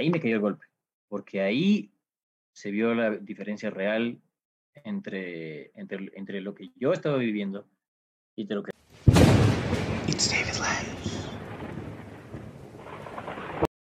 ahí 0.00 0.10
me 0.10 0.20
cayó 0.20 0.36
el 0.36 0.40
golpe, 0.40 0.64
porque 1.08 1.42
ahí 1.42 1.92
se 2.52 2.70
vio 2.70 2.94
la 2.94 3.10
diferencia 3.10 3.70
real 3.70 4.18
entre, 4.84 5.72
entre, 5.78 6.10
entre 6.14 6.40
lo 6.40 6.54
que 6.54 6.70
yo 6.76 6.92
estaba 6.94 7.18
viviendo 7.18 7.66
y 8.34 8.46
de 8.46 8.54
lo 8.54 8.62
que... 8.62 8.70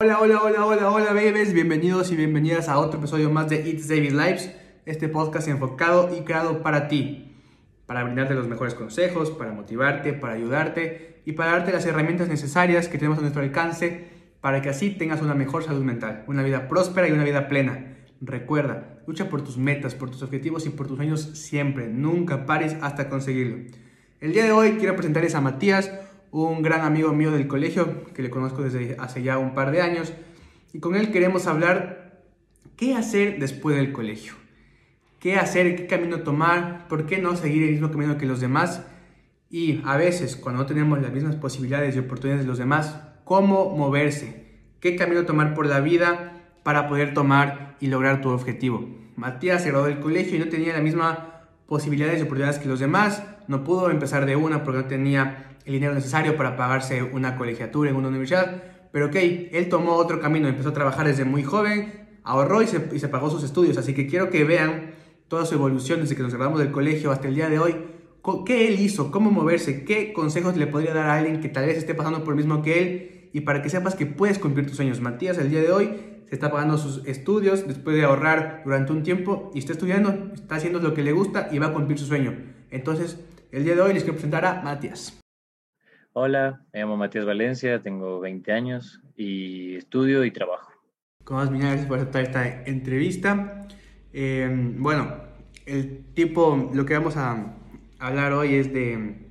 Hola, 0.00 0.20
hola, 0.20 0.42
hola, 0.42 0.64
hola, 0.64 0.90
hola, 0.90 1.12
babies. 1.12 1.52
Bienvenidos 1.52 2.12
y 2.12 2.16
bienvenidas 2.16 2.68
a 2.68 2.78
otro 2.78 3.00
episodio 3.00 3.30
más 3.30 3.48
de 3.48 3.68
It's 3.68 3.88
David 3.88 4.12
Lives, 4.12 4.54
este 4.84 5.08
podcast 5.08 5.48
enfocado 5.48 6.16
y 6.16 6.22
creado 6.22 6.62
para 6.62 6.86
ti, 6.86 7.34
para 7.86 8.04
brindarte 8.04 8.34
los 8.34 8.46
mejores 8.46 8.74
consejos, 8.74 9.32
para 9.32 9.50
motivarte, 9.50 10.12
para 10.12 10.34
ayudarte 10.34 11.22
y 11.24 11.32
para 11.32 11.52
darte 11.52 11.72
las 11.72 11.84
herramientas 11.84 12.28
necesarias 12.28 12.88
que 12.88 12.98
tenemos 12.98 13.18
a 13.18 13.22
nuestro 13.22 13.42
alcance 13.42 14.15
para 14.46 14.62
que 14.62 14.68
así 14.68 14.90
tengas 14.90 15.22
una 15.22 15.34
mejor 15.34 15.64
salud 15.64 15.82
mental, 15.82 16.22
una 16.28 16.44
vida 16.44 16.68
próspera 16.68 17.08
y 17.08 17.10
una 17.10 17.24
vida 17.24 17.48
plena. 17.48 17.96
Recuerda, 18.20 19.00
lucha 19.04 19.28
por 19.28 19.42
tus 19.42 19.58
metas, 19.58 19.96
por 19.96 20.08
tus 20.08 20.22
objetivos 20.22 20.66
y 20.66 20.70
por 20.70 20.86
tus 20.86 20.98
sueños 20.98 21.20
siempre. 21.20 21.88
Nunca 21.88 22.46
pares 22.46 22.76
hasta 22.80 23.08
conseguirlo. 23.08 23.56
El 24.20 24.32
día 24.32 24.44
de 24.44 24.52
hoy 24.52 24.76
quiero 24.78 24.94
presentarles 24.94 25.34
a 25.34 25.40
Matías, 25.40 25.92
un 26.30 26.62
gran 26.62 26.82
amigo 26.82 27.12
mío 27.12 27.32
del 27.32 27.48
colegio 27.48 28.04
que 28.14 28.22
le 28.22 28.30
conozco 28.30 28.62
desde 28.62 28.94
hace 29.00 29.20
ya 29.20 29.36
un 29.36 29.52
par 29.52 29.72
de 29.72 29.82
años. 29.82 30.12
Y 30.72 30.78
con 30.78 30.94
él 30.94 31.10
queremos 31.10 31.48
hablar 31.48 32.22
qué 32.76 32.94
hacer 32.94 33.40
después 33.40 33.74
del 33.74 33.90
colegio. 33.90 34.34
¿Qué 35.18 35.34
hacer? 35.34 35.74
¿Qué 35.74 35.88
camino 35.88 36.20
tomar? 36.20 36.86
¿Por 36.86 37.06
qué 37.06 37.18
no 37.18 37.34
seguir 37.34 37.64
el 37.64 37.72
mismo 37.72 37.90
camino 37.90 38.16
que 38.16 38.26
los 38.26 38.40
demás? 38.40 38.86
Y 39.50 39.80
a 39.84 39.96
veces, 39.96 40.36
cuando 40.36 40.62
no 40.62 40.68
tenemos 40.68 41.02
las 41.02 41.12
mismas 41.12 41.34
posibilidades 41.34 41.96
y 41.96 41.98
oportunidades 41.98 42.44
de 42.44 42.48
los 42.48 42.58
demás, 42.58 43.00
¿cómo 43.26 43.76
moverse? 43.76 44.46
¿Qué 44.78 44.94
camino 44.94 45.26
tomar 45.26 45.52
por 45.52 45.66
la 45.66 45.80
vida 45.80 46.44
para 46.62 46.88
poder 46.88 47.12
tomar 47.12 47.76
y 47.80 47.88
lograr 47.88 48.22
tu 48.22 48.30
objetivo? 48.30 48.88
Matías 49.16 49.64
se 49.64 49.70
graduó 49.70 49.88
del 49.88 49.98
colegio 49.98 50.36
y 50.36 50.38
no 50.38 50.48
tenía 50.48 50.72
la 50.72 50.80
misma 50.80 51.42
posibilidades 51.66 52.20
y 52.20 52.22
oportunidades 52.22 52.60
que 52.60 52.68
los 52.68 52.78
demás. 52.78 53.24
No 53.48 53.64
pudo 53.64 53.90
empezar 53.90 54.26
de 54.26 54.36
una 54.36 54.62
porque 54.62 54.82
no 54.82 54.86
tenía 54.86 55.56
el 55.64 55.72
dinero 55.72 55.92
necesario 55.92 56.36
para 56.36 56.56
pagarse 56.56 57.02
una 57.02 57.36
colegiatura 57.36 57.90
en 57.90 57.96
una 57.96 58.08
universidad. 58.08 58.62
Pero 58.92 59.06
ok, 59.06 59.16
él 59.16 59.68
tomó 59.68 59.94
otro 59.94 60.20
camino, 60.20 60.46
empezó 60.46 60.68
a 60.68 60.74
trabajar 60.74 61.08
desde 61.08 61.24
muy 61.24 61.42
joven, 61.42 62.08
ahorró 62.22 62.62
y 62.62 62.68
se, 62.68 62.88
y 62.92 63.00
se 63.00 63.08
pagó 63.08 63.28
sus 63.28 63.42
estudios. 63.42 63.76
Así 63.76 63.92
que 63.92 64.06
quiero 64.06 64.30
que 64.30 64.44
vean 64.44 64.92
toda 65.26 65.46
su 65.46 65.56
evolución 65.56 66.00
desde 66.00 66.14
que 66.14 66.22
nos 66.22 66.32
graduamos 66.32 66.60
del 66.60 66.70
colegio 66.70 67.10
hasta 67.10 67.26
el 67.26 67.34
día 67.34 67.48
de 67.48 67.58
hoy. 67.58 67.74
¿Qué 68.44 68.68
él 68.68 68.78
hizo? 68.78 69.10
¿Cómo 69.10 69.32
moverse? 69.32 69.84
¿Qué 69.84 70.12
consejos 70.12 70.56
le 70.56 70.68
podría 70.68 70.94
dar 70.94 71.06
a 71.06 71.16
alguien 71.16 71.40
que 71.40 71.48
tal 71.48 71.66
vez 71.66 71.76
esté 71.76 71.94
pasando 71.94 72.20
por 72.20 72.30
lo 72.30 72.36
mismo 72.36 72.62
que 72.62 72.78
él? 72.82 73.15
Y 73.36 73.42
para 73.42 73.60
que 73.60 73.68
sepas 73.68 73.94
que 73.94 74.06
puedes 74.06 74.38
cumplir 74.38 74.66
tus 74.66 74.76
sueños. 74.76 75.02
Matías, 75.02 75.36
el 75.36 75.50
día 75.50 75.60
de 75.60 75.70
hoy, 75.70 75.94
se 76.26 76.34
está 76.34 76.50
pagando 76.50 76.78
sus 76.78 77.06
estudios 77.06 77.68
después 77.68 77.94
de 77.94 78.02
ahorrar 78.02 78.62
durante 78.64 78.92
un 78.92 79.02
tiempo 79.02 79.50
y 79.52 79.58
está 79.58 79.72
estudiando, 79.72 80.30
está 80.32 80.54
haciendo 80.54 80.78
lo 80.78 80.94
que 80.94 81.02
le 81.02 81.12
gusta 81.12 81.50
y 81.52 81.58
va 81.58 81.66
a 81.66 81.72
cumplir 81.74 81.98
su 81.98 82.06
sueño. 82.06 82.34
Entonces, 82.70 83.22
el 83.52 83.64
día 83.64 83.74
de 83.74 83.82
hoy 83.82 83.92
les 83.92 84.04
quiero 84.04 84.14
presentar 84.14 84.46
a 84.46 84.62
Matías. 84.62 85.20
Hola, 86.14 86.64
me 86.72 86.80
llamo 86.80 86.96
Matías 86.96 87.26
Valencia, 87.26 87.82
tengo 87.82 88.20
20 88.20 88.50
años 88.52 89.02
y 89.14 89.76
estudio 89.76 90.24
y 90.24 90.30
trabajo. 90.30 90.72
¿Cómo 91.22 91.40
vas, 91.40 91.50
Gracias 91.50 91.84
por 91.84 91.98
aceptar 91.98 92.22
esta 92.22 92.64
entrevista. 92.64 93.68
Eh, 94.14 94.48
bueno, 94.78 95.14
el 95.66 96.06
tipo, 96.14 96.70
lo 96.72 96.86
que 96.86 96.94
vamos 96.94 97.18
a 97.18 97.54
hablar 97.98 98.32
hoy 98.32 98.54
es 98.54 98.72
de, 98.72 99.28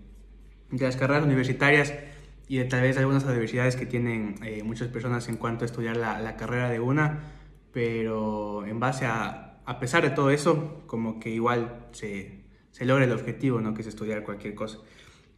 de 0.70 0.86
las 0.86 0.95
carreras 0.95 1.23
universitarias 1.23 1.92
y 2.47 2.57
de 2.57 2.65
tal 2.65 2.81
vez 2.81 2.97
algunas 2.97 3.23
universidades 3.25 3.75
que 3.75 3.85
tienen 3.85 4.35
eh, 4.43 4.63
muchas 4.63 4.88
personas 4.89 5.27
en 5.30 5.37
cuanto 5.37 5.64
a 5.64 5.67
estudiar 5.67 5.97
la, 5.97 6.20
la, 6.20 6.36
carrera 6.36 6.70
de 6.70 6.80
una, 6.80 7.31
pero 7.71 8.65
en 8.65 8.80
base 8.80 9.05
a, 9.05 9.61
a 9.65 9.80
pesar 9.80 10.03
de 10.03 10.11
todo 10.11 10.30
eso, 10.30 10.83
como 10.86 11.20
que 11.20 11.30
igual 11.30 11.87
se, 11.92 12.43
se 12.71 12.86
logra 12.86 13.05
el 13.05 13.11
objetivo, 13.11 13.61
¿no? 13.61 13.73
Que 13.73 13.81
es 13.81 13.87
estudiar 13.87 14.23
cualquier 14.23 14.53
cosa. 14.53 14.80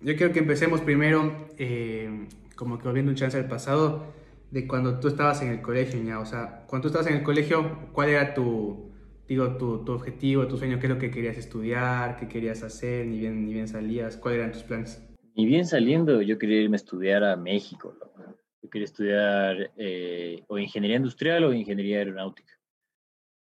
Yo 0.02 0.16
quiero 0.16 0.34
que 0.34 0.40
empecemos 0.40 0.82
primero, 0.82 1.48
eh, 1.58 2.28
como 2.56 2.78
que 2.78 2.86
volviendo 2.86 3.12
un 3.12 3.16
chance 3.16 3.38
al 3.38 3.48
pasado, 3.48 4.06
de 4.52 4.68
cuando 4.68 5.00
tú 5.00 5.08
estabas 5.08 5.42
en 5.42 5.50
el 5.50 5.62
colegio, 5.62 6.02
¿ya? 6.04 6.20
O 6.20 6.26
sea, 6.26 6.66
cuando 6.68 6.84
tú 6.84 6.88
estabas 6.90 7.08
en 7.08 7.18
el 7.18 7.24
colegio, 7.24 7.90
¿cuál 7.94 8.10
era 8.10 8.34
tu, 8.34 8.92
digo, 9.28 9.58
tu, 9.58 9.84
tu, 9.86 9.94
objetivo, 9.94 10.48
tu 10.48 10.58
sueño? 10.58 10.80
¿Qué 10.80 10.88
es 10.88 10.94
lo 10.94 11.00
que 11.00 11.12
querías 11.12 11.38
estudiar? 11.38 12.18
¿Qué 12.18 12.28
querías 12.28 12.64
hacer? 12.64 13.06
Ni 13.08 13.20
bien, 13.20 13.46
ni 13.46 13.54
bien 13.54 13.68
salías. 13.68 14.18
¿Cuáles 14.18 14.40
eran 14.40 14.52
tus 14.52 14.64
planes? 14.64 15.02
Ni 15.38 15.46
bien 15.46 15.68
saliendo, 15.68 16.20
yo 16.24 16.40
quería 16.40 16.62
irme 16.62 16.78
a 16.78 16.84
estudiar 16.84 17.24
a 17.24 17.36
México. 17.36 17.96
¿no? 18.00 18.36
Yo 18.64 18.70
quería 18.72 18.86
estudiar 18.86 19.72
eh, 19.78 20.44
o 20.48 20.58
ingeniería 20.58 20.98
industrial 20.98 21.44
o 21.44 21.54
ingeniería 21.54 22.00
aeronáutica. 22.00 22.54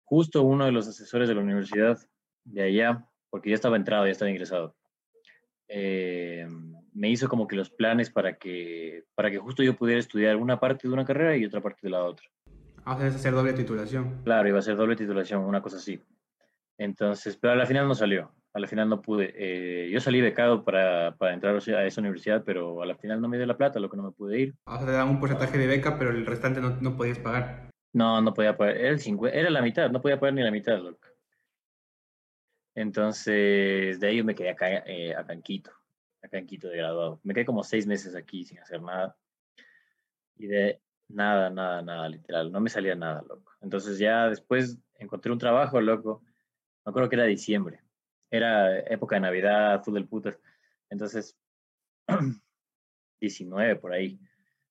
Justo 0.04 0.42
uno 0.42 0.66
de 0.66 0.72
los 0.72 0.86
asesores 0.86 1.26
de 1.26 1.34
la 1.34 1.40
universidad 1.40 1.98
de 2.44 2.62
allá, 2.62 3.08
porque 3.30 3.48
ya 3.48 3.54
estaba 3.54 3.76
entrado, 3.76 4.04
ya 4.04 4.12
estaba 4.12 4.30
ingresado, 4.30 4.76
eh, 5.69 6.46
me 6.92 7.08
hizo 7.08 7.30
como 7.30 7.46
que 7.46 7.56
los 7.56 7.70
planes 7.70 8.10
para 8.10 8.36
que, 8.36 9.04
para 9.14 9.30
que 9.30 9.38
justo 9.38 9.62
yo 9.62 9.74
pudiera 9.74 10.00
estudiar 10.00 10.36
una 10.36 10.60
parte 10.60 10.86
de 10.86 10.92
una 10.92 11.06
carrera 11.06 11.34
y 11.34 11.46
otra 11.46 11.62
parte 11.62 11.80
de 11.82 11.90
la 11.90 12.04
otra. 12.04 12.28
Ah, 12.84 12.96
o 12.96 13.02
hacer 13.02 13.32
doble 13.32 13.54
titulación. 13.54 14.20
Claro, 14.22 14.46
iba 14.46 14.58
a 14.58 14.62
ser 14.62 14.76
doble 14.76 14.96
titulación, 14.96 15.44
una 15.44 15.62
cosa 15.62 15.78
así. 15.78 15.98
Entonces, 16.76 17.38
pero 17.40 17.54
a 17.54 17.56
la 17.56 17.64
final 17.64 17.88
no 17.88 17.94
salió. 17.94 18.34
A 18.53 18.59
la 18.59 18.66
final 18.66 18.88
no 18.88 19.00
pude. 19.00 19.33
Eh, 19.37 19.91
yo 19.91 20.00
salí 20.00 20.21
becado 20.21 20.65
para, 20.65 21.16
para, 21.16 21.34
entrar 21.34 21.55
a 21.55 21.87
esa 21.87 22.00
universidad, 22.00 22.43
pero 22.44 22.83
a 22.83 22.87
la 22.87 22.97
final 22.97 23.21
no 23.21 23.28
me 23.28 23.37
dio 23.37 23.47
la 23.47 23.56
plata, 23.56 23.78
lo 23.78 23.88
que 23.88 23.97
no 23.97 24.03
me 24.03 24.11
pude 24.11 24.41
ir. 24.41 24.55
O 24.65 24.77
sea, 24.77 24.87
te 24.87 24.93
daban 24.93 25.11
un 25.11 25.21
porcentaje 25.21 25.56
de 25.56 25.66
beca, 25.69 25.99
pero 25.99 26.11
el 26.11 26.27
restante 26.27 26.61
no, 26.61 26.71
no 26.81 26.97
podías 26.97 27.19
pagar. 27.19 27.71
No, 27.93 28.21
no 28.21 28.34
podía 28.34 28.56
pagar. 28.56 28.77
Era, 28.77 28.91
el 28.91 29.00
50, 29.00 29.37
era 29.37 29.50
la 29.50 29.62
mitad, 29.62 29.91
no 29.91 30.00
podía 30.00 30.19
pagar 30.19 30.34
ni 30.34 30.43
la 30.43 30.50
mitad, 30.50 30.78
loco. 30.78 31.06
Entonces, 32.75 34.00
de 34.00 34.06
ahí 34.06 34.22
me 34.22 34.34
quedé 34.34 34.50
acá, 34.50 34.69
eh, 34.87 35.15
acá 35.15 35.32
en 35.32 35.43
Quito, 35.43 35.71
acá 36.22 36.38
en 36.38 36.47
Quito 36.47 36.69
de 36.69 36.78
graduado. 36.78 37.21
Me 37.22 37.34
quedé 37.34 37.44
como 37.44 37.62
seis 37.62 37.87
meses 37.87 38.15
aquí 38.15 38.44
sin 38.44 38.59
hacer 38.59 38.82
nada. 38.82 39.17
Y 40.37 40.47
de 40.47 40.81
nada, 41.09 41.50
nada, 41.50 41.82
nada, 41.82 42.09
literal. 42.09 42.50
No 42.50 42.61
me 42.61 42.71
salía 42.71 42.94
nada, 42.94 43.22
loco. 43.22 43.53
Entonces 43.61 43.99
ya 43.99 44.28
después 44.28 44.78
encontré 44.99 45.32
un 45.32 45.38
trabajo, 45.38 45.81
loco. 45.81 46.22
Me 46.84 46.91
acuerdo 46.91 47.09
que 47.09 47.17
era 47.17 47.25
diciembre. 47.25 47.81
Era 48.30 48.78
época 48.80 49.16
de 49.16 49.20
Navidad, 49.20 49.82
full 49.82 49.94
del 49.94 50.06
putas. 50.08 50.38
Entonces, 50.88 51.36
19 53.20 53.76
por 53.76 53.92
ahí. 53.92 54.18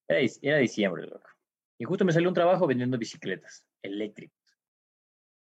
Era, 0.07 0.19
era 0.41 0.57
diciembre, 0.57 1.05
loco. 1.05 1.29
Y 1.77 1.85
justo 1.85 2.05
me 2.05 2.11
salió 2.11 2.29
un 2.29 2.35
trabajo 2.35 2.67
vendiendo 2.67 2.97
bicicletas 2.97 3.65
eléctricas 3.81 4.39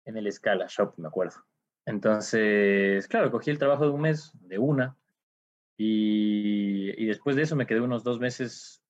en 0.05 0.17
el 0.17 0.33
Scala 0.33 0.67
Shop, 0.69 0.95
me 0.97 1.09
acuerdo. 1.09 1.37
Entonces, 1.85 3.07
claro, 3.09 3.31
cogí 3.31 3.51
el 3.51 3.59
trabajo 3.59 3.85
de 3.85 3.91
un 3.91 4.01
mes, 4.01 4.33
de 4.41 4.59
una, 4.59 4.97
y, 5.77 6.91
y, 7.03 7.07
después 7.07 7.37
de 7.37 7.43
eso 7.43 7.55
me 7.55 7.67
quedé 7.67 7.81
unos 7.81 8.03
dos 8.03 8.19
meses 8.19 8.83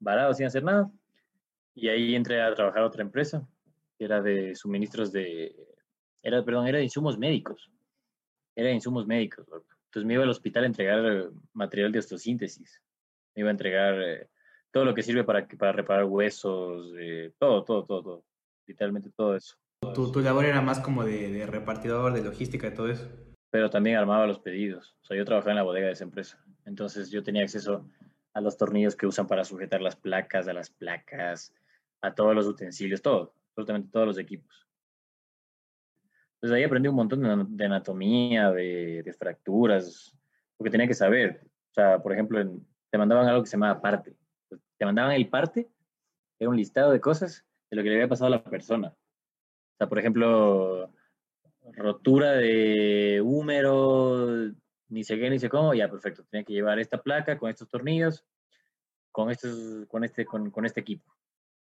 varado 0.00 0.32
sin 0.32 0.46
hacer 0.46 0.62
nada. 0.62 0.90
Y 1.74 1.88
ahí 1.88 2.14
entré 2.14 2.40
a 2.40 2.54
trabajar 2.54 2.82
a 2.82 2.86
otra 2.86 3.02
empresa, 3.02 3.46
que 3.98 4.04
era 4.04 4.22
de 4.22 4.54
suministros 4.54 5.12
de, 5.12 5.54
era, 6.22 6.44
perdón, 6.44 6.66
era 6.66 6.78
de 6.78 6.84
insumos 6.84 7.18
médicos. 7.18 7.70
Era 8.58 8.70
de 8.70 8.74
insumos 8.74 9.06
médicos. 9.06 9.46
Entonces 9.46 10.04
me 10.04 10.14
iba 10.14 10.24
al 10.24 10.30
hospital 10.30 10.64
a 10.64 10.66
entregar 10.66 11.30
material 11.52 11.92
de 11.92 12.00
osteosíntesis. 12.00 12.82
Me 13.36 13.42
iba 13.42 13.50
a 13.50 13.52
entregar 13.52 13.94
eh, 14.02 14.26
todo 14.72 14.84
lo 14.84 14.94
que 14.94 15.04
sirve 15.04 15.22
para, 15.22 15.46
para 15.46 15.70
reparar 15.70 16.06
huesos, 16.06 16.92
eh, 16.98 17.30
todo, 17.38 17.62
todo, 17.62 17.84
todo, 17.84 18.02
todo. 18.02 18.24
Literalmente 18.66 19.10
todo 19.14 19.36
eso. 19.36 19.54
Tu, 19.94 20.10
tu 20.10 20.18
labor 20.18 20.44
era 20.44 20.60
más 20.60 20.80
como 20.80 21.04
de, 21.04 21.30
de, 21.30 21.46
repartidor, 21.46 22.12
de 22.12 22.24
logística, 22.24 22.68
de 22.68 22.74
todo 22.74 22.88
eso. 22.88 23.08
Pero 23.52 23.70
también 23.70 23.96
armaba 23.96 24.26
los 24.26 24.40
pedidos. 24.40 24.96
O 25.02 25.04
sea, 25.04 25.16
yo 25.16 25.24
trabajaba 25.24 25.52
en 25.52 25.58
la 25.58 25.62
bodega 25.62 25.86
de 25.86 25.92
esa 25.92 26.02
empresa. 26.02 26.44
Entonces 26.64 27.12
yo 27.12 27.22
tenía 27.22 27.44
acceso 27.44 27.88
a 28.34 28.40
los 28.40 28.56
tornillos 28.56 28.96
que 28.96 29.06
usan 29.06 29.28
para 29.28 29.44
sujetar 29.44 29.80
las 29.82 29.94
placas, 29.94 30.48
a 30.48 30.52
las 30.52 30.68
placas, 30.68 31.54
a 32.00 32.12
todos 32.12 32.34
los 32.34 32.48
utensilios, 32.48 33.02
todo, 33.02 33.34
absolutamente 33.50 33.90
todos 33.92 34.08
los 34.08 34.18
equipos. 34.18 34.67
Entonces 36.38 36.56
ahí 36.56 36.62
aprendí 36.62 36.88
un 36.88 36.94
montón 36.94 37.56
de 37.56 37.64
anatomía, 37.64 38.52
de, 38.52 39.02
de, 39.02 39.12
fracturas, 39.12 40.16
porque 40.56 40.70
tenía 40.70 40.86
que 40.86 40.94
saber. 40.94 41.40
O 41.70 41.74
sea, 41.74 42.00
por 42.00 42.12
ejemplo, 42.12 42.40
en, 42.40 42.64
te 42.90 42.98
mandaban 42.98 43.26
algo 43.26 43.42
que 43.42 43.48
se 43.48 43.56
llamaba 43.56 43.80
parte. 43.80 44.14
Te 44.78 44.84
mandaban 44.84 45.12
el 45.12 45.28
parte, 45.28 45.68
era 46.38 46.48
un 46.48 46.56
listado 46.56 46.92
de 46.92 47.00
cosas 47.00 47.44
de 47.70 47.76
lo 47.76 47.82
que 47.82 47.88
le 47.88 47.96
había 47.96 48.08
pasado 48.08 48.28
a 48.28 48.36
la 48.36 48.44
persona. 48.44 48.88
O 48.88 49.76
sea, 49.78 49.88
por 49.88 49.98
ejemplo, 49.98 50.92
rotura 51.72 52.32
de 52.32 53.20
húmero, 53.20 54.52
ni 54.88 55.02
sé 55.02 55.18
qué, 55.18 55.30
ni 55.30 55.40
sé 55.40 55.48
cómo, 55.48 55.74
ya 55.74 55.90
perfecto. 55.90 56.24
Tenía 56.30 56.44
que 56.44 56.52
llevar 56.52 56.78
esta 56.78 57.02
placa 57.02 57.36
con 57.36 57.50
estos 57.50 57.68
tornillos, 57.68 58.24
con, 59.10 59.30
estos, 59.30 59.86
con, 59.88 60.04
este, 60.04 60.24
con, 60.24 60.50
con 60.52 60.64
este 60.66 60.80
equipo, 60.80 61.12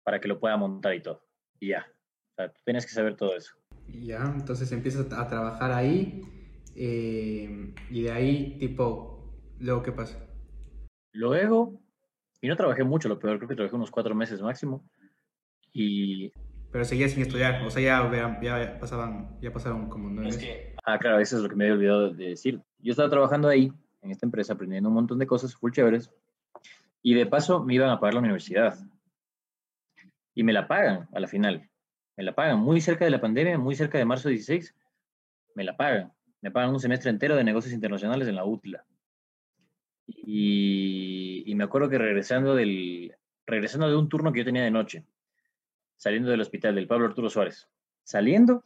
para 0.04 0.20
que 0.20 0.28
lo 0.28 0.38
pueda 0.38 0.58
montar 0.58 0.94
y 0.94 1.02
todo. 1.02 1.26
Y 1.60 1.70
ya. 1.70 1.88
O 2.36 2.42
sea, 2.42 2.52
tú 2.52 2.60
tienes 2.66 2.86
que 2.86 2.92
saber 2.92 3.16
todo 3.16 3.36
eso. 3.36 3.56
Ya, 3.88 4.24
entonces 4.36 4.70
empiezas 4.72 5.12
a 5.14 5.28
trabajar 5.28 5.72
ahí 5.72 6.22
eh, 6.76 7.74
y 7.90 8.02
de 8.02 8.12
ahí, 8.12 8.58
tipo, 8.60 9.34
luego, 9.60 9.82
¿qué 9.82 9.94
pasa? 9.94 10.20
Luego, 11.14 11.80
y 12.42 12.50
no 12.50 12.58
trabajé 12.58 12.84
mucho, 12.84 13.08
lo 13.08 13.20
peor, 13.20 13.38
creo 13.38 13.48
que 13.48 13.56
trabajé 13.56 13.76
unos 13.76 13.92
cuatro 13.92 14.14
meses 14.14 14.42
máximo. 14.42 14.84
Y... 15.72 16.34
Pero 16.72 16.84
seguía 16.84 17.08
sin 17.08 17.22
estudiar, 17.22 17.66
o 17.66 17.70
sea, 17.70 17.82
ya, 17.82 18.42
ya, 18.42 18.80
pasaban, 18.80 19.40
ya 19.40 19.54
pasaron 19.54 19.88
como 19.88 20.10
nueve 20.10 20.30
es 20.30 20.38
que, 20.38 20.76
Ah, 20.84 21.00
claro, 21.00 21.20
eso 21.20 21.38
es 21.38 21.44
lo 21.44 21.48
que 21.48 21.56
me 21.56 21.64
había 21.64 21.76
olvidado 21.76 22.14
de 22.14 22.30
decir. 22.30 22.62
Yo 22.80 22.92
estaba 22.92 23.10
trabajando 23.10 23.48
ahí, 23.48 23.72
en 24.02 24.12
esta 24.12 24.26
empresa, 24.26 24.54
aprendiendo 24.54 24.90
un 24.90 24.96
montón 24.96 25.18
de 25.18 25.26
cosas 25.26 25.56
full 25.56 25.72
chéveres, 25.72 26.12
y 27.02 27.14
de 27.14 27.26
paso 27.26 27.64
me 27.64 27.76
iban 27.76 27.90
a 27.90 28.00
pagar 28.00 28.16
la 28.16 28.20
universidad. 28.20 28.78
Y 30.34 30.44
me 30.44 30.52
la 30.52 30.68
pagan 30.68 31.08
a 31.14 31.20
la 31.20 31.28
final. 31.28 31.70
Me 32.18 32.24
la 32.24 32.34
pagan 32.34 32.60
muy 32.60 32.82
cerca 32.82 33.06
de 33.06 33.12
la 33.12 33.22
pandemia, 33.22 33.58
muy 33.58 33.76
cerca 33.76 33.98
de 33.98 34.06
marzo 34.06 34.30
16. 34.30 34.76
Me 35.56 35.64
la 35.64 35.76
pagan. 35.76 36.14
Me 36.42 36.52
pagan 36.52 36.72
un 36.72 36.80
semestre 36.80 37.10
entero 37.10 37.36
de 37.36 37.44
negocios 37.44 37.74
internacionales 37.74 38.28
en 38.28 38.36
la 38.36 38.46
UTLA. 38.46 38.86
Y, 40.08 41.54
me 41.56 41.64
acuerdo 41.64 41.90
que 41.90 41.98
regresando, 41.98 42.54
del, 42.56 43.16
regresando 43.46 43.88
de 43.90 43.96
un 43.96 44.10
turno 44.10 44.32
que 44.32 44.40
yo 44.40 44.46
tenía 44.46 44.64
de 44.64 44.72
noche, 44.72 45.06
saliendo 45.96 46.30
del 46.30 46.42
hospital 46.42 46.76
del 46.76 46.88
Pablo 46.88 47.08
Arturo 47.08 47.30
Suárez, 47.30 47.70
saliendo, 48.04 48.66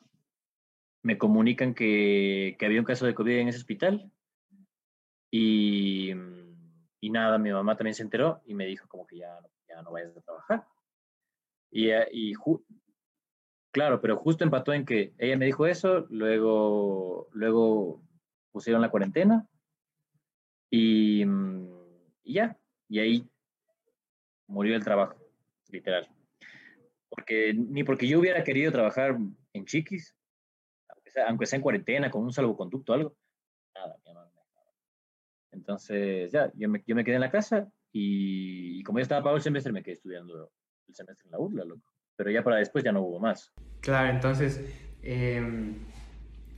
me 1.03 1.17
comunican 1.17 1.73
que, 1.73 2.55
que 2.59 2.65
había 2.65 2.79
un 2.79 2.85
caso 2.85 3.05
de 3.05 3.13
COVID 3.13 3.37
en 3.37 3.47
ese 3.47 3.59
hospital. 3.59 4.11
Y, 5.31 6.11
y 6.99 7.09
nada, 7.09 7.37
mi 7.37 7.51
mamá 7.51 7.77
también 7.77 7.93
se 7.93 8.03
enteró 8.03 8.41
y 8.45 8.55
me 8.55 8.65
dijo 8.65 8.87
como 8.87 9.05
que 9.05 9.17
ya, 9.17 9.39
ya 9.67 9.81
no 9.81 9.91
vayas 9.91 10.17
a 10.17 10.21
trabajar. 10.21 10.65
Y, 11.71 11.89
y 12.11 12.33
claro, 13.71 14.01
pero 14.01 14.17
justo 14.17 14.43
empató 14.43 14.73
en 14.73 14.85
que 14.85 15.13
ella 15.17 15.37
me 15.37 15.45
dijo 15.45 15.65
eso, 15.65 16.05
luego, 16.09 17.29
luego 17.33 18.01
pusieron 18.51 18.81
la 18.81 18.89
cuarentena 18.89 19.47
y, 20.69 21.25
mm, 21.25 21.67
y 22.23 22.33
ya, 22.33 22.57
y 22.87 22.99
ahí 22.99 23.29
murió 24.47 24.75
el 24.75 24.83
trabajo, 24.83 25.15
literal. 25.69 26.07
Porque 27.09 27.53
ni 27.53 27.83
porque 27.83 28.07
yo 28.07 28.19
hubiera 28.19 28.43
querido 28.43 28.71
trabajar 28.71 29.17
en 29.53 29.65
Chiquis, 29.65 30.15
aunque 30.89 31.09
sea, 31.11 31.27
aunque 31.27 31.45
sea 31.45 31.57
en 31.57 31.63
cuarentena, 31.63 32.11
con 32.11 32.23
un 32.23 32.33
salvoconducto 32.33 32.91
o 32.91 32.95
algo, 32.95 33.15
nada, 33.75 33.97
mi 34.05 34.13
mamá 34.13 34.29
Entonces, 35.51 36.31
ya, 36.31 36.51
yo 36.55 36.69
me, 36.69 36.83
yo 36.85 36.95
me 36.95 37.03
quedé 37.03 37.15
en 37.15 37.21
la 37.21 37.31
casa 37.31 37.71
y, 37.91 38.83
como 38.83 38.99
ya 38.99 39.03
estaba 39.03 39.21
pagado 39.21 39.37
el 39.37 39.43
semestre, 39.43 39.71
me 39.71 39.83
quedé 39.83 39.95
estudiando 39.95 40.51
el 40.87 40.95
semestre 40.95 41.25
en 41.25 41.31
la 41.31 41.39
UDLA, 41.39 41.65
loco. 41.65 41.98
Pero 42.19 42.31
ya 42.31 42.43
para 42.43 42.57
después 42.57 42.83
ya 42.83 42.91
no 42.91 43.01
hubo 43.01 43.17
más. 43.17 43.53
Claro, 43.79 44.09
entonces, 44.09 44.59
em, 45.01 45.85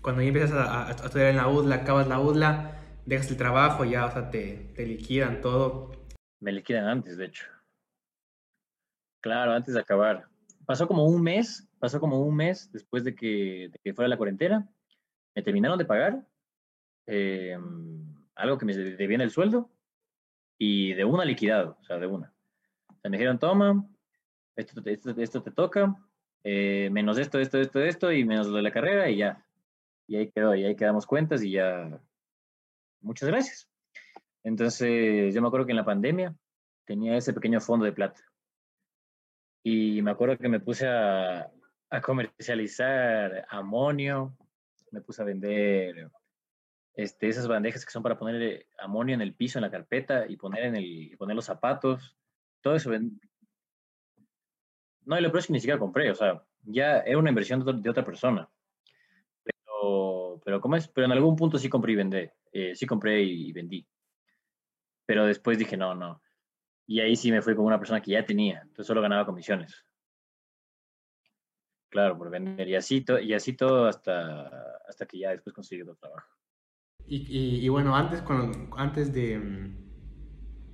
cuando 0.01 0.23
ya 0.23 0.29
empiezas 0.29 0.53
a, 0.53 0.87
a, 0.87 0.91
estudiar 0.91 1.29
en 1.29 1.37
la 1.37 1.47
UDLA, 1.47 1.75
acabas 1.75 2.07
la 2.07 2.19
UDLA, 2.19 2.79
dejas 3.05 3.29
el 3.29 3.37
trabajo, 3.37 3.85
ya, 3.85 4.07
o 4.07 4.11
sea, 4.11 4.31
te, 4.31 4.71
te 4.75 4.87
liquidan 4.87 5.39
todo. 5.39 5.91
Me 6.39 6.51
liquidan 6.51 6.85
antes, 6.87 7.15
de 7.15 7.25
hecho. 7.25 7.45
Claro, 9.21 9.51
antes 9.51 9.75
de 9.75 9.81
acabar. 9.81 10.25
Pasó 10.65 10.87
como 10.87 11.05
un 11.05 11.21
mes, 11.21 11.69
pasó 11.77 11.99
como 11.99 12.21
un 12.21 12.35
mes 12.35 12.71
después 12.71 13.03
de 13.03 13.13
que, 13.13 13.69
de 13.71 13.79
que 13.83 13.93
fuera 13.93 14.09
la 14.09 14.17
cuarentena. 14.17 14.67
Me 15.35 15.43
terminaron 15.43 15.77
de 15.77 15.85
pagar 15.85 16.25
em, 17.05 18.03
algo 18.33 18.57
que 18.57 18.65
me 18.65 18.73
debían 18.73 19.21
el 19.21 19.29
sueldo 19.29 19.69
y 20.57 20.95
de 20.95 21.05
una 21.05 21.23
liquidado, 21.23 21.77
o 21.79 21.83
sea, 21.83 21.99
de 21.99 22.07
una. 22.07 22.33
O 23.03 23.09
me 23.09 23.17
dijeron, 23.17 23.37
toma, 23.37 23.87
esto, 24.55 24.81
esto, 24.85 25.11
esto 25.17 25.43
te 25.43 25.51
toca, 25.51 25.95
eh, 26.43 26.89
menos 26.91 27.17
esto, 27.17 27.39
esto, 27.39 27.59
esto, 27.59 27.81
esto 27.81 28.11
y 28.11 28.25
menos 28.25 28.47
lo 28.47 28.57
de 28.57 28.63
la 28.63 28.71
carrera 28.71 29.09
y 29.09 29.17
ya. 29.17 29.45
Y 30.07 30.17
ahí 30.17 30.31
quedó, 30.31 30.55
y 30.55 30.65
ahí 30.65 30.75
quedamos 30.75 31.05
cuentas 31.05 31.43
y 31.43 31.51
ya. 31.51 32.01
Muchas 33.01 33.29
gracias. 33.29 33.69
Entonces, 34.43 35.33
yo 35.33 35.41
me 35.41 35.47
acuerdo 35.47 35.65
que 35.65 35.71
en 35.71 35.77
la 35.77 35.85
pandemia 35.85 36.35
tenía 36.85 37.15
ese 37.15 37.33
pequeño 37.33 37.61
fondo 37.61 37.85
de 37.85 37.93
plata. 37.93 38.21
Y 39.63 40.01
me 40.01 40.11
acuerdo 40.11 40.37
que 40.37 40.49
me 40.49 40.59
puse 40.59 40.87
a, 40.87 41.51
a 41.89 42.01
comercializar 42.01 43.45
amonio, 43.49 44.35
me 44.91 45.01
puse 45.01 45.21
a 45.21 45.25
vender 45.25 46.09
este, 46.93 47.29
esas 47.29 47.47
bandejas 47.47 47.85
que 47.85 47.91
son 47.91 48.03
para 48.03 48.17
poner 48.17 48.65
amonio 48.79 49.15
en 49.15 49.21
el 49.21 49.33
piso, 49.33 49.59
en 49.59 49.63
la 49.63 49.71
carpeta 49.71 50.25
y 50.27 50.37
poner, 50.37 50.65
en 50.65 50.75
el, 50.75 51.15
poner 51.17 51.35
los 51.35 51.45
zapatos. 51.45 52.17
Todo 52.61 52.75
eso 52.75 52.91
no, 55.05 55.17
y 55.17 55.21
lo 55.21 55.37
es 55.37 55.47
que 55.47 55.53
ni 55.53 55.59
siquiera 55.59 55.79
compré, 55.79 56.11
o 56.11 56.15
sea, 56.15 56.43
ya 56.63 56.99
era 56.99 57.17
una 57.17 57.29
inversión 57.29 57.81
de, 57.81 57.89
otra 57.89 58.05
persona. 58.05 58.49
Pero, 59.43 60.41
pero, 60.43 60.61
¿cómo 60.61 60.75
es? 60.75 60.87
Pero 60.87 61.05
en 61.05 61.11
algún 61.11 61.35
punto 61.35 61.57
sí 61.57 61.69
compré 61.69 61.93
y 61.93 61.95
vendí. 61.95 62.29
Eh, 62.51 62.75
sí 62.75 62.85
compré 62.85 63.21
y 63.21 63.51
vendí. 63.51 63.87
Pero 65.05 65.25
después 65.25 65.57
dije, 65.57 65.77
no, 65.77 65.95
no. 65.95 66.21
Y 66.85 66.99
ahí 66.99 67.15
sí 67.15 67.31
me 67.31 67.41
fui 67.41 67.55
con 67.55 67.65
una 67.65 67.79
persona 67.79 68.01
que 68.01 68.11
ya 68.11 68.25
tenía, 68.25 68.59
entonces 68.61 68.87
solo 68.87 69.01
ganaba 69.01 69.25
comisiones. 69.25 69.85
Claro, 71.89 72.17
por 72.17 72.29
vender. 72.29 72.67
Y 72.69 72.75
así, 72.75 73.03
y 73.21 73.33
así 73.33 73.53
todo 73.53 73.85
hasta, 73.85 74.47
hasta 74.87 75.05
que 75.05 75.19
ya 75.19 75.31
después 75.31 75.53
conseguí 75.53 75.81
otro 75.81 75.95
trabajo. 75.95 76.27
Y, 77.05 77.67
bueno, 77.67 77.95
antes, 77.95 78.21
cuando, 78.21 78.73
antes 78.77 79.11
de, 79.11 79.37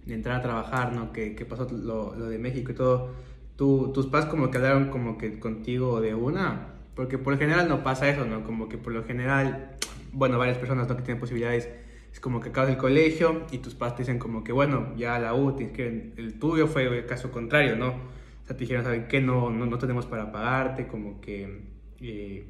de, 0.05 0.13
entrar 0.13 0.37
a 0.39 0.41
trabajar, 0.43 0.93
¿no? 0.93 1.11
Que, 1.11 1.33
pasó 1.49 1.67
lo, 1.71 2.13
de 2.15 2.37
México 2.37 2.71
y 2.71 2.75
todo, 2.75 3.15
tus 3.57 4.05
padres 4.07 4.29
como 4.29 4.51
quedaron 4.51 4.89
como 4.89 5.17
que 5.17 5.39
contigo 5.39 5.99
de 5.99 6.15
una, 6.15 6.75
porque 6.95 7.17
por 7.17 7.33
lo 7.33 7.39
general 7.39 7.67
no 7.67 7.83
pasa 7.83 8.07
eso, 8.07 8.25
¿no? 8.25 8.43
Como 8.43 8.69
que 8.69 8.77
por 8.77 8.93
lo 8.93 9.03
general, 9.03 9.75
bueno, 10.13 10.37
varias 10.37 10.57
personas 10.57 10.87
¿no? 10.87 10.95
que 10.95 11.03
tienen 11.03 11.19
posibilidades, 11.19 11.69
es 12.11 12.19
como 12.19 12.39
que 12.39 12.49
acabas 12.49 12.69
el 12.69 12.77
colegio 12.77 13.45
y 13.51 13.57
tus 13.57 13.75
padres 13.75 13.95
te 13.97 14.01
dicen 14.03 14.19
como 14.19 14.43
que, 14.43 14.51
bueno, 14.51 14.95
ya 14.95 15.19
la 15.19 15.33
U, 15.33 15.55
que 15.55 16.13
el 16.15 16.39
tuyo 16.39 16.67
fue 16.67 16.85
el 16.85 17.05
caso 17.05 17.31
contrario, 17.31 17.75
¿no? 17.75 17.89
O 17.89 18.45
sea, 18.45 18.55
te 18.55 18.61
dijeron, 18.61 18.83
¿saben 18.83 19.07
qué? 19.07 19.19
No, 19.19 19.49
no, 19.49 19.65
no 19.65 19.77
tenemos 19.77 20.05
para 20.05 20.31
pagarte, 20.31 20.87
como 20.87 21.19
que... 21.19 21.75
Eh, 21.99 22.47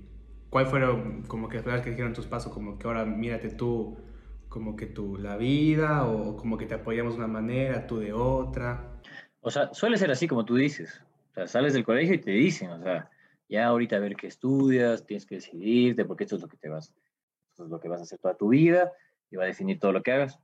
¿Cuál 0.49 0.67
fueron 0.67 1.23
como 1.23 1.49
que 1.49 1.61
las 1.61 1.81
que 1.81 1.89
dijeron 1.89 2.13
tus 2.13 2.25
pasos? 2.25 2.53
Como 2.53 2.77
que 2.77 2.87
ahora 2.87 3.03
mírate 3.03 3.49
tú, 3.49 3.97
como 4.47 4.75
que 4.75 4.85
tú 4.85 5.17
la 5.17 5.35
vida, 5.35 6.05
o 6.05 6.37
como 6.37 6.57
que 6.57 6.65
te 6.65 6.75
apoyamos 6.75 7.13
de 7.13 7.19
una 7.19 7.27
manera, 7.27 7.85
tú 7.85 7.99
de 7.99 8.13
otra. 8.13 8.86
O 9.47 9.49
sea, 9.49 9.73
suele 9.73 9.97
ser 9.97 10.11
así 10.11 10.27
como 10.27 10.43
tú 10.43 10.55
dices. 10.55 11.01
O 11.31 11.33
sea, 11.33 11.47
sales 11.47 11.73
del 11.73 11.85
colegio 11.85 12.13
y 12.15 12.19
te 12.19 12.31
dicen, 12.31 12.69
o 12.69 12.83
sea, 12.83 13.09
ya 13.47 13.67
ahorita 13.67 13.95
a 13.95 13.99
ver 13.99 14.17
qué 14.17 14.27
estudias, 14.27 15.05
tienes 15.05 15.25
que 15.25 15.35
decidirte 15.35 16.03
porque 16.03 16.25
esto 16.25 16.35
es 16.35 16.41
lo 16.41 16.49
que 16.49 16.57
te 16.57 16.67
vas, 16.67 16.93
esto 17.51 17.63
es 17.63 17.69
lo 17.69 17.79
que 17.79 17.87
vas 17.87 18.01
a 18.01 18.03
hacer 18.03 18.19
toda 18.19 18.35
tu 18.35 18.49
vida 18.49 18.91
y 19.31 19.37
va 19.37 19.45
a 19.45 19.47
definir 19.47 19.79
todo 19.79 19.93
lo 19.93 20.03
que 20.03 20.11
hagas. 20.11 20.37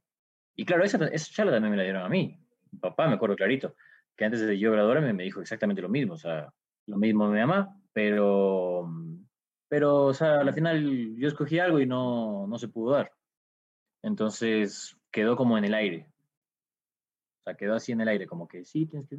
Y 0.55 0.63
claro, 0.63 0.85
esa, 0.85 1.05
esa 1.07 1.33
charla 1.33 1.51
también 1.51 1.71
me 1.71 1.77
la 1.77 1.83
dieron 1.83 2.03
a 2.03 2.07
mí. 2.07 2.39
Mi 2.71 2.79
papá, 2.79 3.09
me 3.09 3.15
acuerdo 3.15 3.35
clarito, 3.35 3.75
que 4.15 4.23
antes 4.23 4.39
de 4.39 4.57
yo 4.57 4.71
graduarme 4.71 5.11
me 5.11 5.23
dijo 5.23 5.41
exactamente 5.41 5.81
lo 5.81 5.89
mismo, 5.89 6.13
o 6.13 6.17
sea, 6.17 6.53
lo 6.85 6.95
mismo 6.95 7.27
mi 7.27 7.39
mamá, 7.41 7.77
pero, 7.91 8.89
pero, 9.67 10.05
o 10.05 10.13
sea, 10.13 10.39
al 10.39 10.53
final 10.53 11.17
yo 11.17 11.27
escogí 11.27 11.59
algo 11.59 11.81
y 11.81 11.85
no, 11.85 12.47
no 12.47 12.57
se 12.57 12.69
pudo 12.69 12.93
dar. 12.93 13.11
Entonces 14.01 14.95
quedó 15.11 15.35
como 15.35 15.57
en 15.57 15.65
el 15.65 15.73
aire. 15.73 16.12
O 17.43 17.49
sea, 17.49 17.55
quedó 17.55 17.75
así 17.75 17.91
en 17.91 17.99
el 17.99 18.07
aire, 18.07 18.25
como 18.25 18.47
que 18.47 18.63
sí, 18.63 18.85
tienes 18.85 19.09
que... 19.09 19.17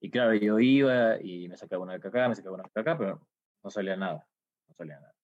Y 0.00 0.10
claro, 0.10 0.34
yo 0.34 0.58
iba 0.58 1.18
y 1.22 1.48
me 1.48 1.56
sacaba 1.56 1.82
una 1.82 1.96
de 1.96 2.06
acá, 2.06 2.28
me 2.28 2.34
sacaba 2.34 2.56
una 2.56 2.64
de 2.64 2.80
acá, 2.80 2.98
pero 2.98 3.26
no 3.62 3.70
salía 3.70 3.96
nada, 3.96 4.28
no 4.68 4.74
salía 4.74 5.00
nada. 5.00 5.14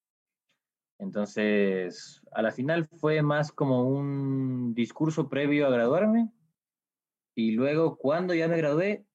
Entonces, 0.97 2.19
a 2.31 2.41
la 2.41 2.51
final 2.51 2.87
fue 2.87 3.21
más 3.21 3.51
como 3.51 3.87
un 3.87 4.73
discurso 4.73 5.29
previo 5.29 5.67
a 5.67 5.69
graduarme 5.69 6.31
y 7.35 7.51
luego 7.51 7.97
cuando 7.97 8.33
ya 8.33 8.47
me 8.47 8.57
gradué 8.57 9.05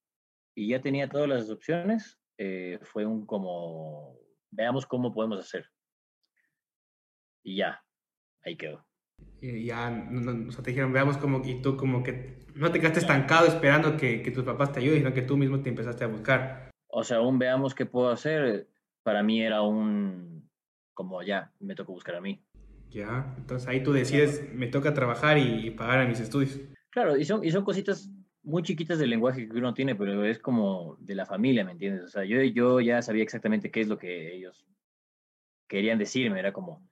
y 0.55 0.69
ya 0.69 0.81
tenía 0.81 1.09
todas 1.09 1.29
las 1.29 1.51
opciones, 1.51 2.21
eh, 2.39 2.79
fue 2.83 3.05
un 3.05 3.27
como, 3.27 4.17
veamos 4.51 4.87
cómo 4.87 5.13
podemos 5.13 5.41
hacer. 5.41 5.69
Y 7.43 7.57
ya, 7.57 7.85
ahí 8.43 8.57
quedó. 8.57 8.87
Y 9.41 9.67
ya, 9.67 9.91
no, 9.91 10.49
o 10.49 10.53
sea, 10.53 10.63
te 10.63 10.71
dijeron, 10.71 10.93
veamos 10.93 11.19
cómo, 11.19 11.43
y 11.45 11.61
tú 11.61 11.77
como 11.77 12.03
que 12.03 12.39
no 12.55 12.73
te 12.73 12.81
quedaste 12.81 13.01
estancado 13.01 13.47
esperando 13.47 13.97
que, 13.97 14.23
que, 14.23 14.31
tus 14.31 14.45
papás 14.45 14.73
te 14.73 14.81
ayuden, 14.81 14.99
sino 14.99 15.13
que 15.13 15.23
tú 15.23 15.37
mismo 15.37 15.61
te 15.61 15.69
empezaste 15.69 16.05
a 16.05 16.09
buscar. 16.09 16.71
O 16.89 17.05
sea, 17.05 17.19
aún 17.19 17.39
veamos 17.39 17.75
qué 17.75 17.85
puedo 17.87 18.11
hacer, 18.11 18.69
para 19.03 19.23
mí 19.23 19.43
era 19.43 19.63
un, 19.63 20.49
como 20.95 21.23
ya, 21.23 21.53
me 21.61 21.75
tocó 21.75 21.93
buscar 21.93 22.17
a 22.17 22.21
mí. 22.21 22.43
Ya, 22.91 23.35
entonces 23.37 23.69
ahí 23.69 23.83
tú 23.83 23.93
decides, 23.93 24.53
me 24.55 24.69
toca 24.69 24.95
trabajar 24.95 25.37
y, 25.39 25.71
pagar 25.71 26.01
a 26.01 26.07
mis 26.07 26.21
estudios. 26.21 26.59
Claro, 26.91 27.17
y 27.17 27.25
son, 27.25 27.45
y 27.45 27.51
son 27.51 27.65
cositas 27.65 28.11
muy 28.43 28.63
chiquitas 28.63 28.99
del 28.99 29.11
lenguaje 29.11 29.49
que 29.49 29.59
uno 29.59 29.75
tiene, 29.75 29.95
pero 29.95 30.25
es 30.25 30.39
como 30.39 30.97
de 31.01 31.15
la 31.15 31.27
familia, 31.27 31.65
¿me 31.65 31.73
entiendes? 31.73 32.05
O 32.05 32.09
sea, 32.09 32.25
yo, 32.25 32.41
yo 32.43 32.81
ya 32.81 33.03
sabía 33.03 33.23
exactamente 33.23 33.71
qué 33.71 33.83
es 33.83 33.89
lo 33.89 33.99
que 33.99 34.35
ellos 34.35 34.67
querían 35.69 35.99
decirme, 35.99 36.39
era 36.39 36.53
como, 36.53 36.89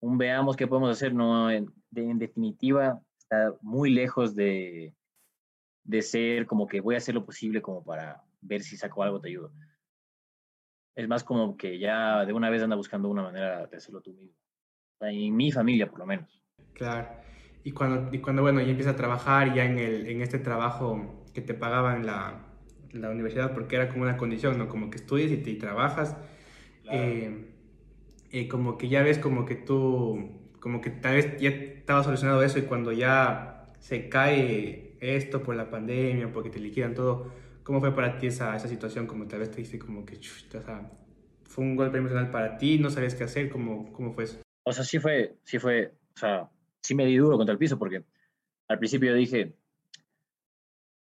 un 0.00 0.18
veamos 0.18 0.56
qué 0.56 0.66
podemos 0.66 0.90
hacer, 0.90 1.14
no, 1.14 1.50
en, 1.50 1.72
en 1.94 2.18
definitiva, 2.18 3.00
está 3.18 3.54
muy 3.60 3.90
lejos 3.90 4.34
de, 4.34 4.94
de 5.84 6.02
ser 6.02 6.46
como 6.46 6.66
que 6.66 6.80
voy 6.80 6.94
a 6.94 6.98
hacer 6.98 7.14
lo 7.14 7.24
posible 7.24 7.62
como 7.62 7.82
para 7.82 8.22
ver 8.40 8.62
si 8.62 8.76
saco 8.76 9.02
algo, 9.02 9.20
te 9.20 9.28
ayudo. 9.28 9.52
Es 10.94 11.08
más 11.08 11.24
como 11.24 11.56
que 11.56 11.78
ya 11.78 12.24
de 12.26 12.32
una 12.32 12.50
vez 12.50 12.62
anda 12.62 12.76
buscando 12.76 13.08
una 13.08 13.22
manera 13.22 13.66
de 13.66 13.76
hacerlo 13.76 14.00
tú 14.00 14.12
mismo. 14.12 14.36
En 15.00 15.36
mi 15.36 15.52
familia, 15.52 15.88
por 15.88 16.00
lo 16.00 16.06
menos. 16.06 16.42
Claro. 16.74 17.08
Y 17.64 17.72
cuando, 17.72 18.14
y 18.14 18.20
cuando 18.20 18.42
bueno, 18.42 18.60
ya 18.60 18.70
empiezas 18.70 18.94
a 18.94 18.96
trabajar 18.96 19.54
ya 19.54 19.64
en, 19.64 19.78
el, 19.78 20.06
en 20.08 20.22
este 20.22 20.38
trabajo 20.38 21.24
que 21.34 21.40
te 21.40 21.54
pagaban 21.54 22.04
la, 22.04 22.46
la 22.92 23.10
universidad 23.10 23.54
porque 23.54 23.76
era 23.76 23.88
como 23.88 24.02
una 24.02 24.16
condición, 24.16 24.58
¿no? 24.58 24.68
Como 24.68 24.90
que 24.90 24.96
estudias 24.96 25.30
y, 25.30 25.38
te, 25.38 25.54
trabajas. 25.54 26.16
Eh, 26.90 27.47
eh, 28.30 28.48
como 28.48 28.78
que 28.78 28.88
ya 28.88 29.02
ves 29.02 29.18
como 29.18 29.44
que 29.46 29.54
tú, 29.54 30.30
como 30.60 30.80
que 30.80 30.90
tal 30.90 31.16
vez 31.16 31.38
ya 31.40 31.50
estaba 31.50 32.04
solucionado 32.04 32.42
eso 32.42 32.58
y 32.58 32.62
cuando 32.62 32.92
ya 32.92 33.66
se 33.80 34.08
cae 34.08 34.96
esto 35.00 35.42
por 35.42 35.56
la 35.56 35.70
pandemia, 35.70 36.32
porque 36.32 36.50
te 36.50 36.58
liquidan 36.58 36.94
todo, 36.94 37.32
¿cómo 37.62 37.80
fue 37.80 37.94
para 37.94 38.18
ti 38.18 38.26
esa, 38.26 38.56
esa 38.56 38.68
situación? 38.68 39.06
Como 39.06 39.26
tal 39.26 39.40
vez 39.40 39.50
te 39.50 39.58
dice 39.58 39.78
como 39.78 40.04
que, 40.04 40.16
o 40.16 40.62
sea, 40.62 40.90
fue 41.44 41.64
un 41.64 41.76
golpe 41.76 41.98
emocional 41.98 42.30
para 42.30 42.56
ti, 42.58 42.78
no 42.78 42.90
sabías 42.90 43.14
qué 43.14 43.24
hacer, 43.24 43.48
¿cómo, 43.50 43.92
cómo 43.92 44.12
fue 44.12 44.24
eso? 44.24 44.40
O 44.64 44.72
sea, 44.72 44.84
sí 44.84 44.98
fue, 44.98 45.36
sí 45.44 45.58
fue, 45.58 45.94
o 46.14 46.18
sea, 46.18 46.50
sí 46.82 46.94
me 46.94 47.06
di 47.06 47.16
duro 47.16 47.36
contra 47.36 47.52
el 47.52 47.58
piso 47.58 47.78
porque 47.78 48.04
al 48.68 48.78
principio 48.78 49.14
dije, 49.14 49.54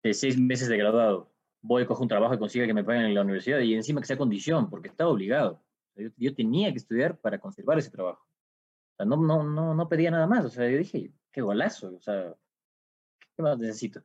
de 0.04 0.14
seis 0.14 0.40
meses 0.40 0.68
de 0.68 0.78
graduado, 0.78 1.32
voy, 1.62 1.86
cojo 1.86 2.02
un 2.02 2.10
trabajo 2.10 2.34
y 2.34 2.40
consiga 2.40 2.66
que 2.66 2.74
me 2.74 2.84
paguen 2.84 3.04
en 3.04 3.14
la 3.14 3.22
universidad 3.22 3.60
y 3.60 3.76
encima 3.76 4.02
que 4.02 4.08
sea 4.08 4.18
condición, 4.18 4.70
porque 4.70 4.88
estaba 4.88 5.12
obligado. 5.12 5.62
Yo, 5.96 6.34
tenía 6.36 6.72
que 6.72 6.78
estudiar 6.78 7.20
para 7.20 7.40
conservar 7.40 7.78
ese 7.78 7.92
trabajo. 7.92 8.24
O 8.24 8.96
sea, 8.98 9.06
no, 9.06 9.18
no, 9.18 9.44
no, 9.44 9.74
no 9.74 9.90
pedía 9.90 10.12
nada 10.12 10.28
más. 10.28 10.46
O 10.46 10.50
sea, 10.50 10.70
yo 10.70 10.78
dije, 10.78 11.12
qué 11.32 11.42
golazo. 11.42 11.96
O 11.96 12.02
sea, 12.02 12.36
¿qué 13.36 13.44
más 13.44 13.58
necesito? 13.60 14.04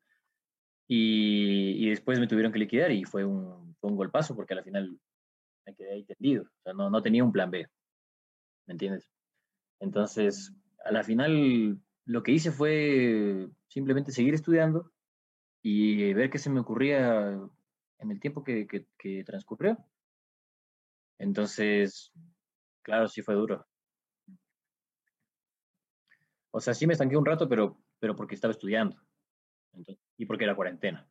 Y, 0.89 1.85
y 1.85 1.91
después 1.91 2.19
me 2.21 2.29
tuvieron 2.29 2.53
que 2.53 2.59
liquidar 2.59 2.93
y 2.93 3.05
fue 3.05 3.25
un, 3.25 3.75
fue 3.81 3.91
un 3.91 3.97
golpazo 3.97 4.37
porque 4.37 4.55
al 4.55 4.65
final 4.65 4.99
me 5.67 5.75
quedé 5.75 5.93
ahí 5.93 6.05
tendido. 6.05 6.45
O 6.45 6.63
sea, 6.63 6.73
no, 6.73 6.91
no 6.91 7.03
tenía 7.03 7.25
un 7.25 7.33
plan 7.33 7.51
B. 7.51 7.67
¿Me 8.67 8.73
entiendes? 8.73 9.11
Entonces, 9.81 10.53
a 10.85 10.93
la 10.93 11.03
final, 11.03 11.81
lo 12.05 12.23
que 12.23 12.33
hice 12.33 12.51
fue 12.51 13.49
simplemente 13.69 14.13
seguir 14.13 14.35
estudiando 14.35 14.93
y 15.63 16.13
ver 16.15 16.31
qué 16.31 16.39
se 16.39 16.51
me 16.51 16.61
ocurría 16.61 17.41
en 17.99 18.11
el 18.11 18.21
tiempo 18.21 18.45
que, 18.45 18.67
que, 18.67 19.25
transcurrió. 19.25 19.77
Entonces, 21.19 22.13
claro, 22.83 23.09
sí 23.09 23.23
fue 23.23 23.35
duro. 23.35 23.67
O 26.51 26.61
sea, 26.61 26.75
sí 26.75 26.87
me 26.87 26.95
estanqué 26.95 27.17
un 27.17 27.27
rato, 27.27 27.49
pero, 27.49 27.79
pero 27.99 28.17
porque 28.17 28.35
estaba 28.35 28.53
estudiando 28.53 28.97
y 30.17 30.27
porque 30.27 30.45
era 30.45 30.57
cuarentena. 30.57 31.07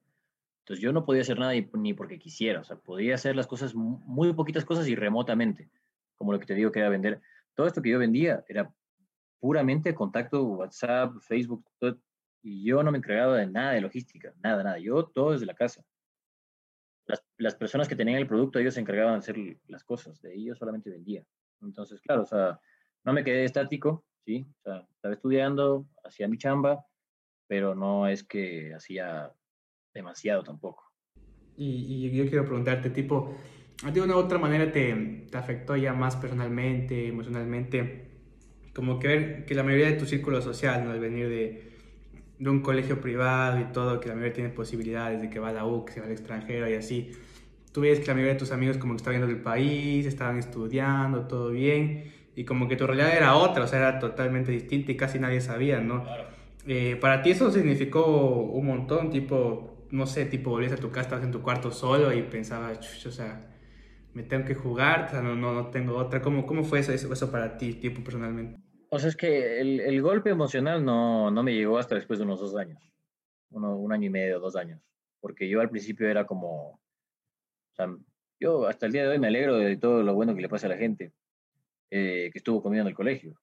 Entonces 0.63 0.81
yo 0.81 0.91
no 0.91 1.05
podía 1.05 1.21
hacer 1.21 1.37
nada 1.37 1.53
ni, 1.53 1.93
porque 1.93 2.17
quisiera, 2.17 2.61
o 2.61 2.63
sea, 2.63 2.77
podía 2.77 3.13
hacer 3.13 3.35
las 3.35 3.45
cosas, 3.45 3.75
muy 3.75 4.33
poquitas 4.33 4.65
cosas 4.65 4.87
y 4.87 4.95
remotamente, 4.95 5.69
como 6.15 6.31
lo 6.31 6.39
que 6.39 6.47
te 6.47 6.55
digo 6.55 6.71
que 6.71 6.79
era 6.79 6.89
vender. 6.89 7.21
Todo 7.53 7.67
esto 7.67 7.83
que 7.83 7.91
yo 7.91 7.99
vendía 7.99 8.43
era 8.47 8.73
puramente 9.39 9.93
contacto, 9.93 10.43
WhatsApp, 10.43 11.13
Facebook, 11.21 11.63
todo, 11.77 11.99
y 12.41 12.63
yo 12.63 12.81
no 12.81 12.91
me 12.91 12.97
encargaba 12.97 13.37
de 13.37 13.45
nada 13.45 13.73
de 13.73 13.81
logística, 13.81 14.33
nada, 14.43 14.63
nada. 14.63 14.79
Yo 14.79 15.05
todo 15.05 15.33
desde 15.33 15.45
la 15.45 15.53
casa. 15.53 15.85
Las, 17.07 17.23
las 17.37 17.55
personas 17.55 17.87
que 17.87 17.95
tenían 17.95 18.17
el 18.17 18.27
producto, 18.27 18.59
ellos 18.59 18.73
se 18.73 18.79
encargaban 18.79 19.13
de 19.13 19.19
hacer 19.19 19.37
las 19.67 19.83
cosas, 19.83 20.21
de 20.21 20.33
ellos 20.33 20.57
solamente 20.57 20.89
vendía. 20.89 21.23
Entonces, 21.61 22.01
claro, 22.01 22.23
o 22.23 22.25
sea, 22.25 22.59
no 23.03 23.13
me 23.13 23.23
quedé 23.23 23.45
estático, 23.45 24.05
¿sí? 24.25 24.45
O 24.59 24.61
sea, 24.63 24.87
estaba 24.95 25.13
estudiando, 25.13 25.87
hacía 26.03 26.27
mi 26.27 26.37
chamba, 26.37 26.85
pero 27.47 27.75
no 27.75 28.07
es 28.07 28.23
que 28.23 28.73
hacía 28.73 29.31
demasiado 29.93 30.43
tampoco. 30.43 30.91
Y, 31.57 32.11
yo 32.11 32.27
quiero 32.27 32.45
preguntarte, 32.45 32.89
tipo, 32.89 33.35
¿de 33.91 34.01
una 34.01 34.15
u 34.15 34.19
otra 34.19 34.37
manera 34.37 34.71
te, 34.71 35.27
te 35.31 35.37
afectó 35.37 35.75
ya 35.75 35.93
más 35.93 36.15
personalmente, 36.15 37.07
emocionalmente? 37.07 38.11
Como 38.73 38.99
que 38.99 39.07
ver 39.07 39.45
que 39.45 39.55
la 39.55 39.63
mayoría 39.63 39.87
de 39.87 39.97
tu 39.97 40.05
círculo 40.05 40.41
social, 40.41 40.83
¿no? 40.83 40.91
Al 40.91 40.99
venir 40.99 41.29
de, 41.29 41.74
de 42.39 42.49
un 42.49 42.61
colegio 42.61 42.99
privado 43.01 43.59
y 43.59 43.65
todo, 43.71 43.99
que 43.99 44.09
la 44.09 44.15
mayoría 44.15 44.33
tiene 44.33 44.49
posibilidades 44.49 45.21
de 45.21 45.29
que 45.29 45.39
va 45.39 45.49
a 45.49 45.53
la 45.53 45.65
U, 45.65 45.85
que 45.85 45.93
se 45.93 45.99
va 45.99 46.05
al 46.07 46.11
extranjero 46.11 46.69
y 46.69 46.73
así. 46.73 47.11
Tú 47.71 47.81
ves 47.81 47.99
que 47.99 48.07
la 48.07 48.13
mayoría 48.13 48.33
de 48.33 48.39
tus 48.39 48.51
amigos 48.51 48.77
como 48.77 48.93
que 48.93 48.97
estaban 48.97 49.19
viendo 49.19 49.33
del 49.33 49.43
país, 49.43 50.05
estaban 50.05 50.37
estudiando, 50.39 51.27
todo 51.27 51.51
bien, 51.51 52.11
y 52.35 52.45
como 52.45 52.67
que 52.67 52.75
tu 52.75 52.87
realidad 52.87 53.15
era 53.15 53.35
otra, 53.35 53.63
o 53.63 53.67
sea, 53.67 53.79
era 53.79 53.99
totalmente 53.99 54.51
distinta 54.51 54.91
y 54.91 54.97
casi 54.97 55.19
nadie 55.19 55.41
sabía, 55.41 55.79
¿no? 55.81 56.05
Eh, 56.67 56.97
para 56.99 57.21
ti 57.21 57.31
eso 57.31 57.51
significó 57.51 58.05
un 58.05 58.65
montón, 58.65 59.09
tipo, 59.09 59.85
no 59.91 60.07
sé, 60.07 60.25
tipo 60.25 60.49
volvías 60.49 60.73
a 60.73 60.77
tu 60.77 60.89
casa, 60.89 61.01
estabas 61.01 61.25
en 61.25 61.31
tu 61.31 61.41
cuarto 61.41 61.71
solo 61.71 62.13
y 62.13 62.23
pensabas, 62.23 63.05
o 63.05 63.11
sea, 63.11 63.51
me 64.13 64.23
tengo 64.23 64.45
que 64.45 64.55
jugar, 64.55 65.05
o 65.07 65.09
sea, 65.11 65.21
no, 65.21 65.35
no, 65.35 65.53
no 65.53 65.67
tengo 65.67 65.95
otra. 65.97 66.21
¿Cómo, 66.21 66.45
cómo 66.45 66.63
fue 66.63 66.79
eso, 66.79 66.93
eso 66.93 67.31
para 67.31 67.57
ti, 67.57 67.73
tipo, 67.73 68.03
personalmente? 68.03 68.64
O 68.95 68.97
es 68.97 69.17
que 69.17 69.59
el, 69.59 69.81
el 69.81 70.01
golpe 70.01 70.29
emocional 70.29 70.85
no, 70.85 71.29
no, 71.29 71.43
me 71.43 71.53
llegó 71.53 71.77
hasta 71.77 71.95
después 71.95 72.17
de 72.17 72.23
unos 72.23 72.39
dos 72.39 72.55
años, 72.55 72.81
uno, 73.49 73.75
un 73.75 73.91
año 73.91 74.05
y 74.05 74.09
medio, 74.09 74.39
dos 74.39 74.55
años, 74.55 74.81
porque 75.19 75.49
yo 75.49 75.59
al 75.59 75.69
principio 75.69 76.07
era 76.07 76.25
como, 76.25 76.69
o 76.69 76.79
sea, 77.73 77.93
yo 78.39 78.65
hasta 78.65 78.85
el 78.85 78.93
día 78.93 79.01
de 79.03 79.09
hoy 79.09 79.19
me 79.19 79.27
alegro 79.27 79.57
de 79.57 79.75
todo 79.75 80.01
lo 80.01 80.13
bueno 80.13 80.33
que 80.33 80.41
le 80.41 80.47
pasa 80.47 80.67
a 80.67 80.69
la 80.69 80.77
gente 80.77 81.11
eh, 81.91 82.29
que 82.31 82.37
estuvo 82.37 82.63
conmigo 82.63 82.83
en 82.83 82.87
el 82.87 82.95
colegio, 82.95 83.37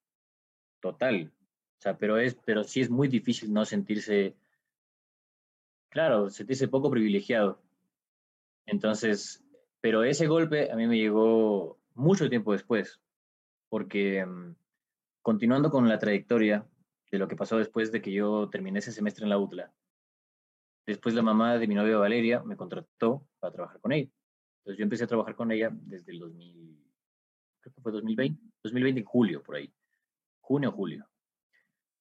total, 0.81 1.31
o 1.77 1.81
sea, 1.83 1.99
pero, 1.99 2.17
es, 2.17 2.33
pero 2.33 2.63
sí 2.63 2.81
es 2.81 2.89
muy 2.89 3.07
difícil 3.07 3.53
no 3.53 3.63
sentirse, 3.63 4.35
claro, 5.89 6.31
sentirse 6.31 6.67
poco 6.67 6.89
privilegiado. 6.89 7.61
Entonces, 8.65 9.45
pero 9.81 10.03
ese 10.03 10.25
golpe 10.25 10.71
a 10.71 10.75
mí 10.75 10.87
me 10.87 10.97
llegó 10.97 11.77
mucho 11.93 12.27
tiempo 12.27 12.53
después, 12.53 12.99
porque 13.69 14.25
mm, 14.25 14.55
continuando 15.23 15.71
con 15.71 15.87
la 15.87 15.97
trayectoria 15.97 16.67
de 17.09 17.17
lo 17.17 17.27
que 17.27 17.37
pasó 17.37 17.57
después 17.57 17.91
de 17.91 18.01
que 18.01 18.11
yo 18.11 18.49
terminé 18.49 18.79
ese 18.79 18.91
semestre 18.91 19.23
en 19.23 19.29
la 19.29 19.39
UTLA, 19.39 19.73
después 20.85 21.15
la 21.15 21.21
mamá 21.21 21.57
de 21.57 21.65
mi 21.65 21.75
novia 21.75 21.97
Valeria 21.97 22.43
me 22.43 22.57
contrató 22.57 23.25
para 23.39 23.53
trabajar 23.53 23.79
con 23.79 23.93
ella. 23.93 24.11
Entonces 24.59 24.77
yo 24.77 24.83
empecé 24.83 25.05
a 25.05 25.07
trabajar 25.07 25.35
con 25.35 25.51
ella 25.51 25.69
desde 25.71 26.11
el 26.11 26.19
2000, 26.19 26.77
creo 27.61 27.73
que 27.73 27.81
fue 27.81 27.91
2020, 27.93 28.41
2020 28.63 28.99
en 28.99 29.05
julio, 29.05 29.41
por 29.41 29.55
ahí, 29.55 29.73
junio 30.41 30.71
julio. 30.71 31.07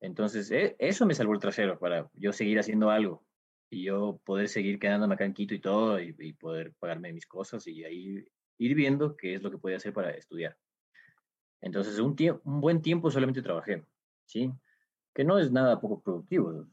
Entonces 0.00 0.50
e, 0.50 0.74
eso 0.80 1.06
me 1.06 1.14
salvó 1.14 1.32
el 1.32 1.40
trasero 1.40 1.78
para 1.78 2.10
yo 2.14 2.32
seguir 2.32 2.58
haciendo 2.58 2.90
algo 2.90 3.24
y 3.70 3.84
yo 3.84 4.20
poder 4.24 4.48
seguir 4.48 4.80
quedándome 4.80 5.14
acá 5.14 5.24
en 5.24 5.34
y 5.36 5.58
todo 5.60 6.00
y, 6.00 6.14
y 6.18 6.32
poder 6.32 6.74
pagarme 6.80 7.12
mis 7.12 7.26
cosas 7.26 7.66
y 7.68 7.84
ahí 7.84 8.24
ir 8.58 8.74
viendo 8.74 9.16
qué 9.16 9.34
es 9.34 9.42
lo 9.42 9.50
que 9.50 9.58
podía 9.58 9.76
hacer 9.76 9.92
para 9.92 10.10
estudiar. 10.10 10.56
Entonces, 11.62 11.98
un, 12.00 12.16
un 12.44 12.60
buen 12.60 12.82
tiempo 12.82 13.10
solamente 13.10 13.40
trabajé, 13.40 13.86
¿sí? 14.26 14.52
Que 15.14 15.24
no 15.24 15.38
es 15.38 15.50
nada 15.50 15.80
poco 15.80 16.02
productivo, 16.02 16.66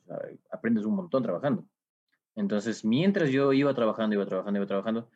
aprendes 0.50 0.84
un 0.86 0.96
montón 0.96 1.24
trabajando. 1.24 1.65
Entonces, 2.36 2.84
mientras 2.84 3.29
yo 3.29 3.53
iba 3.53 3.74
trabajando, 3.74 4.15
iba 4.15 4.25
trabajando, 4.25 4.60
iba 4.60 4.67
trabajando, 4.67 5.10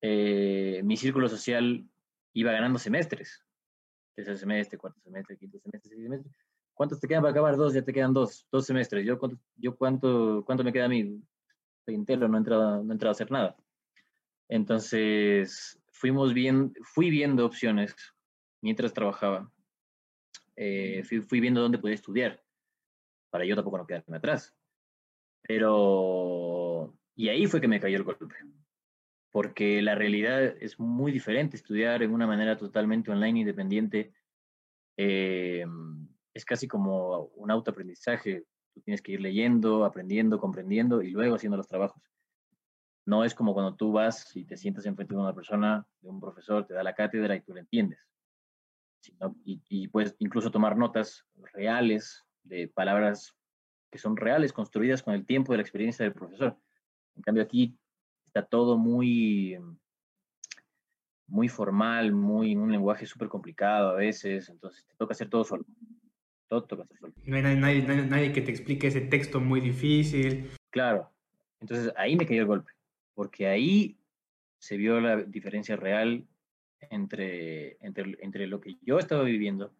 eh, 0.00 0.80
mi 0.84 0.96
círculo 0.96 1.28
social 1.28 1.88
iba 2.32 2.52
ganando 2.52 2.78
semestres. 2.78 3.44
Tercer 4.14 4.38
semestre, 4.38 4.78
cuarto 4.78 5.00
semestre, 5.00 5.36
quinto 5.36 5.58
semestre, 5.60 5.90
sexto 5.90 6.02
semestre. 6.02 6.32
¿Cuántos 6.74 7.00
te 7.00 7.08
quedan 7.08 7.22
para 7.22 7.30
acabar? 7.30 7.56
Dos, 7.56 7.74
ya 7.74 7.82
te 7.82 7.92
quedan 7.92 8.12
dos, 8.12 8.46
dos 8.50 8.66
semestres. 8.66 9.04
¿Yo 9.06 9.18
cuánto, 9.18 9.38
yo 9.56 9.76
cuánto, 9.76 10.42
cuánto 10.44 10.64
me 10.64 10.72
queda 10.72 10.86
a 10.86 10.88
mí? 10.88 11.22
Estoy 11.80 11.94
entero, 11.94 12.26
no 12.26 12.36
he 12.36 12.38
entrado, 12.38 12.82
no 12.82 12.92
he 12.92 12.94
entrado 12.94 13.10
a 13.10 13.12
hacer 13.12 13.30
nada. 13.30 13.56
Entonces, 14.48 15.78
fuimos 15.90 16.34
bien, 16.34 16.74
fui 16.82 17.10
viendo 17.10 17.46
opciones 17.46 17.94
mientras 18.60 18.92
trabajaba, 18.92 19.50
eh, 20.56 21.02
fui, 21.04 21.40
viendo 21.40 21.60
dónde 21.60 21.78
podía 21.78 21.94
estudiar, 21.94 22.42
para 23.30 23.44
yo 23.44 23.54
tampoco 23.54 23.78
no 23.78 23.86
quedarme 23.86 24.16
atrás. 24.16 24.56
Pero, 25.42 26.98
y 27.14 27.28
ahí 27.28 27.46
fue 27.46 27.60
que 27.60 27.68
me 27.68 27.80
cayó 27.80 27.96
el 27.98 28.04
golpe, 28.04 28.26
porque 29.30 29.82
la 29.82 29.94
realidad 29.94 30.42
es 30.60 30.80
muy 30.80 31.12
diferente, 31.12 31.56
estudiar 31.56 32.02
en 32.02 32.12
una 32.12 32.26
manera 32.26 32.56
totalmente 32.56 33.10
online, 33.10 33.40
independiente, 33.40 34.14
eh, 34.96 35.66
es 36.32 36.44
casi 36.44 36.66
como 36.66 37.26
un 37.36 37.50
autoaprendizaje, 37.50 38.44
tú 38.72 38.80
tienes 38.80 39.02
que 39.02 39.12
ir 39.12 39.20
leyendo, 39.20 39.84
aprendiendo, 39.84 40.40
comprendiendo 40.40 41.02
y 41.02 41.10
luego 41.10 41.36
haciendo 41.36 41.56
los 41.56 41.68
trabajos. 41.68 42.02
No 43.04 43.24
es 43.24 43.34
como 43.34 43.54
cuando 43.54 43.76
tú 43.76 43.92
vas 43.92 44.34
y 44.34 44.44
te 44.44 44.56
sientas 44.56 44.84
enfrente 44.86 45.14
de 45.14 45.20
una 45.20 45.34
persona, 45.34 45.86
de 46.00 46.08
un 46.08 46.18
profesor, 46.18 46.66
te 46.66 46.74
da 46.74 46.82
la 46.82 46.94
cátedra 46.94 47.36
y 47.36 47.40
tú 47.40 47.54
la 47.54 47.60
entiendes 47.60 48.00
y, 49.44 49.88
puedes 49.88 50.16
incluso 50.18 50.50
tomar 50.50 50.76
notas 50.76 51.24
reales 51.52 52.24
de 52.42 52.68
palabras 52.68 53.34
que 53.90 53.98
son 53.98 54.16
reales, 54.16 54.52
construidas 54.52 55.02
con 55.02 55.14
el 55.14 55.24
tiempo 55.24 55.52
de 55.52 55.58
la 55.58 55.62
experiencia 55.62 56.04
del 56.04 56.12
profesor. 56.12 56.56
En 57.14 57.22
cambio 57.22 57.42
aquí 57.42 57.78
está 58.24 58.44
todo 58.44 58.76
muy, 58.76 59.58
muy 61.26 61.48
formal, 61.48 62.12
muy 62.12 62.56
un 62.56 62.70
lenguaje 62.70 63.06
súper 63.06 63.28
complicado 63.28 63.90
a 63.90 63.94
veces, 63.94 64.48
entonces 64.48 64.84
te 64.84 64.94
toca 64.96 65.12
hacer 65.12 65.28
todo 65.28 65.44
solo. 65.44 65.64
Todo 66.48 66.64
toca 66.64 66.82
hacer 66.84 66.98
solo. 66.98 67.14
No 67.24 67.36
hay 67.36 67.42
nadie, 67.42 67.82
nadie, 67.82 68.06
nadie 68.06 68.32
que 68.32 68.42
te 68.42 68.50
explique 68.50 68.88
ese 68.88 69.00
texto 69.00 69.40
muy 69.40 69.60
difícil. 69.60 70.50
Claro, 70.70 71.10
entonces 71.60 71.92
ahí 71.96 72.16
me 72.16 72.26
cayó 72.26 72.42
el 72.42 72.46
golpe, 72.46 72.72
porque 73.14 73.46
ahí 73.46 73.98
se 74.58 74.76
vio 74.76 75.00
la 75.00 75.16
diferencia 75.22 75.76
real 75.76 76.26
entre, 76.80 77.76
entre, 77.84 78.16
entre 78.20 78.46
lo 78.46 78.60
que 78.60 78.76
yo 78.82 78.98
estaba 78.98 79.22
viviendo 79.22 79.74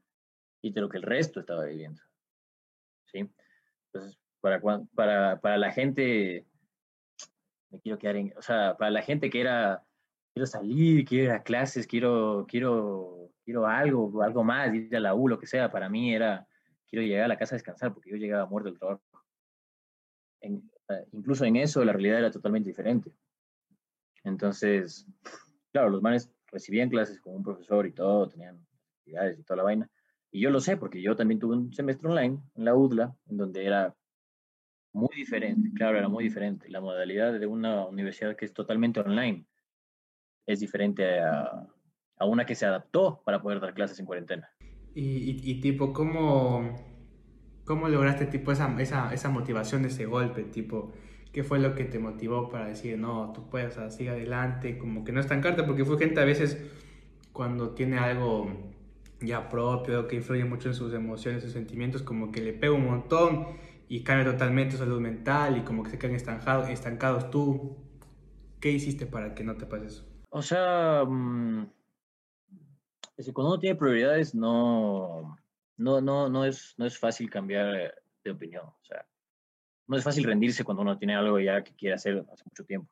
y 0.62 0.72
de 0.72 0.80
lo 0.80 0.88
que 0.88 0.98
el 0.98 1.02
resto 1.02 1.40
estaba 1.40 1.64
viviendo. 1.64 2.02
¿sí? 3.06 3.28
Entonces, 3.86 4.18
para, 4.40 4.60
para, 4.94 5.40
para 5.40 5.58
la 5.58 5.72
gente, 5.72 6.46
me 7.70 7.80
quiero 7.80 7.98
quedar 7.98 8.16
en, 8.16 8.32
o 8.36 8.42
sea, 8.42 8.76
para 8.76 8.90
la 8.90 9.02
gente 9.02 9.30
que 9.30 9.40
era, 9.40 9.84
quiero 10.32 10.46
salir, 10.46 11.04
quiero 11.04 11.24
ir 11.24 11.30
a 11.30 11.42
clases, 11.42 11.86
quiero, 11.86 12.46
quiero, 12.48 13.30
quiero 13.44 13.66
algo, 13.66 14.22
algo 14.22 14.44
más, 14.44 14.74
ir 14.74 14.94
a 14.96 15.00
la 15.00 15.14
U, 15.14 15.28
lo 15.28 15.38
que 15.38 15.46
sea, 15.46 15.70
para 15.70 15.88
mí 15.88 16.14
era, 16.14 16.46
quiero 16.88 17.04
llegar 17.04 17.24
a 17.24 17.28
la 17.28 17.38
casa 17.38 17.54
a 17.54 17.58
descansar, 17.58 17.92
porque 17.92 18.10
yo 18.10 18.16
llegaba 18.16 18.46
muerto 18.46 18.70
del 18.70 18.78
trabajo. 18.78 19.02
incluso 21.12 21.44
en 21.44 21.56
eso 21.56 21.84
la 21.84 21.92
realidad 21.92 22.18
era 22.18 22.30
totalmente 22.30 22.68
diferente. 22.68 23.12
Entonces, 24.24 25.06
claro, 25.72 25.90
los 25.90 26.02
manes 26.02 26.30
recibían 26.50 26.88
clases 26.88 27.20
con 27.20 27.34
un 27.34 27.42
profesor 27.42 27.86
y 27.86 27.92
todo, 27.92 28.28
tenían 28.28 28.64
actividades 28.98 29.38
y 29.38 29.42
toda 29.42 29.58
la 29.58 29.62
vaina. 29.64 29.90
Y 30.30 30.40
yo 30.40 30.50
lo 30.50 30.60
sé, 30.60 30.76
porque 30.76 31.00
yo 31.00 31.16
también 31.16 31.38
tuve 31.38 31.56
un 31.56 31.72
semestre 31.72 32.08
online 32.08 32.40
en 32.54 32.64
la 32.64 32.74
UDLA, 32.74 33.16
en 33.28 33.36
donde 33.36 33.64
era 33.64 33.94
muy 34.92 35.14
diferente, 35.14 35.70
claro, 35.74 35.98
era 35.98 36.08
muy 36.08 36.24
diferente. 36.24 36.68
La 36.70 36.80
modalidad 36.80 37.38
de 37.38 37.46
una 37.46 37.86
universidad 37.86 38.34
que 38.36 38.46
es 38.46 38.52
totalmente 38.52 39.00
online 39.00 39.46
es 40.46 40.60
diferente 40.60 41.20
a, 41.20 41.68
a 42.18 42.24
una 42.24 42.46
que 42.46 42.54
se 42.54 42.66
adaptó 42.66 43.22
para 43.24 43.42
poder 43.42 43.60
dar 43.60 43.74
clases 43.74 43.98
en 44.00 44.06
cuarentena. 44.06 44.48
Y, 44.94 45.50
y, 45.50 45.60
tipo, 45.60 45.92
¿cómo, 45.92 46.74
¿cómo 47.66 47.88
lograste 47.88 48.26
tipo 48.26 48.52
esa, 48.52 48.74
esa, 48.80 49.12
esa 49.12 49.28
motivación 49.28 49.84
ese 49.84 50.06
golpe? 50.06 50.44
Tipo, 50.44 50.92
¿qué 51.36 51.44
fue 51.44 51.58
lo 51.58 51.74
que 51.74 51.84
te 51.84 51.98
motivó 51.98 52.48
para 52.48 52.68
decir, 52.68 52.96
no, 52.96 53.30
tú 53.34 53.50
puedes, 53.50 53.74
seguir 53.94 54.08
adelante? 54.08 54.78
Como 54.78 55.04
que 55.04 55.12
no 55.12 55.20
estancarte, 55.20 55.64
porque 55.64 55.84
fue 55.84 55.98
gente 55.98 56.18
a 56.18 56.24
veces 56.24 56.58
cuando 57.34 57.74
tiene 57.74 57.98
algo 57.98 58.72
ya 59.20 59.46
propio, 59.50 60.08
que 60.08 60.16
influye 60.16 60.46
mucho 60.46 60.70
en 60.70 60.74
sus 60.74 60.94
emociones, 60.94 61.42
sus 61.42 61.52
sentimientos, 61.52 62.02
como 62.02 62.32
que 62.32 62.40
le 62.40 62.54
pega 62.54 62.72
un 62.72 62.86
montón 62.86 63.48
y 63.86 64.02
cambia 64.02 64.32
totalmente 64.32 64.72
su 64.72 64.78
salud 64.78 64.98
mental 64.98 65.58
y 65.58 65.60
como 65.60 65.82
que 65.82 65.90
se 65.90 65.98
quedan 65.98 66.14
estancados. 66.14 67.30
¿Tú 67.30 67.76
qué 68.58 68.70
hiciste 68.70 69.04
para 69.04 69.34
que 69.34 69.44
no 69.44 69.56
te 69.56 69.66
pase 69.66 69.88
eso? 69.88 70.06
O 70.30 70.40
sea, 70.40 71.04
mm, 71.04 71.70
es 73.18 73.26
que 73.26 73.32
cuando 73.34 73.50
uno 73.52 73.60
tiene 73.60 73.76
prioridades 73.76 74.34
no, 74.34 75.36
no, 75.76 76.00
no, 76.00 76.30
no, 76.30 76.46
es, 76.46 76.74
no 76.78 76.86
es 76.86 76.98
fácil 76.98 77.28
cambiar 77.28 77.92
de 78.24 78.30
opinión. 78.30 78.64
O 78.64 78.84
sea, 78.86 79.04
no 79.86 79.96
es 79.96 80.04
fácil 80.04 80.24
rendirse 80.24 80.64
cuando 80.64 80.82
uno 80.82 80.98
tiene 80.98 81.14
algo 81.14 81.38
ya 81.38 81.62
que 81.62 81.74
quiere 81.74 81.94
hacer 81.94 82.24
hace 82.32 82.44
mucho 82.44 82.64
tiempo. 82.64 82.90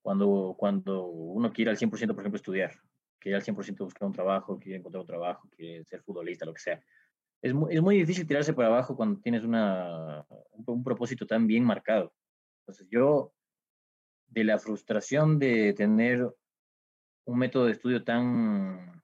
Cuando, 0.00 0.54
cuando 0.58 1.06
uno 1.06 1.52
quiere 1.52 1.70
al 1.70 1.76
100%, 1.76 1.90
por 1.90 2.20
ejemplo, 2.20 2.36
estudiar, 2.36 2.72
quiere 3.18 3.36
al 3.36 3.42
100% 3.42 3.78
buscar 3.78 4.06
un 4.06 4.14
trabajo, 4.14 4.58
quiere 4.58 4.78
encontrar 4.78 5.02
un 5.02 5.06
trabajo, 5.06 5.48
quiere 5.54 5.84
ser 5.84 6.02
futbolista, 6.02 6.46
lo 6.46 6.54
que 6.54 6.60
sea 6.60 6.82
es 7.42 7.54
muy, 7.54 7.74
es 7.74 7.82
muy 7.82 7.98
difícil 7.98 8.26
tirarse 8.26 8.52
para 8.52 8.68
abajo 8.68 8.96
cuando 8.96 9.20
tienes 9.20 9.44
una, 9.44 10.26
un, 10.50 10.82
propósito 10.82 11.26
tan 11.26 11.46
bien 11.46 11.64
marcado. 11.64 12.12
Entonces 12.60 12.86
yo, 12.90 13.32
de 14.26 14.44
la 14.44 14.58
frustración 14.58 15.38
de 15.38 15.72
tener 15.72 16.28
un 17.24 17.38
método 17.38 17.66
de 17.66 17.72
estudio 17.72 18.02
tan, 18.02 19.02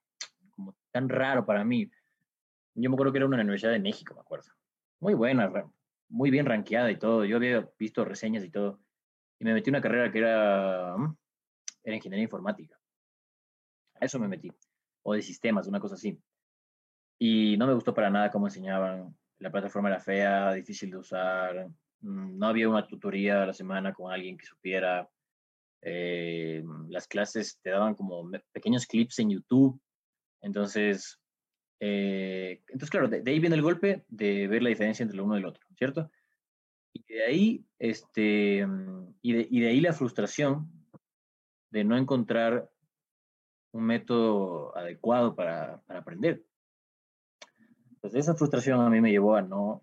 como 0.50 0.74
tan 0.90 1.08
raro 1.08 1.46
para 1.46 1.64
mí, 1.64 1.90
yo 2.74 2.90
me 2.90 2.94
acuerdo 2.94 3.12
que 3.12 3.18
era 3.18 3.26
una 3.26 3.36
Universidad 3.36 3.72
de 3.72 3.78
México, 3.78 4.14
me 4.14 4.20
acuerdo. 4.20 4.50
Muy 5.00 5.14
buena, 5.14 5.48
muy 6.08 6.30
bien 6.30 6.46
rankeada 6.46 6.90
y 6.90 6.98
todo. 6.98 7.24
Yo 7.24 7.36
había 7.36 7.68
visto 7.78 8.04
reseñas 8.04 8.44
y 8.44 8.50
todo. 8.50 8.80
Y 9.38 9.44
me 9.44 9.54
metí 9.54 9.70
una 9.70 9.80
carrera 9.80 10.10
que 10.10 10.18
era, 10.18 10.94
era 11.82 11.96
ingeniería 11.96 12.24
informática. 12.24 12.78
A 14.00 14.04
eso 14.04 14.18
me 14.18 14.28
metí. 14.28 14.50
O 15.02 15.14
de 15.14 15.22
sistemas, 15.22 15.66
una 15.66 15.80
cosa 15.80 15.94
así. 15.94 16.18
Y 17.18 17.56
no 17.56 17.66
me 17.66 17.74
gustó 17.74 17.94
para 17.94 18.10
nada 18.10 18.30
cómo 18.30 18.46
enseñaban. 18.46 19.16
La 19.38 19.50
plataforma 19.50 19.88
era 19.88 20.00
fea, 20.00 20.52
difícil 20.52 20.90
de 20.90 20.96
usar. 20.96 21.68
Mm, 22.00 22.38
no 22.38 22.46
había 22.46 22.68
una 22.68 22.86
tutoría 22.86 23.42
a 23.42 23.46
la 23.46 23.52
semana 23.52 23.92
con 23.92 24.12
alguien 24.12 24.36
que 24.36 24.46
supiera. 24.46 25.08
Eh, 25.82 26.62
las 26.88 27.06
clases 27.06 27.58
te 27.60 27.70
daban 27.70 27.94
como 27.94 28.30
pequeños 28.52 28.86
clips 28.86 29.18
en 29.18 29.30
YouTube. 29.30 29.80
Entonces, 30.40 31.18
eh, 31.80 32.62
entonces 32.68 32.90
claro, 32.90 33.08
de, 33.08 33.22
ahí 33.26 33.40
viene 33.40 33.56
el 33.56 33.62
golpe 33.62 34.04
de 34.08 34.46
ver 34.46 34.62
la 34.62 34.68
diferencia 34.68 35.02
entre 35.02 35.16
lo 35.16 35.24
uno 35.24 35.36
y 35.36 35.40
el 35.40 35.46
otro, 35.46 35.63
¿cierto? 35.76 36.10
Y 36.92 37.02
de 37.12 37.24
ahí, 37.24 37.66
este, 37.78 38.66
y 39.22 39.32
de, 39.32 39.48
y 39.50 39.60
de 39.60 39.68
ahí 39.68 39.80
la 39.80 39.92
frustración 39.92 40.70
de 41.70 41.84
no 41.84 41.96
encontrar 41.96 42.70
un 43.72 43.84
método 43.84 44.76
adecuado 44.76 45.34
para, 45.34 45.82
para 45.86 46.00
aprender. 46.00 46.44
Pues 48.00 48.14
esa 48.14 48.34
frustración 48.34 48.80
a 48.80 48.88
mí 48.88 49.00
me 49.00 49.10
llevó 49.10 49.34
a 49.34 49.42
no, 49.42 49.82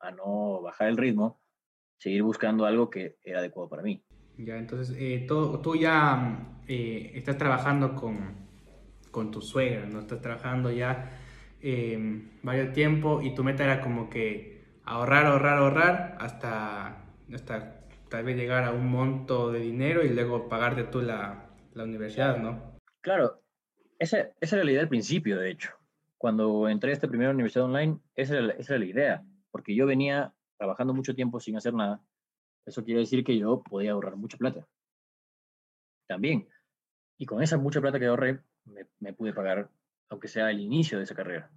a 0.00 0.10
no 0.10 0.60
bajar 0.62 0.88
el 0.88 0.96
ritmo, 0.96 1.40
seguir 1.98 2.22
buscando 2.22 2.66
algo 2.66 2.90
que 2.90 3.18
era 3.22 3.38
adecuado 3.38 3.68
para 3.68 3.82
mí. 3.82 4.02
Ya, 4.38 4.56
entonces 4.56 4.96
eh, 4.98 5.24
tú, 5.26 5.62
tú, 5.62 5.76
ya 5.76 6.58
eh, 6.66 7.12
estás 7.14 7.38
trabajando 7.38 7.94
con, 7.94 8.34
con, 9.10 9.30
tu 9.30 9.40
suegra, 9.40 9.86
¿no? 9.86 10.00
Estás 10.00 10.20
trabajando 10.20 10.70
ya 10.70 11.18
eh, 11.62 12.22
varios 12.42 12.72
tiempo 12.72 13.22
y 13.22 13.34
tu 13.34 13.44
meta 13.44 13.64
era 13.64 13.80
como 13.80 14.10
que 14.10 14.55
ahorrar, 14.86 15.26
ahorrar, 15.26 15.58
ahorrar 15.58 16.16
hasta, 16.18 17.04
hasta 17.32 17.80
tal 18.08 18.24
vez 18.24 18.36
llegar 18.36 18.64
a 18.64 18.72
un 18.72 18.88
monto 18.88 19.52
de 19.52 19.60
dinero 19.60 20.04
y 20.04 20.08
luego 20.08 20.48
pagarte 20.48 20.84
tú 20.84 21.02
la, 21.02 21.46
la 21.74 21.84
universidad, 21.84 22.38
¿no? 22.38 22.78
Claro, 23.02 23.42
esa, 23.98 24.30
esa 24.40 24.56
era 24.56 24.64
la 24.64 24.70
idea 24.70 24.80
al 24.80 24.88
principio, 24.88 25.38
de 25.38 25.50
hecho 25.50 25.76
cuando 26.18 26.68
entré 26.68 26.90
a 26.90 26.94
esta 26.94 27.08
primera 27.08 27.30
universidad 27.30 27.66
online, 27.66 28.00
esa 28.14 28.38
era, 28.38 28.52
esa 28.54 28.74
era 28.74 28.84
la 28.84 28.90
idea, 28.90 29.24
porque 29.50 29.74
yo 29.74 29.86
venía 29.86 30.34
trabajando 30.56 30.94
mucho 30.94 31.14
tiempo 31.14 31.40
sin 31.40 31.56
hacer 31.56 31.74
nada. 31.74 32.02
Eso 32.64 32.84
quiere 32.84 33.00
decir 33.00 33.22
que 33.22 33.38
yo 33.38 33.62
podía 33.62 33.92
ahorrar 33.92 34.16
mucha 34.16 34.36
plata. 34.36 34.66
También. 36.08 36.48
Y 37.18 37.26
con 37.26 37.42
esa 37.42 37.58
mucha 37.58 37.80
plata 37.80 37.98
que 37.98 38.06
ahorré, 38.06 38.40
me, 38.98 39.12
pude 39.12 39.32
pagar, 39.32 39.70
aunque 40.08 40.28
sea 40.28 40.50
el 40.50 40.60
inicio 40.60 40.98
de 40.98 41.04
esa 41.04 41.14
carrera. 41.14 41.50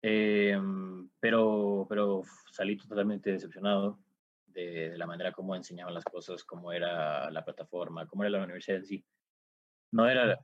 Em, 0.00 1.08
pero, 1.20 1.86
pero 1.88 2.22
salí 2.52 2.76
totalmente 2.76 3.32
decepcionado 3.32 3.98
de, 4.46 4.96
la 4.96 5.06
manera 5.06 5.32
como 5.32 5.56
enseñaban 5.56 5.94
las 5.94 6.04
cosas, 6.04 6.44
cómo 6.44 6.72
era 6.72 7.30
la 7.30 7.44
plataforma, 7.44 8.06
cómo 8.06 8.22
era 8.24 8.30
la 8.30 8.44
universidad 8.44 8.78
en 8.78 8.86
sí. 8.86 9.04
No 9.92 10.08
era, 10.08 10.38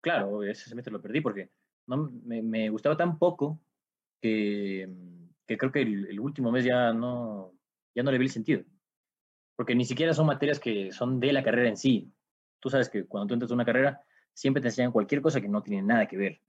claro, 0.00 0.42
ese 0.42 0.68
semestre 0.68 0.92
lo 0.92 1.00
perdí 1.00 1.20
porque 1.20 1.50
no, 1.86 2.10
me, 2.24 2.42
me, 2.42 2.68
gustaba 2.70 2.96
tan 2.96 3.18
poco 3.18 3.60
que, 4.20 4.88
que 5.46 5.58
creo 5.58 5.72
que 5.72 5.82
el, 5.82 6.20
último 6.20 6.52
mes 6.52 6.64
ya 6.64 6.92
no, 6.92 7.54
ya 7.94 8.02
no 8.02 8.12
le 8.12 8.18
vi 8.18 8.26
el 8.26 8.30
sentido. 8.30 8.64
Porque 9.56 9.74
ni 9.74 9.84
siquiera 9.84 10.14
son 10.14 10.26
materias 10.26 10.58
que 10.58 10.92
son 10.92 11.20
de 11.20 11.32
la 11.32 11.42
carrera 11.42 11.68
en 11.68 11.76
sí. 11.76 12.12
Tú 12.60 12.70
sabes 12.70 12.88
que 12.88 13.04
cuando 13.06 13.28
tú 13.28 13.34
entras 13.34 13.50
a 13.50 13.54
una 13.54 13.64
carrera, 13.64 14.02
siempre 14.32 14.60
te 14.60 14.68
enseñan 14.68 14.92
cualquier 14.92 15.22
cosa 15.22 15.40
que 15.40 15.48
no 15.48 15.62
tiene 15.62 15.82
nada 15.82 16.06
que 16.06 16.16
ver. 16.16 16.40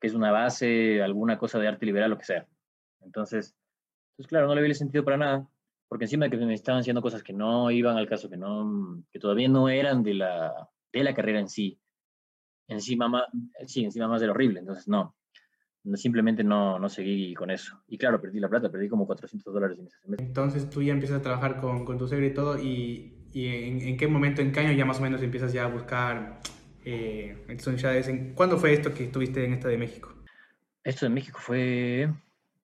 Que 0.00 0.06
es 0.06 0.14
una 0.14 0.30
base, 0.30 1.02
alguna 1.02 1.38
cosa 1.38 1.58
de 1.58 1.68
arte 1.68 1.86
liberal, 1.86 2.10
lo 2.10 2.18
que 2.18 2.24
sea. 2.24 2.46
Entonces, 3.00 3.54
pues 4.16 4.26
claro, 4.26 4.46
no 4.46 4.54
le 4.54 4.62
vi 4.62 4.68
el 4.68 4.74
sentido 4.74 5.04
para 5.04 5.16
nada. 5.16 5.48
Porque 5.88 6.04
encima 6.04 6.26
de 6.26 6.30
que 6.30 6.36
me 6.36 6.54
estaban 6.54 6.80
haciendo 6.80 7.02
cosas 7.02 7.22
que 7.22 7.32
no 7.32 7.70
iban 7.70 7.96
al 7.96 8.08
caso, 8.08 8.30
que, 8.30 8.36
no, 8.36 9.02
que 9.12 9.18
todavía 9.18 9.48
no 9.48 9.68
eran 9.68 10.04
de 10.04 10.14
la, 10.14 10.68
de 10.92 11.02
la 11.02 11.14
carrera 11.14 11.40
en 11.40 11.48
sí, 11.48 11.80
encima 12.68 13.08
más, 13.08 13.24
sí, 13.66 13.84
encima 13.84 14.06
más 14.06 14.20
del 14.20 14.30
horrible. 14.30 14.60
Entonces, 14.60 14.86
no, 14.86 15.16
simplemente 15.94 16.44
no, 16.44 16.78
no 16.78 16.88
seguí 16.88 17.34
con 17.34 17.50
eso. 17.50 17.82
Y 17.88 17.98
claro, 17.98 18.20
perdí 18.20 18.38
la 18.38 18.48
plata, 18.48 18.70
perdí 18.70 18.88
como 18.88 19.06
400 19.06 19.52
dólares 19.52 19.78
en. 19.78 20.20
Entonces 20.20 20.70
tú 20.70 20.82
ya 20.82 20.92
empiezas 20.92 21.18
a 21.18 21.22
trabajar 21.22 21.60
con, 21.60 21.84
con 21.84 21.98
tu 21.98 22.06
suegro 22.06 22.26
y 22.26 22.34
todo, 22.34 22.58
y, 22.58 23.26
y 23.32 23.46
en, 23.88 23.96
qué 23.96 24.06
momento, 24.06 24.42
en 24.42 24.52
qué 24.52 24.60
año 24.60 24.72
ya 24.72 24.84
más 24.84 24.98
o 24.98 25.02
menos 25.02 25.22
empiezas 25.22 25.52
ya 25.52 25.64
a 25.64 25.68
buscar 25.68 26.40
eh, 26.84 27.36
en, 27.48 28.34
¿Cuándo 28.34 28.58
fue 28.58 28.72
esto 28.72 28.92
que 28.94 29.04
estuviste 29.04 29.44
en 29.44 29.52
esta 29.52 29.68
de 29.68 29.78
México? 29.78 30.14
Esto 30.82 31.06
de 31.06 31.10
México 31.10 31.38
fue 31.40 32.08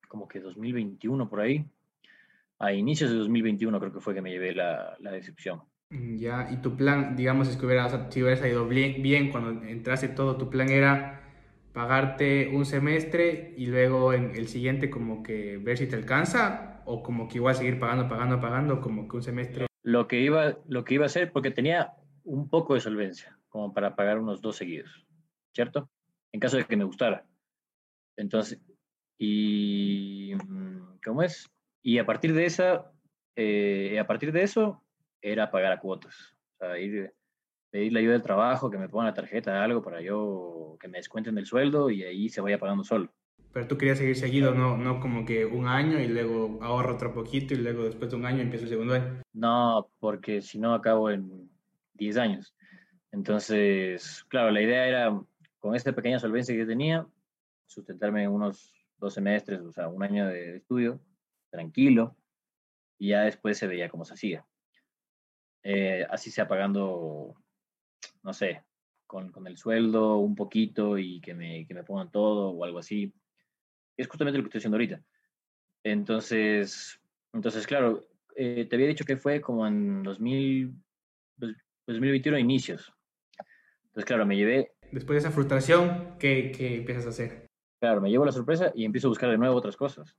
como 0.08 0.26
que 0.28 0.40
2021 0.40 1.28
por 1.28 1.40
ahí. 1.40 1.64
A 2.58 2.72
inicios 2.72 3.10
de 3.10 3.16
2021 3.16 3.78
creo 3.78 3.92
que 3.92 4.00
fue 4.00 4.14
que 4.14 4.22
me 4.22 4.30
llevé 4.30 4.54
la, 4.54 4.96
la 5.00 5.12
decepción. 5.12 5.62
Mm, 5.90 6.16
ya, 6.16 6.48
y 6.50 6.56
tu 6.56 6.76
plan, 6.76 7.14
digamos, 7.14 7.48
es 7.48 7.56
que 7.56 7.66
hubieras, 7.66 7.94
si 8.10 8.22
hubieras 8.22 8.44
ido 8.44 8.66
bien, 8.66 9.30
cuando 9.30 9.62
entraste 9.66 10.08
todo, 10.08 10.36
tu 10.36 10.50
plan 10.50 10.68
era 10.70 11.22
pagarte 11.72 12.48
un 12.48 12.64
semestre 12.64 13.54
y 13.56 13.66
luego 13.66 14.14
en 14.14 14.34
el 14.34 14.48
siguiente 14.48 14.88
como 14.88 15.22
que 15.22 15.58
ver 15.58 15.76
si 15.76 15.86
te 15.86 15.96
alcanza 15.96 16.82
o 16.86 17.02
como 17.02 17.28
que 17.28 17.36
igual 17.36 17.54
seguir 17.54 17.78
pagando, 17.78 18.08
pagando, 18.08 18.40
pagando, 18.40 18.80
como 18.80 19.06
que 19.06 19.16
un 19.16 19.22
semestre. 19.22 19.66
Lo 19.82 20.08
que 20.08 20.20
iba, 20.20 20.56
lo 20.66 20.84
que 20.84 20.94
iba 20.94 21.04
a 21.04 21.06
hacer, 21.06 21.30
porque 21.32 21.50
tenía 21.50 21.92
un 22.24 22.48
poco 22.48 22.74
de 22.74 22.80
solvencia, 22.80 23.36
como 23.56 23.72
para 23.72 23.96
pagar 23.96 24.18
unos 24.18 24.42
dos 24.42 24.56
seguidos, 24.56 25.06
¿cierto? 25.54 25.88
En 26.30 26.40
caso 26.40 26.58
de 26.58 26.66
que 26.66 26.76
me 26.76 26.84
gustara. 26.84 27.24
Entonces, 28.18 28.60
y 29.18 30.34
mm, 30.34 30.98
¿cómo 31.02 31.22
es? 31.22 31.48
Y 31.82 31.96
a 31.96 32.04
partir 32.04 32.34
de 32.34 32.44
esa, 32.44 32.92
eh, 33.34 33.98
a 33.98 34.06
partir 34.06 34.30
de 34.30 34.42
eso, 34.42 34.84
era 35.22 35.50
pagar 35.50 35.72
a 35.72 35.80
cuotas. 35.80 36.36
O 36.52 36.58
sea, 36.58 36.78
ir, 36.78 37.14
pedir 37.70 37.94
la 37.94 38.00
ayuda 38.00 38.12
del 38.12 38.22
trabajo, 38.22 38.70
que 38.70 38.76
me 38.76 38.90
pongan 38.90 39.06
la 39.06 39.14
tarjeta, 39.14 39.64
algo 39.64 39.82
para 39.82 40.02
yo, 40.02 40.76
que 40.78 40.88
me 40.88 40.98
descuenten 40.98 41.38
el 41.38 41.46
sueldo 41.46 41.88
y 41.88 42.02
ahí 42.02 42.28
se 42.28 42.42
vaya 42.42 42.58
pagando 42.58 42.84
solo. 42.84 43.10
Pero 43.54 43.66
tú 43.66 43.78
querías 43.78 43.96
seguir 43.96 44.16
seguido, 44.16 44.54
no, 44.54 44.76
no 44.76 45.00
como 45.00 45.24
que 45.24 45.46
un 45.46 45.66
año 45.66 45.98
y 45.98 46.08
luego 46.08 46.58
ahorro 46.60 46.96
otro 46.96 47.14
poquito 47.14 47.54
y 47.54 47.56
luego 47.56 47.84
después 47.84 48.10
de 48.10 48.16
un 48.18 48.26
año 48.26 48.42
empiezo 48.42 48.64
el 48.64 48.70
segundo 48.70 48.92
año. 48.92 49.22
No, 49.32 49.88
porque 49.98 50.42
si 50.42 50.58
no 50.58 50.74
acabo 50.74 51.10
en 51.10 51.48
10 51.94 52.18
años. 52.18 52.54
Entonces, 53.16 54.26
claro, 54.28 54.50
la 54.50 54.60
idea 54.60 54.86
era, 54.86 55.22
con 55.58 55.74
esta 55.74 55.94
pequeña 55.94 56.18
solvencia 56.18 56.54
que 56.54 56.66
tenía, 56.66 57.06
sustentarme 57.64 58.24
en 58.24 58.30
unos 58.30 58.74
dos 58.98 59.14
semestres, 59.14 59.62
o 59.62 59.72
sea, 59.72 59.88
un 59.88 60.02
año 60.02 60.26
de 60.26 60.56
estudio, 60.56 61.00
tranquilo, 61.48 62.14
y 62.98 63.08
ya 63.08 63.22
después 63.22 63.56
se 63.56 63.66
veía 63.66 63.88
cómo 63.88 64.04
se 64.04 64.12
hacía. 64.12 64.46
Eh, 65.62 66.06
así 66.10 66.30
sea 66.30 66.46
pagando, 66.46 67.42
no 68.22 68.34
sé, 68.34 68.62
con, 69.06 69.32
con, 69.32 69.46
el 69.46 69.56
sueldo 69.56 70.18
un 70.18 70.34
poquito 70.34 70.98
y 70.98 71.18
que 71.22 71.32
me, 71.32 71.66
que 71.66 71.72
me 71.72 71.84
pongan 71.84 72.10
todo 72.10 72.50
o 72.50 72.64
algo 72.64 72.80
así. 72.80 73.14
Es 73.96 74.08
justamente 74.08 74.36
lo 74.36 74.44
que 74.44 74.48
estoy 74.48 74.58
haciendo 74.58 74.76
ahorita. 74.76 75.02
Entonces, 75.84 77.00
entonces 77.32 77.66
claro, 77.66 78.06
eh, 78.34 78.66
te 78.68 78.76
había 78.76 78.88
dicho 78.88 79.06
que 79.06 79.16
fue 79.16 79.40
como 79.40 79.66
en 79.66 80.02
2000, 80.02 80.74
2021 81.86 82.38
inicios. 82.38 82.92
Entonces, 83.96 84.08
claro, 84.08 84.26
me 84.26 84.36
llevé... 84.36 84.72
Después 84.92 85.14
de 85.14 85.20
esa 85.20 85.30
frustración, 85.30 86.16
¿qué, 86.18 86.52
¿qué 86.54 86.76
empiezas 86.76 87.06
a 87.06 87.08
hacer? 87.08 87.46
Claro, 87.80 88.02
me 88.02 88.10
llevo 88.10 88.26
la 88.26 88.32
sorpresa 88.32 88.70
y 88.74 88.84
empiezo 88.84 89.08
a 89.08 89.08
buscar 89.08 89.30
de 89.30 89.38
nuevo 89.38 89.56
otras 89.56 89.74
cosas. 89.74 90.14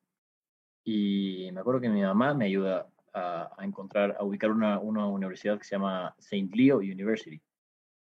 Y 0.83 1.51
me 1.53 1.59
acuerdo 1.59 1.79
que 1.79 1.89
mi 1.89 2.01
mamá 2.01 2.33
me 2.33 2.45
ayuda 2.45 2.87
a, 3.13 3.51
a 3.55 3.63
encontrar, 3.63 4.17
a 4.19 4.23
ubicar 4.23 4.49
una, 4.49 4.79
una, 4.79 5.05
universidad 5.05 5.59
que 5.59 5.63
se 5.63 5.75
llama 5.75 6.15
St. 6.17 6.49
Leo 6.55 6.77
University. 6.77 7.39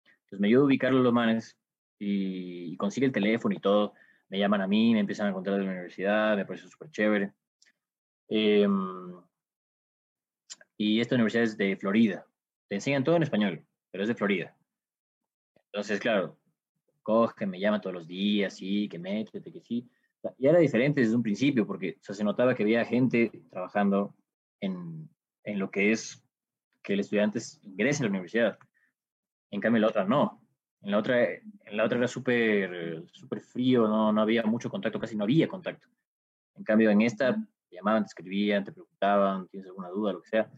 Entonces 0.06 0.40
me 0.40 0.48
ayuda 0.48 0.62
a 0.62 0.66
ubicarlo 0.66 1.00
los 1.00 1.12
manes 1.12 1.58
y, 1.98 2.74
y, 2.74 2.78
consigue 2.78 3.08
el 3.08 3.12
teléfono 3.12 3.56
y 3.56 3.60
todo. 3.60 3.96
Me 4.30 4.38
llaman 4.38 4.62
a 4.62 4.68
mí, 4.68 4.94
me 4.94 5.00
empiezan 5.00 5.26
a 5.26 5.30
encontrar 5.30 5.58
de 5.58 5.64
la 5.64 5.72
universidad, 5.72 6.36
me 6.36 6.46
parece 6.46 6.68
súper 6.68 6.92
chévere. 6.92 7.34
Eh, 8.30 8.68
y 10.78 11.02
esta 11.02 11.16
universidad 11.16 11.46
es 11.46 11.58
de 11.58 11.76
Florida. 11.78 12.28
Te 12.68 12.76
enseñan 12.76 13.04
todo 13.04 13.16
en 13.16 13.24
español, 13.24 13.66
pero 13.90 14.04
es 14.04 14.08
de 14.08 14.14
Florida. 14.14 14.57
Entonces, 15.78 16.00
claro, 16.00 16.36
coge, 17.04 17.46
me 17.46 17.60
llama 17.60 17.80
todos 17.80 17.94
los 17.94 18.08
días, 18.08 18.56
sí, 18.56 18.90
que 18.90 18.98
métete, 18.98 19.52
que 19.52 19.62
sí. 19.62 19.88
Y 20.40 20.48
era 20.48 20.58
diferente 20.58 21.02
desde 21.02 21.16
un 21.16 21.22
principio, 21.22 21.68
porque 21.68 22.00
se 22.02 22.24
notaba 22.24 22.56
que 22.56 22.64
había 22.64 22.84
gente 22.84 23.44
trabajando 23.52 24.16
en, 24.60 25.08
en 25.44 25.60
lo 25.60 25.70
que 25.70 25.92
es 25.92 26.26
que 26.82 26.94
el 26.94 27.02
estudiante 27.02 27.40
ingrese 27.62 28.02
a 28.02 28.06
la 28.06 28.10
universidad. 28.10 28.58
En 29.52 29.62
cambio, 29.62 29.78
en 29.78 29.82
la 29.84 29.88
otra 29.90 30.04
no. 30.04 30.44
En 30.82 30.90
la 30.90 30.98
otra, 30.98 31.32
en 31.32 31.78
la 31.78 31.86
otra 31.86 32.00
era 32.00 32.08
súper 32.08 33.06
súper 33.12 33.42
frío, 33.42 33.88
no, 33.88 34.12
no 34.12 34.22
había 34.24 34.42
mucho 34.48 34.72
contacto, 34.72 35.00
casi 35.00 35.16
no 35.16 35.26
había 35.26 35.48
contacto. 35.48 35.88
En 36.56 36.64
cambio, 36.64 36.90
en 36.90 37.02
esta 37.02 37.36
te 37.36 37.76
llamaban, 37.76 38.02
te 38.04 38.08
escribían, 38.08 38.64
te 38.64 38.72
preguntaban, 38.72 39.48
tienes 39.50 39.68
alguna 39.68 39.90
duda, 39.90 40.14
lo 40.14 40.24
que 40.24 40.30
sea. 40.30 40.50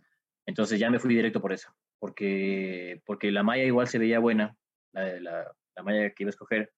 Entonces 0.46 0.80
ya 0.80 0.90
me 0.90 0.98
fui 0.98 1.14
directo 1.14 1.42
por 1.42 1.52
eso, 1.52 1.76
porque, 2.00 3.02
porque 3.06 3.34
la 3.34 3.44
malla 3.44 3.66
igual 3.66 3.90
se 3.90 4.00
veía 4.00 4.20
buena, 4.20 4.56
la, 4.92 5.20
la, 5.20 5.56
la 5.76 5.84
malla 5.84 6.10
que 6.12 6.24
iba 6.24 6.30
a 6.30 6.32
escoger, 6.32 6.74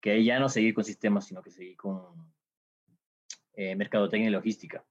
que 0.00 0.12
ahí 0.12 0.24
ya 0.24 0.38
no 0.38 0.48
seguí 0.48 0.72
con 0.72 0.84
sistemas, 0.84 1.26
sino 1.26 1.42
que 1.42 1.50
seguí 1.50 1.76
con 1.76 2.32
eh, 3.54 3.76
mercadotecnia 3.76 4.28
y 4.28 4.32
logística. 4.32 4.84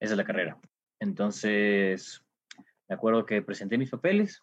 Esa 0.00 0.14
es 0.14 0.16
la 0.16 0.24
carrera. 0.24 0.60
Entonces, 1.00 2.24
me 2.88 2.94
acuerdo 2.94 3.26
que 3.26 3.42
presenté 3.42 3.76
mis 3.76 3.90
papeles 3.90 4.42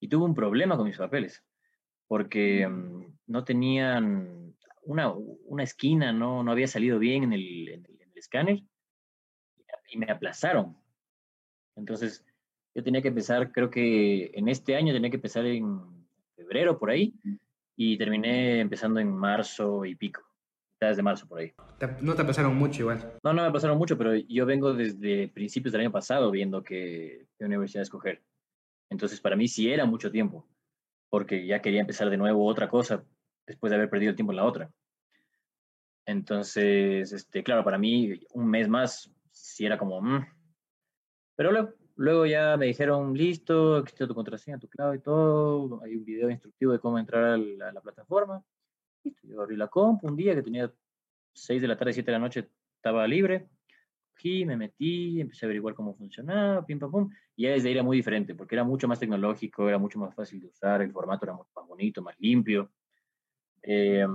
y 0.00 0.08
tuve 0.08 0.24
un 0.24 0.34
problema 0.34 0.76
con 0.76 0.86
mis 0.86 0.98
papeles, 0.98 1.44
porque 2.06 2.66
um, 2.66 3.16
no 3.26 3.44
tenían 3.44 4.56
una, 4.82 5.12
una 5.12 5.62
esquina, 5.62 6.12
no, 6.12 6.42
no 6.42 6.52
había 6.52 6.66
salido 6.66 6.98
bien 6.98 7.24
en 7.24 7.32
el, 7.32 7.68
en 7.68 7.84
el, 7.84 8.00
en 8.02 8.10
el 8.10 8.18
escáner 8.18 8.62
y 9.88 9.98
me 9.98 10.10
aplazaron. 10.10 10.76
Entonces, 11.76 12.24
yo 12.74 12.82
tenía 12.82 13.02
que 13.02 13.08
empezar, 13.08 13.52
creo 13.52 13.70
que 13.70 14.30
en 14.34 14.48
este 14.48 14.76
año 14.76 14.92
tenía 14.92 15.10
que 15.10 15.16
empezar 15.16 15.46
en 15.46 15.95
febrero 16.36 16.78
por 16.78 16.90
ahí 16.90 17.14
y 17.76 17.98
terminé 17.98 18.60
empezando 18.60 19.00
en 19.00 19.12
marzo 19.12 19.84
y 19.84 19.96
pico, 19.96 20.22
desde 20.80 21.02
marzo 21.02 21.26
por 21.26 21.40
ahí. 21.40 21.52
No 22.00 22.14
te 22.14 22.24
pasaron 22.24 22.56
mucho 22.56 22.82
igual. 22.82 23.18
No, 23.24 23.32
no 23.32 23.42
me 23.42 23.50
pasaron 23.50 23.78
mucho, 23.78 23.98
pero 23.98 24.14
yo 24.14 24.46
vengo 24.46 24.72
desde 24.74 25.28
principios 25.28 25.72
del 25.72 25.82
año 25.82 25.92
pasado 25.92 26.30
viendo 26.30 26.62
qué, 26.62 27.26
qué 27.38 27.44
universidad 27.44 27.82
escoger. 27.82 28.22
Entonces, 28.90 29.20
para 29.20 29.36
mí 29.36 29.48
sí 29.48 29.70
era 29.70 29.84
mucho 29.84 30.10
tiempo, 30.10 30.46
porque 31.10 31.46
ya 31.46 31.60
quería 31.60 31.80
empezar 31.80 32.08
de 32.08 32.16
nuevo 32.16 32.46
otra 32.46 32.68
cosa 32.68 33.04
después 33.46 33.70
de 33.70 33.76
haber 33.76 33.90
perdido 33.90 34.10
el 34.10 34.16
tiempo 34.16 34.32
en 34.32 34.36
la 34.36 34.44
otra. 34.44 34.70
Entonces, 36.06 37.12
este, 37.12 37.42
claro, 37.42 37.64
para 37.64 37.78
mí 37.78 38.20
un 38.32 38.48
mes 38.48 38.68
más 38.68 39.12
sí 39.32 39.66
era 39.66 39.76
como, 39.76 40.00
mmm. 40.00 40.24
pero 41.34 41.50
luego, 41.50 41.74
Luego 41.96 42.26
ya 42.26 42.56
me 42.58 42.66
dijeron, 42.66 43.14
listo, 43.16 43.78
está 43.78 44.06
tu 44.06 44.14
contraseña, 44.14 44.58
tu 44.58 44.68
clave 44.68 44.96
y 44.96 45.00
todo. 45.00 45.82
Hay 45.82 45.96
un 45.96 46.04
video 46.04 46.28
instructivo 46.28 46.72
de 46.72 46.78
cómo 46.78 46.98
entrar 46.98 47.24
a 47.24 47.38
la, 47.38 47.80
plataforma. 47.80 48.44
Listo, 49.02 49.26
yo 49.26 49.40
abrí 49.40 49.56
la 49.56 49.68
comp 49.68 50.04
un 50.04 50.14
día 50.14 50.34
que 50.34 50.42
tenía 50.42 50.70
6 51.32 51.62
de 51.62 51.68
la 51.68 51.76
tarde, 51.76 51.94
7 51.94 52.10
de 52.10 52.12
la 52.12 52.18
noche, 52.18 52.50
estaba 52.76 53.06
libre. 53.08 53.48
Cogí, 54.10 54.44
me 54.44 54.58
metí, 54.58 55.22
empecé 55.22 55.44
a 55.44 55.48
averiguar 55.48 55.74
cómo 55.74 55.94
funcionaba, 55.94 56.66
pim, 56.66 56.78
pam, 56.78 56.90
pum. 56.90 57.10
Y 57.34 57.44
ya 57.44 57.52
desde 57.52 57.68
ahí 57.68 57.74
era 57.74 57.82
muy 57.82 57.96
diferente, 57.96 58.34
porque 58.34 58.54
era 58.56 58.64
mucho 58.64 58.86
más 58.88 59.00
tecnológico, 59.00 59.66
era 59.66 59.78
mucho 59.78 59.98
más 59.98 60.14
fácil 60.14 60.40
de 60.40 60.48
usar, 60.48 60.82
el 60.82 60.92
formato 60.92 61.24
era 61.24 61.32
mucho 61.32 61.50
más 61.56 61.66
bonito, 61.66 62.02
más 62.02 62.14
limpio. 62.18 62.72
Eh, 63.62 64.06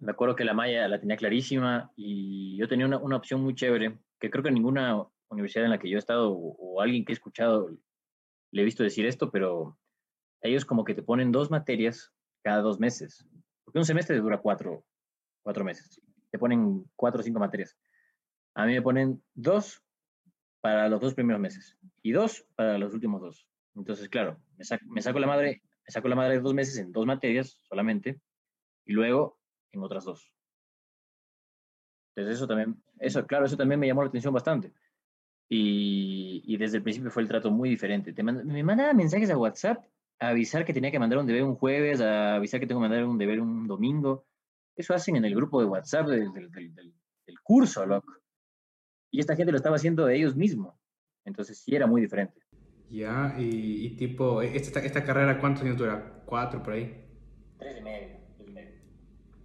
me 0.00 0.10
acuerdo 0.10 0.34
que 0.34 0.44
la 0.44 0.52
malla 0.52 0.88
la 0.88 0.98
tenía 0.98 1.16
clarísima 1.16 1.92
y 1.94 2.56
yo 2.56 2.66
tenía 2.66 2.86
una, 2.86 2.98
una 2.98 3.16
opción 3.16 3.40
muy 3.40 3.54
chévere, 3.54 3.98
que 4.18 4.30
creo 4.30 4.42
que 4.42 4.50
ninguna 4.50 5.06
universidad 5.32 5.64
en 5.64 5.70
la 5.70 5.78
que 5.78 5.88
yo 5.88 5.96
he 5.96 5.98
estado 5.98 6.32
o, 6.32 6.56
o, 6.58 6.80
alguien 6.80 7.04
que 7.04 7.12
he 7.12 7.14
escuchado 7.14 7.70
le 8.50 8.62
he 8.62 8.64
visto 8.64 8.82
decir 8.82 9.06
esto, 9.06 9.30
pero 9.30 9.78
ellos 10.42 10.64
como 10.64 10.84
que 10.84 10.94
te 10.94 11.02
ponen 11.02 11.32
dos 11.32 11.50
materias 11.50 12.12
cada 12.42 12.60
dos 12.60 12.78
meses, 12.78 13.26
porque 13.64 13.78
un 13.78 13.84
semestre 13.84 14.18
dura 14.18 14.38
cuatro, 14.38 14.84
cuatro 15.42 15.64
meses, 15.64 16.00
te 16.30 16.38
ponen 16.38 16.84
cuatro 16.96 17.20
o 17.20 17.22
cinco 17.22 17.38
materias. 17.38 17.76
A 18.54 18.66
mí 18.66 18.72
me 18.72 18.82
ponen 18.82 19.22
dos 19.34 19.82
para 20.60 20.88
los 20.88 21.00
dos 21.00 21.14
primeros 21.14 21.40
meses 21.40 21.76
y 22.02 22.12
dos 22.12 22.46
para 22.54 22.78
los 22.78 22.92
últimos 22.92 23.20
dos. 23.20 23.48
Entonces, 23.74 24.08
claro, 24.08 24.38
me 24.56 24.64
saco, 24.64 24.84
me 24.86 25.00
saco 25.00 25.18
la 25.18 25.26
madre, 25.26 25.62
me 25.86 25.92
saco 25.92 26.08
la 26.08 26.16
madre 26.16 26.40
dos 26.40 26.54
meses 26.54 26.76
en 26.78 26.92
dos 26.92 27.06
materias 27.06 27.58
solamente 27.62 28.20
y 28.84 28.92
luego 28.92 29.38
en 29.72 29.82
otras 29.82 30.04
dos. 30.04 30.32
Entonces 32.14 32.36
eso 32.36 32.46
también, 32.46 32.82
eso, 32.98 33.26
claro, 33.26 33.46
eso 33.46 33.56
también 33.56 33.80
me 33.80 33.86
llamó 33.86 34.02
la 34.02 34.08
atención 34.08 34.34
bastante. 34.34 34.72
Y, 35.54 36.42
y, 36.46 36.56
desde 36.56 36.78
el 36.78 36.82
principio 36.82 37.10
fue 37.10 37.22
el 37.22 37.28
trato 37.28 37.50
muy 37.50 37.68
diferente. 37.68 38.14
Te 38.14 38.22
manda, 38.22 38.42
me 38.42 38.62
mandaba 38.62 38.94
mensajes 38.94 39.28
a 39.28 39.36
WhatsApp 39.36 39.84
a 40.18 40.28
avisar 40.28 40.64
que 40.64 40.72
tenía 40.72 40.90
que 40.90 40.98
mandar 40.98 41.18
un 41.18 41.26
deber 41.26 41.44
un 41.44 41.56
jueves, 41.56 42.00
a 42.00 42.36
avisar 42.36 42.58
que 42.58 42.66
tengo 42.66 42.80
que 42.80 42.88
mandar 42.88 43.04
un 43.04 43.18
deber 43.18 43.38
un 43.38 43.66
domingo. 43.66 44.24
Eso 44.74 44.94
hacen 44.94 45.16
en 45.16 45.26
el 45.26 45.34
grupo 45.34 45.60
de 45.60 45.66
WhatsApp 45.66 46.08
del, 46.08 46.32
del, 46.32 46.50
del, 46.50 46.74
del 46.74 47.40
curso, 47.42 47.84
loco. 47.84 48.14
Y 49.10 49.20
esta 49.20 49.36
gente 49.36 49.52
lo 49.52 49.58
estaba 49.58 49.76
haciendo 49.76 50.06
de 50.06 50.16
ellos 50.16 50.34
mismos. 50.36 50.74
Entonces 51.26 51.58
sí 51.58 51.76
era 51.76 51.86
muy 51.86 52.00
diferente. 52.00 52.40
Ya, 52.88 53.36
y, 53.38 53.84
y 53.84 53.96
tipo, 53.96 54.40
esta, 54.40 54.80
esta 54.80 55.04
carrera, 55.04 55.38
¿cuántos 55.38 55.64
años 55.64 55.76
dura? 55.76 56.22
¿Cuatro 56.24 56.62
por 56.62 56.72
ahí? 56.72 56.94
Tres 57.58 57.76
y 57.78 57.82
medio. 57.82 58.08
Tres 58.08 58.08
y 58.08 58.08
medio. 58.08 58.21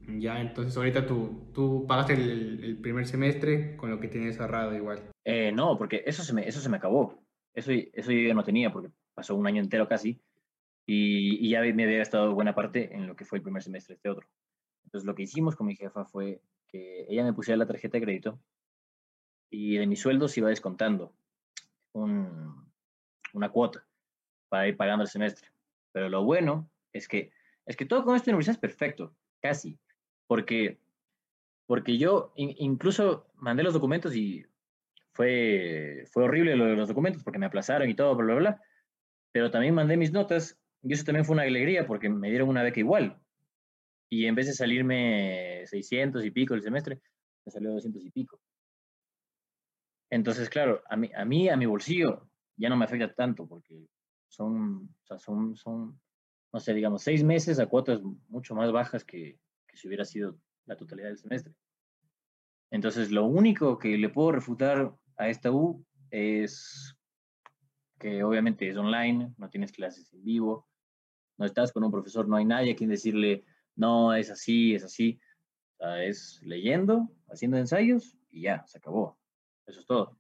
Ya, 0.08 0.40
entonces 0.40 0.76
ahorita 0.78 1.06
tú, 1.06 1.52
tú 1.54 1.86
pagaste 1.86 2.14
el, 2.14 2.64
el, 2.64 2.78
primer 2.78 3.06
semestre 3.06 3.76
con 3.76 3.90
lo 3.90 4.00
que 4.00 4.08
tenías 4.08 4.40
ahorrado 4.40 4.74
igual. 4.74 5.12
Eh, 5.26 5.52
no, 5.52 5.78
porque 5.78 6.04
eso 6.06 6.24
se 6.24 6.34
me, 6.34 6.48
eso 6.48 6.62
se 6.62 6.70
me 6.70 6.78
acabó. 6.78 7.22
Eso, 7.54 7.72
eso 7.72 8.12
yo 8.12 8.28
ya 8.28 8.34
no 8.34 8.44
tenía 8.44 8.72
porque 8.72 8.90
pasó 9.14 9.36
un 9.36 9.48
año 9.48 9.62
entero 9.62 9.88
casi 9.88 10.22
y, 10.86 11.46
y, 11.46 11.50
ya 11.50 11.62
me 11.62 11.84
había 11.84 11.98
gastado 11.98 12.34
buena 12.34 12.56
parte 12.56 12.96
en 12.96 13.08
lo 13.08 13.16
que 13.16 13.26
fue 13.26 13.40
el 13.40 13.44
primer 13.44 13.62
semestre 13.62 13.96
este 13.96 14.10
otro. 14.10 14.28
Entonces 14.86 15.06
lo 15.06 15.16
que 15.16 15.24
hicimos 15.24 15.56
con 15.56 15.68
mi 15.68 15.76
jefa 15.76 16.06
fue 16.06 16.42
que 16.70 17.06
ella 17.10 17.26
me 17.26 17.34
pusiera 17.34 17.58
la 17.58 17.68
tarjeta 17.68 17.98
de 17.98 18.04
crédito 18.04 18.40
y 19.50 19.78
de 19.78 19.88
mi 19.88 19.98
sueldo 19.98 20.30
se 20.30 20.40
iba 20.40 20.50
descontando 20.50 21.14
un, 21.92 22.72
una 23.34 23.50
cuota 23.50 23.86
para 24.48 24.68
ir 24.68 24.78
pagando 24.78 25.04
el 25.04 25.10
semestre. 25.10 25.50
Pero 25.92 26.08
lo 26.08 26.24
bueno 26.24 26.70
es 26.94 27.08
que, 27.10 27.32
es 27.66 27.76
que 27.76 27.86
todo 27.86 28.06
con 28.06 28.16
esta 28.16 28.32
universidad 28.32 28.56
es 28.56 28.62
perfecto, 28.62 29.14
casi, 29.42 29.78
porque, 30.28 30.80
porque 31.66 31.98
yo 31.98 32.34
in, 32.36 32.54
incluso 32.58 33.28
mandé 33.36 33.64
los 33.64 33.74
documentos 33.74 34.16
y 34.16 34.46
fue, 35.14 36.06
fue 36.12 36.26
horrible 36.26 36.56
lo 36.56 36.66
de 36.66 36.76
los 36.76 36.88
documentos 36.88 37.24
porque 37.24 37.40
me 37.40 37.48
aplazaron 37.48 37.90
y 37.90 37.96
todo, 37.96 38.16
bla, 38.16 38.26
bla, 38.26 38.36
bla. 38.36 38.62
Pero 39.32 39.50
también 39.52 39.74
mandé 39.74 39.98
mis 39.98 40.12
notas 40.12 40.60
y 40.84 40.94
eso 40.94 41.04
también 41.04 41.26
fue 41.26 41.34
una 41.34 41.44
alegría 41.44 41.88
porque 41.88 42.10
me 42.10 42.30
dieron 42.30 42.50
una 42.50 42.64
beca 42.64 42.80
igual. 42.80 43.20
Y 44.10 44.26
en 44.26 44.36
vez 44.36 44.48
de 44.48 44.54
salirme 44.54 45.64
600 45.66 46.24
y 46.24 46.32
pico 46.32 46.54
el 46.54 46.62
semestre, 46.62 47.02
me 47.46 47.52
salió 47.52 47.72
200 47.72 48.04
y 48.04 48.12
pico. 48.12 48.40
Entonces, 50.10 50.50
claro, 50.50 50.82
a 50.90 50.96
mí, 50.96 51.12
a 51.16 51.26
mí, 51.26 51.50
a 51.50 51.58
mi 51.58 51.66
bolsillo, 51.66 52.30
ya 52.56 52.70
no 52.70 52.78
me 52.78 52.86
afecta 52.86 53.14
tanto 53.14 53.48
porque 53.48 53.88
son, 54.28 54.90
o 55.02 55.06
sea, 55.06 55.20
son, 55.20 55.56
son, 55.56 56.00
no 56.54 56.60
sé, 56.60 56.74
digamos, 56.74 57.04
seis 57.04 57.24
meses 57.24 57.60
a 57.60 57.68
cuotas 57.68 58.02
mucho 58.30 58.56
más 58.56 58.72
bajas 58.72 59.04
que, 59.04 59.40
si 59.78 59.88
hubiera 59.88 60.06
sido 60.06 60.40
la 60.66 60.76
totalidad 60.76 61.08
del 61.08 61.18
semestre. 61.18 61.54
Entonces, 62.72 63.12
lo 63.12 63.26
único 63.26 63.78
que 63.78 63.98
le 63.98 64.10
puedo 64.10 64.34
refutar 64.34 64.94
a 65.18 65.30
esta 65.30 65.52
U 65.52 65.86
es 66.12 66.96
que 68.00 68.24
obviamente 68.24 68.70
es 68.70 68.78
online, 68.78 69.34
no 69.38 69.50
tienes 69.50 69.72
clases 69.72 70.14
en 70.14 70.24
vivo, 70.24 70.68
no 71.38 71.46
estás 71.46 71.72
con 71.72 71.84
un 71.84 71.92
profesor, 71.92 72.28
no 72.28 72.36
hay 72.36 72.46
nadie 72.46 72.74
a 72.74 72.76
quien 72.76 72.90
decirle, 72.90 73.46
no, 73.76 74.14
es 74.14 74.30
así, 74.30 74.76
es 74.76 74.84
así. 74.84 75.20
Es 76.00 76.42
leyendo, 76.44 77.08
haciendo 77.30 77.58
ensayos 77.58 78.18
y 78.30 78.42
ya, 78.42 78.66
se 78.66 78.80
acabó. 78.80 79.20
Eso 79.68 79.80
es 79.80 79.86
todo. 79.86 80.18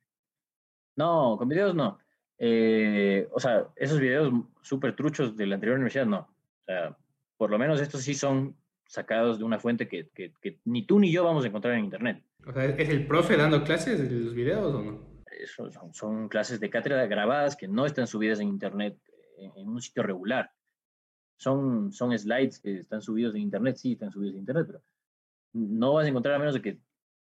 No, 0.96 1.36
con 1.38 1.50
videos 1.50 1.74
no. 1.74 1.98
Eh, 2.38 3.28
o 3.32 3.40
sea, 3.40 3.68
esos 3.76 4.00
videos 4.00 4.32
súper 4.62 4.96
truchos 4.96 5.36
de 5.36 5.48
la 5.48 5.56
anterior 5.56 5.78
universidad, 5.78 6.06
no. 6.06 6.20
O 6.20 6.66
sea, 6.66 6.96
por 7.38 7.50
lo 7.50 7.58
menos 7.58 7.82
estos 7.82 8.04
sí 8.04 8.14
son 8.14 8.56
sacados 8.88 9.38
de 9.38 9.44
una 9.44 9.60
fuente 9.60 9.88
que, 9.88 10.10
que, 10.10 10.34
que 10.42 10.60
ni 10.66 10.86
tú 10.86 11.00
ni 11.00 11.12
yo 11.12 11.24
vamos 11.24 11.44
a 11.44 11.48
encontrar 11.48 11.76
en 11.76 11.86
internet. 11.86 12.24
O 12.46 12.54
sea, 12.54 12.66
¿es 12.66 12.90
el 12.90 13.06
profe 13.08 13.38
dando 13.38 13.64
clases 13.64 14.10
de 14.10 14.10
los 14.10 14.34
videos 14.34 14.74
o 14.74 14.84
no? 14.84 15.24
Eso 15.40 15.70
son, 15.72 15.94
son, 15.94 16.30
clases 16.30 16.60
de 16.60 16.70
cátedra 16.70 17.06
grabadas 17.06 17.56
que 17.56 17.68
no 17.68 17.86
están 17.86 18.08
subidas 18.08 18.40
en 18.40 18.48
internet 18.48 18.98
en, 19.38 19.52
en, 19.56 19.68
un 19.68 19.82
sitio 19.82 20.04
regular. 20.04 20.52
Son, 21.36 21.92
son 21.92 22.18
slides 22.18 22.60
que 22.60 22.80
están 22.80 23.02
subidos 23.02 23.36
en 23.36 23.42
internet, 23.42 23.76
sí, 23.76 23.92
están 23.92 24.12
subidos 24.12 24.34
en 24.34 24.40
internet, 24.40 24.66
pero 24.66 24.82
no 25.54 25.94
vas 25.94 26.06
a 26.06 26.10
encontrar 26.10 26.36
a 26.36 26.40
menos 26.40 26.56
de 26.56 26.62
que 26.62 26.80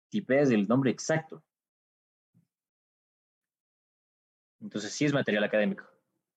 tipees 0.09 0.51
el 0.51 0.67
nombre 0.67 0.91
exacto. 0.91 1.43
Entonces 4.59 4.91
sí 4.91 5.05
es 5.05 5.13
material 5.13 5.43
académico. 5.43 5.85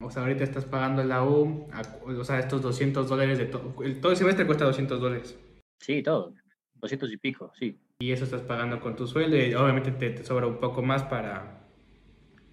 O 0.03 0.11
sea, 0.11 0.23
ahorita 0.23 0.45
estás 0.45 0.67
pagando 0.67 1.03
la 1.03 1.25
U, 1.25 1.69
o 2.05 2.25
sea, 2.25 2.39
estos 2.39 2.61
200 2.63 3.09
dólares 3.09 3.39
de 3.39 3.47
todo. 3.47 3.75
Todo 4.01 4.13
el 4.13 4.17
semestre 4.17 4.47
cuesta 4.47 4.65
200 4.65 5.01
dólares. 5.01 5.39
Sí, 5.79 6.03
todo. 6.03 6.35
200 6.75 7.13
y 7.13 7.17
pico, 7.17 7.51
sí. 7.59 7.79
Y 7.99 8.13
eso 8.13 8.25
estás 8.25 8.43
pagando 8.43 8.79
con 8.79 8.95
tu 8.95 9.07
sueldo 9.07 9.37
y 9.37 9.55
obviamente 9.55 9.91
te, 9.93 10.11
te 10.11 10.25
sobra 10.25 10.47
un 10.47 10.61
poco 10.61 10.83
más 10.83 11.03
para, 11.05 11.67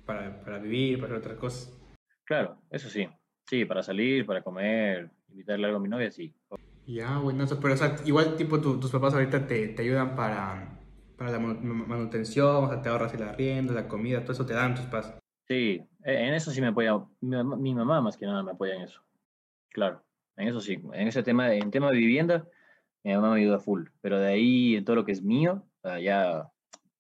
para, 0.05 0.41
para, 0.43 0.59
vivir, 0.59 1.01
para 1.01 1.17
otras 1.17 1.37
cosas. 1.37 1.77
Claro, 2.23 2.61
eso 2.71 2.89
sí. 2.89 3.07
Sí, 3.45 3.65
para 3.65 3.83
salir, 3.83 4.25
para 4.25 4.41
comer, 4.41 5.11
invitarle 5.29 5.65
algo 5.65 5.77
a 5.77 5.81
mi 5.81 5.89
novia, 5.89 6.11
sí. 6.11 6.33
Ya, 6.85 7.17
bueno, 7.17 7.45
pero 7.61 7.73
o 7.73 7.77
sea, 7.77 7.97
igual 8.05 8.37
tipo 8.37 8.61
tu, 8.61 8.79
tus 8.79 8.91
papás 8.91 9.13
ahorita 9.13 9.45
te, 9.45 9.67
te 9.69 9.81
ayudan 9.81 10.15
para, 10.15 10.79
para 11.17 11.31
la 11.31 11.39
manutención, 11.39 12.63
o 12.63 12.69
sea, 12.69 12.81
te 12.81 12.87
ahorras 12.87 13.13
el 13.13 13.23
arriendo, 13.23 13.73
la 13.73 13.89
comida, 13.89 14.21
todo 14.21 14.31
eso 14.31 14.45
te 14.45 14.53
dan 14.53 14.75
tus 14.75 14.85
papás. 14.85 15.22
Sí, 15.47 15.85
e, 16.03 16.27
en 16.27 16.33
eso 16.33 16.51
sí 16.51 16.61
me 16.61 16.67
apoya, 16.67 16.99
mi, 17.21 17.43
mi, 17.43 17.75
mamá 17.75 18.01
más 18.01 18.17
que 18.17 18.25
nada 18.25 18.43
me 18.43 18.51
apoya 18.51 18.75
en 18.75 18.83
eso. 18.83 19.01
Claro, 19.69 20.03
en 20.37 20.47
eso 20.47 20.61
sí, 20.61 20.81
en 20.93 21.07
ese 21.07 21.23
tema, 21.23 21.53
en 21.53 21.71
tema 21.71 21.91
de 21.91 21.97
vivienda, 21.97 22.47
mi 23.03 23.13
mamá 23.13 23.33
me 23.33 23.41
ayuda 23.41 23.59
full, 23.59 23.87
pero 24.01 24.19
de 24.19 24.27
ahí 24.27 24.75
en 24.75 24.85
todo 24.85 24.95
lo 24.95 25.05
que 25.05 25.11
es 25.11 25.21
mío, 25.21 25.65
o 25.77 25.81
sea, 25.81 25.99
ya, 25.99 26.49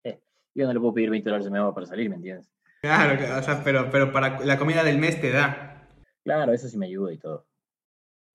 eh, 0.03 0.19
yo 0.53 0.65
no 0.67 0.73
le 0.73 0.79
puedo 0.79 0.93
pedir 0.93 1.09
20 1.09 1.29
dólares 1.29 1.45
de 1.45 1.51
mi 1.51 1.59
mamá 1.59 1.73
para 1.73 1.85
salir, 1.85 2.09
¿me 2.09 2.17
entiendes? 2.17 2.51
Claro, 2.81 3.39
o 3.39 3.41
sea, 3.41 3.63
pero, 3.63 3.89
pero 3.89 4.11
para 4.11 4.41
la 4.41 4.57
comida 4.57 4.83
del 4.83 4.97
mes 4.97 5.21
te 5.21 5.31
da. 5.31 5.87
Claro, 6.25 6.51
eso 6.51 6.67
sí 6.67 6.77
me 6.77 6.87
ayuda 6.87 7.13
y 7.13 7.17
todo. 7.17 7.45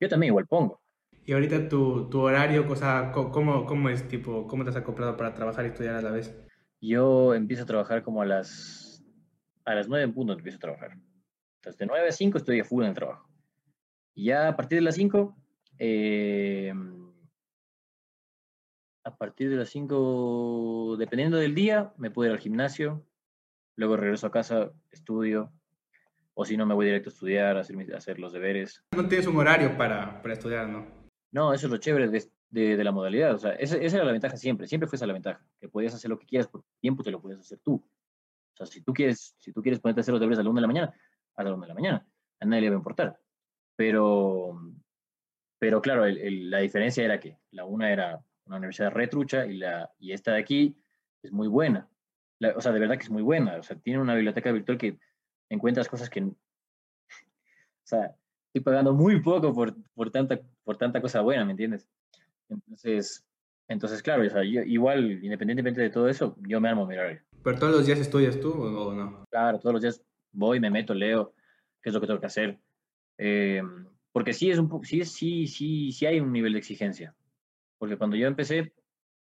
Yo 0.00 0.08
también 0.08 0.30
igual 0.30 0.46
pongo. 0.46 0.80
Y 1.26 1.32
ahorita 1.32 1.68
tu, 1.68 2.08
tu 2.08 2.20
horario, 2.20 2.64
o 2.66 2.76
sea, 2.76 3.12
¿cómo, 3.12 3.66
¿cómo 3.66 3.90
es, 3.90 4.08
tipo, 4.08 4.46
cómo 4.46 4.64
te 4.64 4.70
has 4.70 4.76
acoplado 4.76 5.18
para 5.18 5.34
trabajar 5.34 5.66
y 5.66 5.68
estudiar 5.68 5.96
a 5.96 6.00
la 6.00 6.10
vez? 6.10 6.34
Yo 6.80 7.34
empiezo 7.34 7.64
a 7.64 7.66
trabajar 7.66 8.02
como 8.02 8.22
a 8.22 8.26
las 8.26 8.87
a 9.68 9.74
las 9.74 9.88
9 9.88 10.04
en 10.04 10.14
punto 10.14 10.32
empiezo 10.32 10.56
a 10.56 10.60
trabajar. 10.60 10.92
Entonces, 11.56 11.78
de 11.78 11.86
9 11.86 12.08
a 12.08 12.12
5 12.12 12.38
estoy 12.38 12.60
a 12.60 12.64
full 12.64 12.84
en 12.84 12.90
el 12.90 12.94
trabajo. 12.94 13.28
Y 14.14 14.24
ya 14.24 14.48
a 14.48 14.56
partir 14.56 14.78
de 14.78 14.82
las 14.82 14.94
5, 14.94 15.36
eh, 15.78 16.72
a 19.04 19.16
partir 19.16 19.50
de 19.50 19.56
las 19.56 19.68
5, 19.68 20.96
dependiendo 20.98 21.36
del 21.36 21.54
día, 21.54 21.92
me 21.98 22.10
puedo 22.10 22.30
ir 22.30 22.32
al 22.32 22.40
gimnasio, 22.40 23.04
luego 23.76 23.96
regreso 23.96 24.26
a 24.26 24.30
casa, 24.30 24.72
estudio, 24.90 25.52
o 26.32 26.46
si 26.46 26.56
no, 26.56 26.64
me 26.64 26.74
voy 26.74 26.86
directo 26.86 27.10
a 27.10 27.12
estudiar, 27.12 27.56
a 27.58 27.60
hacer, 27.60 27.94
a 27.94 27.98
hacer 27.98 28.18
los 28.18 28.32
deberes. 28.32 28.82
No 28.96 29.06
tienes 29.06 29.26
un 29.26 29.36
horario 29.36 29.76
para, 29.76 30.22
para 30.22 30.34
estudiar, 30.34 30.68
¿no? 30.68 30.86
No, 31.30 31.52
eso 31.52 31.66
es 31.66 31.70
lo 31.72 31.76
chévere 31.76 32.08
de, 32.08 32.24
de, 32.48 32.76
de 32.76 32.84
la 32.84 32.92
modalidad. 32.92 33.34
O 33.34 33.38
sea, 33.38 33.52
esa, 33.52 33.76
esa, 33.76 33.96
era 33.96 34.06
la 34.06 34.12
ventaja 34.12 34.38
siempre, 34.38 34.66
siempre 34.66 34.88
fue 34.88 34.96
esa 34.96 35.06
la 35.06 35.12
ventaja, 35.12 35.44
que 35.60 35.68
podías 35.68 35.94
hacer 35.94 36.08
lo 36.08 36.18
que 36.18 36.26
quieras 36.26 36.48
por 36.48 36.64
tiempo, 36.80 37.02
te 37.02 37.10
lo 37.10 37.20
podías 37.20 37.40
hacer 37.40 37.58
tú. 37.58 37.84
O 38.58 38.64
sea, 38.64 38.66
si 38.66 38.82
tú 38.82 38.92
quieres, 38.92 39.36
si 39.38 39.52
tú 39.52 39.62
quieres 39.62 39.80
ponerte 39.80 40.00
a 40.00 40.02
hacer 40.02 40.12
los 40.12 40.20
deberes 40.20 40.40
a 40.40 40.42
la 40.42 40.50
1 40.50 40.56
de 40.56 40.62
la 40.62 40.66
mañana, 40.66 40.94
a 41.36 41.44
la 41.44 41.54
1 41.54 41.62
de 41.62 41.68
la 41.68 41.74
mañana. 41.74 42.06
A 42.40 42.44
nadie 42.44 42.62
le 42.62 42.70
va 42.70 42.74
a 42.74 42.78
importar. 42.78 43.20
Pero, 43.76 44.60
pero 45.58 45.80
claro, 45.80 46.04
el, 46.04 46.18
el, 46.18 46.50
la 46.50 46.58
diferencia 46.58 47.04
era 47.04 47.20
que 47.20 47.38
la 47.52 47.64
una 47.64 47.92
era 47.92 48.20
una 48.46 48.56
universidad 48.56 48.90
retrucha 48.90 49.46
y, 49.46 49.58
la, 49.58 49.92
y 49.98 50.12
esta 50.12 50.32
de 50.32 50.40
aquí 50.40 50.76
es 51.22 51.30
muy 51.30 51.46
buena. 51.46 51.88
O 52.56 52.60
sea, 52.60 52.72
de 52.72 52.80
verdad 52.80 52.96
que 52.96 53.04
es 53.04 53.10
muy 53.10 53.22
buena. 53.22 53.56
O 53.58 53.62
sea, 53.62 53.76
tiene 53.78 54.00
una 54.00 54.14
biblioteca 54.14 54.50
virtual 54.50 54.78
que 54.78 54.98
encuentras 55.48 55.88
cosas 55.88 56.10
que... 56.10 56.22
O 57.80 57.88
sea, 57.88 58.14
estoy 58.48 58.60
pagando 58.62 58.92
muy 58.92 59.20
poco 59.20 59.54
por, 59.54 59.74
por, 59.94 60.10
tanta, 60.10 60.38
por 60.62 60.76
tanta 60.76 61.00
cosa 61.00 61.22
buena, 61.22 61.44
¿me 61.46 61.52
entiendes? 61.52 61.88
Entonces, 62.50 63.26
entonces 63.66 64.02
claro, 64.02 64.26
o 64.26 64.30
sea, 64.30 64.44
igual, 64.44 65.24
independientemente 65.24 65.80
de 65.80 65.90
todo 65.90 66.08
eso, 66.08 66.36
yo 66.40 66.60
me 66.60 66.68
armo 66.68 66.86
mi 66.86 66.96
horario. 66.96 67.22
¿Pero 67.42 67.58
todos 67.58 67.72
los 67.72 67.86
días 67.86 67.98
estudias 67.98 68.38
tú 68.40 68.52
o 68.52 68.94
no? 68.94 69.24
Claro, 69.30 69.58
todos 69.58 69.74
los 69.74 69.82
días 69.82 70.02
voy, 70.32 70.60
me 70.60 70.70
meto, 70.70 70.94
leo, 70.94 71.34
qué 71.82 71.90
es 71.90 71.94
lo 71.94 72.00
que 72.00 72.06
tengo 72.06 72.20
que 72.20 72.26
hacer. 72.26 72.58
Eh, 73.16 73.62
porque 74.12 74.32
sí 74.32 74.50
es 74.50 74.58
un 74.58 74.68
poco, 74.68 74.84
sí, 74.84 75.04
sí, 75.04 75.46
sí, 75.46 75.92
sí 75.92 76.06
hay 76.06 76.20
un 76.20 76.32
nivel 76.32 76.52
de 76.52 76.58
exigencia. 76.58 77.14
Porque 77.78 77.96
cuando 77.96 78.16
yo 78.16 78.26
empecé, 78.26 78.72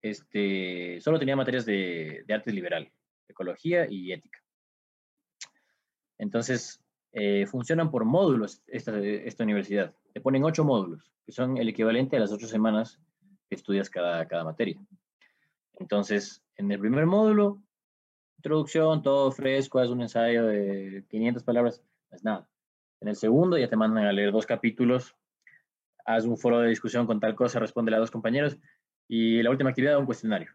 este, 0.03 1.01
solo 1.01 1.19
tenía 1.19 1.37
materias 1.37 1.67
de, 1.67 2.25
de 2.27 2.35
arte 2.35 2.53
liberal, 2.53 2.91
ecología 3.29 3.87
y 3.91 4.13
ética. 4.13 4.43
Entonces, 6.19 6.81
eh, 7.13 7.47
funcionan 7.47 7.91
por 7.91 8.05
módulos 8.05 8.63
esta, 8.67 8.99
esta 8.99 9.45
universidad. 9.45 9.95
Te 10.13 10.21
ponen 10.21 10.45
ocho 10.45 10.65
módulos, 10.65 11.11
que 11.25 11.33
son 11.33 11.57
el 11.57 11.69
equivalente 11.69 12.17
a 12.17 12.21
las 12.21 12.33
ocho 12.33 12.47
semanas 12.47 13.01
que 13.49 13.55
estudias 13.55 13.91
cada, 13.91 14.27
cada 14.27 14.45
materia. 14.45 14.79
Entonces, 15.79 16.43
en 16.57 16.71
el 16.71 16.79
primer 16.79 17.07
módulo 17.07 17.63
introducción, 18.39 19.03
todo 19.03 19.33
fresco, 19.33 19.79
haz 19.79 19.91
un 19.91 20.03
ensayo 20.03 20.47
de 20.47 21.05
500 21.09 21.43
palabras, 21.43 21.83
es 22.11 22.25
nada. 22.25 22.49
En 23.01 23.09
el 23.09 23.17
segundo 23.17 23.59
ya 23.59 23.69
te 23.69 23.77
mandan 23.77 24.07
a 24.07 24.13
leer 24.13 24.33
dos 24.33 24.47
capítulos, 24.47 25.15
haz 26.05 26.25
un 26.25 26.37
foro 26.37 26.61
de 26.61 26.69
discusión 26.69 27.07
con 27.07 27.21
tal 27.21 27.35
cosa, 27.35 27.59
responde 27.59 27.95
a 27.95 27.99
dos 27.99 28.11
compañeros 28.11 28.57
y 29.09 29.43
la 29.43 29.51
última 29.51 29.71
actividad 29.71 29.99
un 29.99 30.07
cuestionario. 30.07 30.51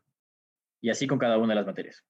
Y 0.81 0.89
así 0.89 1.05
con 1.07 1.19
cada 1.19 1.37
una 1.37 1.49
de 1.49 1.55
las 1.55 1.65
materias. 1.65 2.03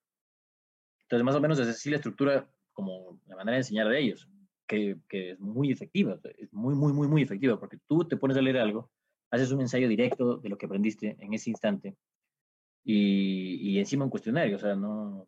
Entonces, 1.03 1.25
más 1.25 1.35
o 1.35 1.41
menos 1.41 1.59
es 1.59 1.67
así 1.67 1.89
la 1.89 1.97
estructura, 1.97 2.49
como 2.71 3.19
la 3.27 3.35
manera 3.35 3.53
de 3.53 3.61
enseñar 3.61 3.89
de 3.89 3.99
ellos, 3.99 4.29
que, 4.65 4.97
que 5.09 5.31
es 5.31 5.39
muy 5.39 5.71
efectiva, 5.71 6.17
es 6.37 6.53
muy, 6.53 6.73
muy, 6.73 6.93
muy, 6.93 7.07
muy 7.07 7.21
efectiva, 7.21 7.59
porque 7.59 7.77
tú 7.87 8.07
te 8.07 8.15
pones 8.15 8.37
a 8.37 8.41
leer 8.41 8.57
algo, 8.57 8.89
haces 9.29 9.51
un 9.51 9.59
ensayo 9.59 9.89
directo 9.89 10.37
de 10.37 10.47
lo 10.47 10.57
que 10.57 10.67
aprendiste 10.67 11.17
en 11.19 11.33
ese 11.33 11.49
instante 11.49 11.97
y, 12.85 13.55
y 13.55 13.79
encima 13.79 14.05
un 14.05 14.09
cuestionario, 14.09 14.55
o 14.55 14.59
sea, 14.59 14.75
no, 14.75 15.27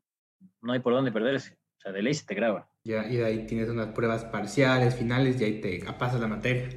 no 0.62 0.74
hay 0.74 0.80
por 0.80 0.94
dónde 0.94 1.12
perderse. 1.12 1.58
O 1.78 1.82
sea, 1.82 1.92
de 1.92 2.02
ley 2.02 2.14
se 2.14 2.26
te 2.26 2.36
graba. 2.36 2.70
Ya, 2.86 3.08
y 3.08 3.18
de 3.18 3.26
ahí 3.26 3.46
tienes 3.46 3.70
unas 3.70 3.88
pruebas 3.88 4.26
parciales, 4.26 4.96
finales, 4.96 5.40
y 5.40 5.44
ahí 5.44 5.62
te 5.62 5.84
pasas 5.98 6.20
la 6.20 6.28
materia. 6.28 6.70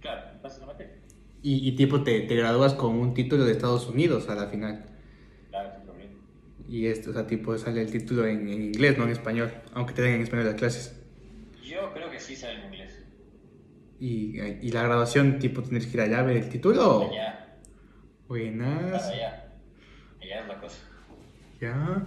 Claro, 0.00 0.40
pasas 0.42 0.60
la 0.60 0.66
materia. 0.66 0.94
Y, 1.42 1.68
y 1.68 1.72
tipo, 1.74 2.02
te, 2.02 2.20
te, 2.20 2.36
gradúas 2.36 2.74
con 2.74 2.94
un 2.94 3.14
título 3.14 3.44
de 3.44 3.52
Estados 3.52 3.88
Unidos 3.88 4.28
a 4.28 4.34
la 4.34 4.46
final. 4.46 4.84
Claro, 5.50 5.70
sí, 5.84 6.08
Y 6.68 6.86
esto, 6.86 7.10
o 7.10 7.12
sea, 7.12 7.26
tipo, 7.26 7.56
sale 7.58 7.82
el 7.82 7.90
título 7.90 8.26
en, 8.26 8.48
en, 8.48 8.62
inglés, 8.62 8.96
no 8.96 9.04
en 9.04 9.10
español, 9.10 9.52
aunque 9.74 9.92
te 9.94 10.02
den 10.02 10.14
en 10.14 10.22
español 10.22 10.46
las 10.46 10.54
clases. 10.54 11.00
Yo 11.64 11.92
creo 11.92 12.10
que 12.10 12.20
sí 12.20 12.36
sale 12.36 12.60
en 12.60 12.66
inglés. 12.66 13.04
¿Y, 13.98 14.40
y 14.40 14.70
la 14.72 14.82
graduación, 14.82 15.38
tipo, 15.38 15.62
tienes 15.62 15.86
que 15.86 15.96
ir 15.96 16.00
allá 16.00 16.20
a 16.20 16.22
ver 16.22 16.36
el 16.36 16.48
título? 16.48 17.10
Allá. 17.10 17.58
Buenas. 18.28 19.04
Allá. 19.08 19.52
Allá 20.20 20.40
es 20.40 20.48
la 20.48 20.60
cosa. 20.60 20.78
Ya. 21.60 22.06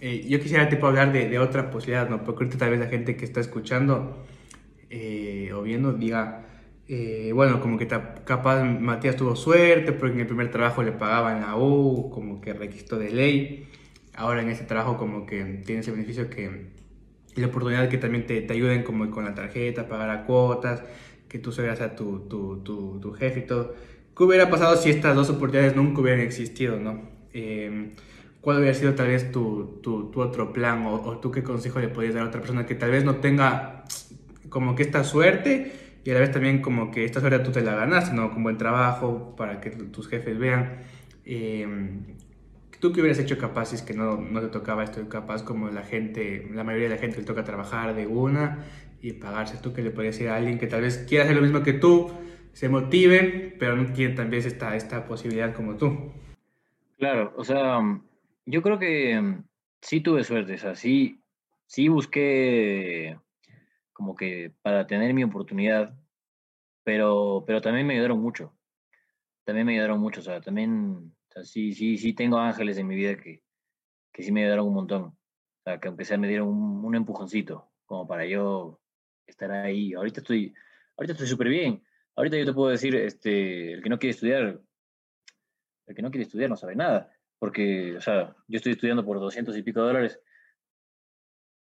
Eh, 0.00 0.26
yo 0.28 0.40
quisiera 0.40 0.68
tipo 0.68 0.86
hablar 0.86 1.12
de, 1.12 1.38
otra 1.38 1.70
posibilidad, 1.70 2.08
¿no? 2.08 2.22
Porque 2.24 2.46
tal 2.46 2.70
vez 2.70 2.80
la 2.80 2.86
gente 2.86 3.16
que 3.16 3.24
está 3.24 3.40
escuchando 3.40 4.24
eh, 4.90 5.50
o 5.54 5.62
viendo 5.62 5.92
diga, 5.92 6.46
eh, 6.88 7.32
bueno, 7.34 7.60
como 7.60 7.78
que 7.78 7.88
capaz 7.88 8.62
Matías 8.62 9.16
tuvo 9.16 9.34
suerte 9.34 9.92
porque 9.92 10.14
en 10.14 10.20
el 10.20 10.26
primer 10.26 10.50
trabajo 10.50 10.82
le 10.82 10.92
pagaban 10.92 11.40
la 11.40 11.56
U, 11.56 12.10
como 12.10 12.40
que 12.40 12.52
requisito 12.52 12.98
de 12.98 13.10
ley. 13.10 13.68
Ahora 14.14 14.42
en 14.42 14.48
ese 14.50 14.64
trabajo 14.64 14.96
como 14.96 15.26
que 15.26 15.62
tienes 15.64 15.88
el 15.88 15.94
beneficio 15.94 16.30
que 16.30 16.68
la 17.34 17.46
oportunidad 17.48 17.88
que 17.88 17.98
también 17.98 18.26
te, 18.26 18.40
te, 18.40 18.52
ayuden 18.52 18.82
como 18.82 19.10
con 19.10 19.24
la 19.24 19.34
tarjeta, 19.34 19.88
pagar 19.88 20.10
a 20.10 20.24
cuotas, 20.24 20.82
que 21.28 21.38
tú 21.38 21.52
seas 21.52 21.80
a 21.80 21.94
tu, 21.94 22.20
tu, 22.28 22.62
tu, 22.62 23.00
tu, 23.00 23.12
jefe 23.12 23.40
y 23.40 23.46
todo. 23.46 23.74
¿Qué 24.16 24.24
hubiera 24.24 24.48
pasado 24.48 24.76
si 24.76 24.90
estas 24.90 25.14
dos 25.14 25.28
oportunidades 25.30 25.76
nunca 25.76 26.00
hubieran 26.00 26.20
existido, 26.20 26.78
no? 26.78 27.02
Eh, 27.34 27.92
¿Cuál 28.46 28.58
hubiera 28.58 28.74
sido 28.74 28.94
tal 28.94 29.08
vez 29.08 29.32
tu, 29.32 29.80
tu, 29.82 30.08
tu 30.12 30.20
otro 30.20 30.52
plan 30.52 30.86
o, 30.86 30.94
o, 30.94 31.18
tú 31.18 31.32
qué 31.32 31.42
consejo 31.42 31.80
le 31.80 31.88
podrías 31.88 32.14
dar 32.14 32.22
a 32.22 32.28
otra 32.28 32.40
persona 32.40 32.64
que 32.64 32.76
tal 32.76 32.92
vez 32.92 33.04
no 33.04 33.16
tenga 33.16 33.82
como 34.50 34.76
que 34.76 34.84
esta 34.84 35.02
suerte 35.02 35.72
y 36.04 36.10
a 36.12 36.14
la 36.14 36.20
vez 36.20 36.30
también 36.30 36.62
como 36.62 36.92
que 36.92 37.04
esta 37.04 37.18
suerte 37.18 37.40
tú 37.40 37.50
te 37.50 37.60
la 37.60 37.74
ganaste, 37.74 38.14
¿no? 38.14 38.30
Con 38.30 38.44
buen 38.44 38.56
trabajo 38.56 39.34
para 39.36 39.60
que 39.60 39.70
tus 39.70 40.06
jefes 40.06 40.38
vean. 40.38 40.78
Em, 41.24 42.04
¿Tú 42.78 42.92
qué 42.92 43.00
hubieras 43.00 43.18
hecho 43.18 43.36
capaz 43.36 43.70
si 43.70 43.74
es 43.74 43.82
que 43.82 43.94
no, 43.94 44.16
no 44.16 44.40
te 44.40 44.46
tocaba 44.46 44.84
esto? 44.84 45.08
Capaz 45.08 45.42
como 45.42 45.68
la 45.70 45.82
gente, 45.82 46.48
la 46.54 46.62
mayoría 46.62 46.88
de 46.88 46.94
la 46.94 47.00
gente 47.00 47.18
le 47.18 47.24
toca 47.24 47.42
trabajar 47.42 47.96
de 47.96 48.06
una 48.06 48.64
y 49.02 49.14
pagarse. 49.14 49.58
¿Tú 49.60 49.72
qué 49.72 49.82
le 49.82 49.90
podrías 49.90 50.14
decir 50.14 50.28
a 50.28 50.36
alguien 50.36 50.60
que 50.60 50.68
tal 50.68 50.82
vez 50.82 50.98
quiera 50.98 51.24
hacer 51.24 51.34
lo 51.34 51.42
mismo 51.42 51.64
que 51.64 51.72
tú, 51.72 52.12
se 52.52 52.68
motive, 52.68 53.56
pero 53.58 53.74
no 53.74 53.92
tiene 53.92 54.14
también 54.14 54.46
esta, 54.46 54.76
esta 54.76 55.04
posibilidad 55.04 55.52
como 55.52 55.74
tú? 55.74 56.12
Claro, 56.96 57.34
o 57.36 57.42
sea, 57.42 57.80
yo 58.46 58.62
creo 58.62 58.78
que 58.78 59.42
sí 59.82 60.00
tuve 60.00 60.24
suerte, 60.24 60.54
o 60.54 60.74
sí 60.74 61.88
busqué 61.88 63.18
como 63.92 64.14
que 64.14 64.52
para 64.62 64.86
tener 64.86 65.14
mi 65.14 65.24
oportunidad, 65.24 65.98
pero, 66.84 67.44
pero 67.46 67.60
también 67.60 67.86
me 67.86 67.94
ayudaron 67.94 68.20
mucho. 68.20 68.56
También 69.44 69.66
me 69.66 69.74
ayudaron 69.74 70.00
mucho, 70.00 70.20
o 70.20 70.22
sea, 70.22 70.40
también 70.40 71.16
sí, 71.44 71.72
sí, 71.72 71.96
sí 71.96 72.12
tengo 72.12 72.38
ángeles 72.38 72.78
en 72.78 72.86
mi 72.86 72.94
vida 72.94 73.16
que, 73.16 73.42
que 74.12 74.22
sí 74.22 74.32
me 74.32 74.42
ayudaron 74.42 74.68
un 74.68 74.74
montón. 74.74 75.02
O 75.04 75.18
sea, 75.64 75.80
que 75.80 75.88
aunque 75.88 76.04
sea 76.04 76.18
me 76.18 76.28
dieron 76.28 76.48
un, 76.48 76.84
un 76.84 76.94
empujoncito, 76.94 77.72
como 77.86 78.06
para 78.06 78.26
yo 78.26 78.80
estar 79.26 79.50
ahí. 79.50 79.94
Ahorita 79.94 80.20
estoy, 80.20 80.54
ahorita 80.96 81.12
estoy 81.12 81.26
súper 81.26 81.48
bien. 81.48 81.82
Ahorita 82.16 82.36
yo 82.36 82.44
te 82.46 82.52
puedo 82.52 82.70
decir, 82.70 82.94
este, 82.96 83.72
el 83.72 83.82
que 83.82 83.88
no 83.88 83.98
quiere 83.98 84.12
estudiar, 84.12 84.60
el 85.86 85.94
que 85.94 86.02
no 86.02 86.10
quiere 86.10 86.24
estudiar 86.24 86.50
no 86.50 86.56
sabe 86.56 86.76
nada. 86.76 87.15
Porque, 87.38 87.96
o 87.96 88.00
sea, 88.00 88.34
yo 88.48 88.56
estoy 88.56 88.72
estudiando 88.72 89.04
por 89.04 89.20
200 89.20 89.56
y 89.56 89.62
pico 89.62 89.80
dólares 89.80 90.20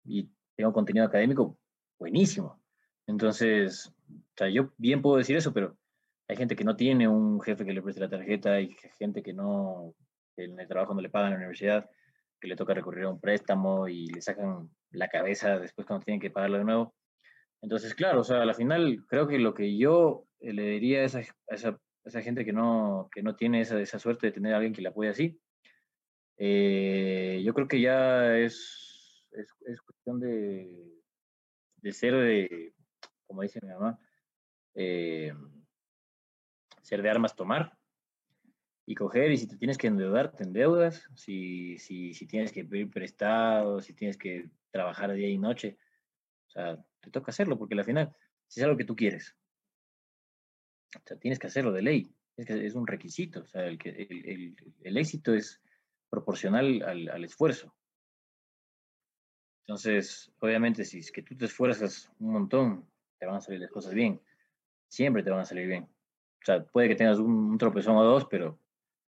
y 0.05 0.31
tengo 0.55 0.73
contenido 0.73 1.05
académico 1.05 1.59
buenísimo. 1.99 2.61
Entonces, 3.05 3.93
o 4.09 4.37
sea, 4.37 4.49
yo 4.49 4.73
bien 4.77 5.01
puedo 5.01 5.17
decir 5.17 5.35
eso, 5.37 5.53
pero 5.53 5.77
hay 6.27 6.35
gente 6.35 6.55
que 6.55 6.63
no 6.63 6.75
tiene 6.75 7.07
un 7.07 7.41
jefe 7.41 7.65
que 7.65 7.73
le 7.73 7.81
preste 7.81 8.01
la 8.01 8.09
tarjeta, 8.09 8.53
hay 8.53 8.75
gente 8.97 9.23
que 9.23 9.33
no, 9.33 9.93
en 10.35 10.59
el 10.59 10.67
trabajo 10.67 10.93
no 10.93 11.01
le 11.01 11.09
pagan 11.09 11.27
en 11.27 11.33
la 11.33 11.37
universidad, 11.37 11.89
que 12.39 12.47
le 12.47 12.55
toca 12.55 12.73
recurrir 12.73 13.05
a 13.05 13.09
un 13.09 13.19
préstamo 13.19 13.87
y 13.87 14.07
le 14.07 14.21
sacan 14.21 14.69
la 14.91 15.07
cabeza 15.07 15.59
después 15.59 15.87
cuando 15.87 16.05
tienen 16.05 16.21
que 16.21 16.31
pagarlo 16.31 16.57
de 16.57 16.65
nuevo. 16.65 16.95
Entonces, 17.61 17.95
claro, 17.95 18.21
o 18.21 18.23
sea, 18.23 18.41
al 18.41 18.55
final 18.55 19.05
creo 19.07 19.27
que 19.27 19.39
lo 19.39 19.53
que 19.53 19.77
yo 19.77 20.25
le 20.39 20.63
diría 20.63 20.99
a 20.99 21.03
esa, 21.05 21.21
esa, 21.47 21.79
esa 22.05 22.21
gente 22.21 22.45
que 22.45 22.53
no, 22.53 23.09
que 23.11 23.23
no 23.23 23.35
tiene 23.35 23.61
esa, 23.61 23.79
esa, 23.79 23.97
suerte 23.97 24.27
de 24.27 24.33
tener 24.33 24.53
a 24.53 24.57
alguien 24.57 24.73
que 24.73 24.81
la 24.81 24.89
apoye 24.89 25.09
así, 25.09 25.39
eh, 26.37 27.41
yo 27.43 27.53
creo 27.53 27.67
que 27.67 27.81
ya 27.81 28.37
es, 28.37 29.25
es, 29.31 29.47
es 29.65 29.81
cuestión 29.81 30.19
de, 30.19 31.01
de, 31.77 31.93
ser 31.93 32.15
de, 32.15 32.73
como 33.25 33.41
dice 33.41 33.59
mi 33.61 33.69
mamá, 33.69 33.99
eh, 34.75 35.33
ser 36.83 37.01
de 37.01 37.09
armas 37.09 37.35
tomar 37.35 37.77
y 38.85 38.95
coger, 38.95 39.31
y 39.31 39.37
si 39.37 39.47
te 39.47 39.57
tienes 39.57 39.77
que 39.77 39.87
endeudar, 39.87 40.31
te 40.31 40.43
endeudas, 40.43 41.09
si, 41.15 41.77
si, 41.79 42.13
si 42.13 42.27
tienes 42.27 42.51
que 42.51 42.63
pedir 42.63 42.89
prestado, 42.89 43.81
si 43.81 43.93
tienes 43.93 44.17
que 44.17 44.49
trabajar 44.71 45.11
día 45.13 45.27
y 45.27 45.37
noche, 45.37 45.77
o 46.47 46.51
sea, 46.51 46.85
te 47.01 47.09
toca 47.09 47.31
hacerlo, 47.31 47.57
porque 47.57 47.75
al 47.75 47.83
final, 47.83 48.15
si 48.47 48.59
es 48.59 48.63
algo 48.63 48.77
que 48.77 48.85
tú 48.85 48.95
quieres, 48.95 49.35
o 50.95 51.01
sea, 51.05 51.17
tienes 51.17 51.39
que 51.39 51.47
hacerlo 51.47 51.73
de 51.73 51.81
ley, 51.81 52.15
es, 52.37 52.45
que 52.45 52.65
es 52.65 52.75
un 52.75 52.87
requisito, 52.87 53.41
o 53.41 53.47
sea, 53.47 53.65
el, 53.65 53.77
el, 53.83 54.29
el, 54.29 54.55
el 54.83 54.97
éxito 54.97 55.33
es 55.33 55.59
proporcional 56.09 56.81
al, 56.83 57.09
al, 57.09 57.23
esfuerzo. 57.23 57.75
Entonces, 59.65 60.31
obviamente, 60.39 60.85
si 60.85 60.99
es 60.99 61.11
que 61.11 61.21
tú 61.21 61.35
te 61.35 61.45
esfuerzas 61.45 62.11
un 62.19 62.31
montón, 62.31 62.89
te 63.19 63.25
van 63.25 63.35
a 63.35 63.41
salir 63.41 63.59
las 63.59 63.71
cosas 63.71 63.93
bien, 63.93 64.21
siempre 64.87 65.23
te 65.23 65.29
van 65.29 65.41
a 65.41 65.45
salir 65.45 65.67
bien. 65.67 65.83
O 65.83 66.45
sea, 66.45 66.63
puede 66.63 66.87
que 66.87 66.95
tengas 66.95 67.19
un, 67.19 67.31
un, 67.51 67.57
tropezón 67.57 67.97
o 67.97 68.03
dos, 68.03 68.25
pero, 68.25 68.59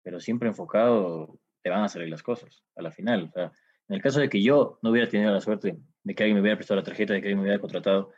pero 0.04 0.19
siempre 0.19 0.47
enfocado 0.47 1.39
te 1.62 1.69
van 1.69 1.84
a 1.84 1.89
salir 1.89 2.10
las 2.10 2.23
cosas 2.23 2.63
a 2.76 2.82
la 2.82 2.91
final. 2.91 3.32
En 3.36 3.95
el 3.95 4.02
caso 4.02 4.19
de 4.19 4.30
que 4.30 4.41
yo 4.41 4.80
no 4.82 4.91
hubiera 4.91 5.10
tenido 5.10 5.32
la 5.32 5.41
suerte 5.41 5.78
de 6.04 6.15
que 6.15 6.23
alguien 6.23 6.36
me 6.36 6.41
hubiera 6.41 6.58
prestado 6.58 6.80
la 6.80 6.86
tarjeta, 6.86 7.13
de 7.13 7.21
que 7.21 7.28
alguien 7.28 7.39
me 7.39 7.43
hubiera 7.43 7.60
contratado 7.60 8.13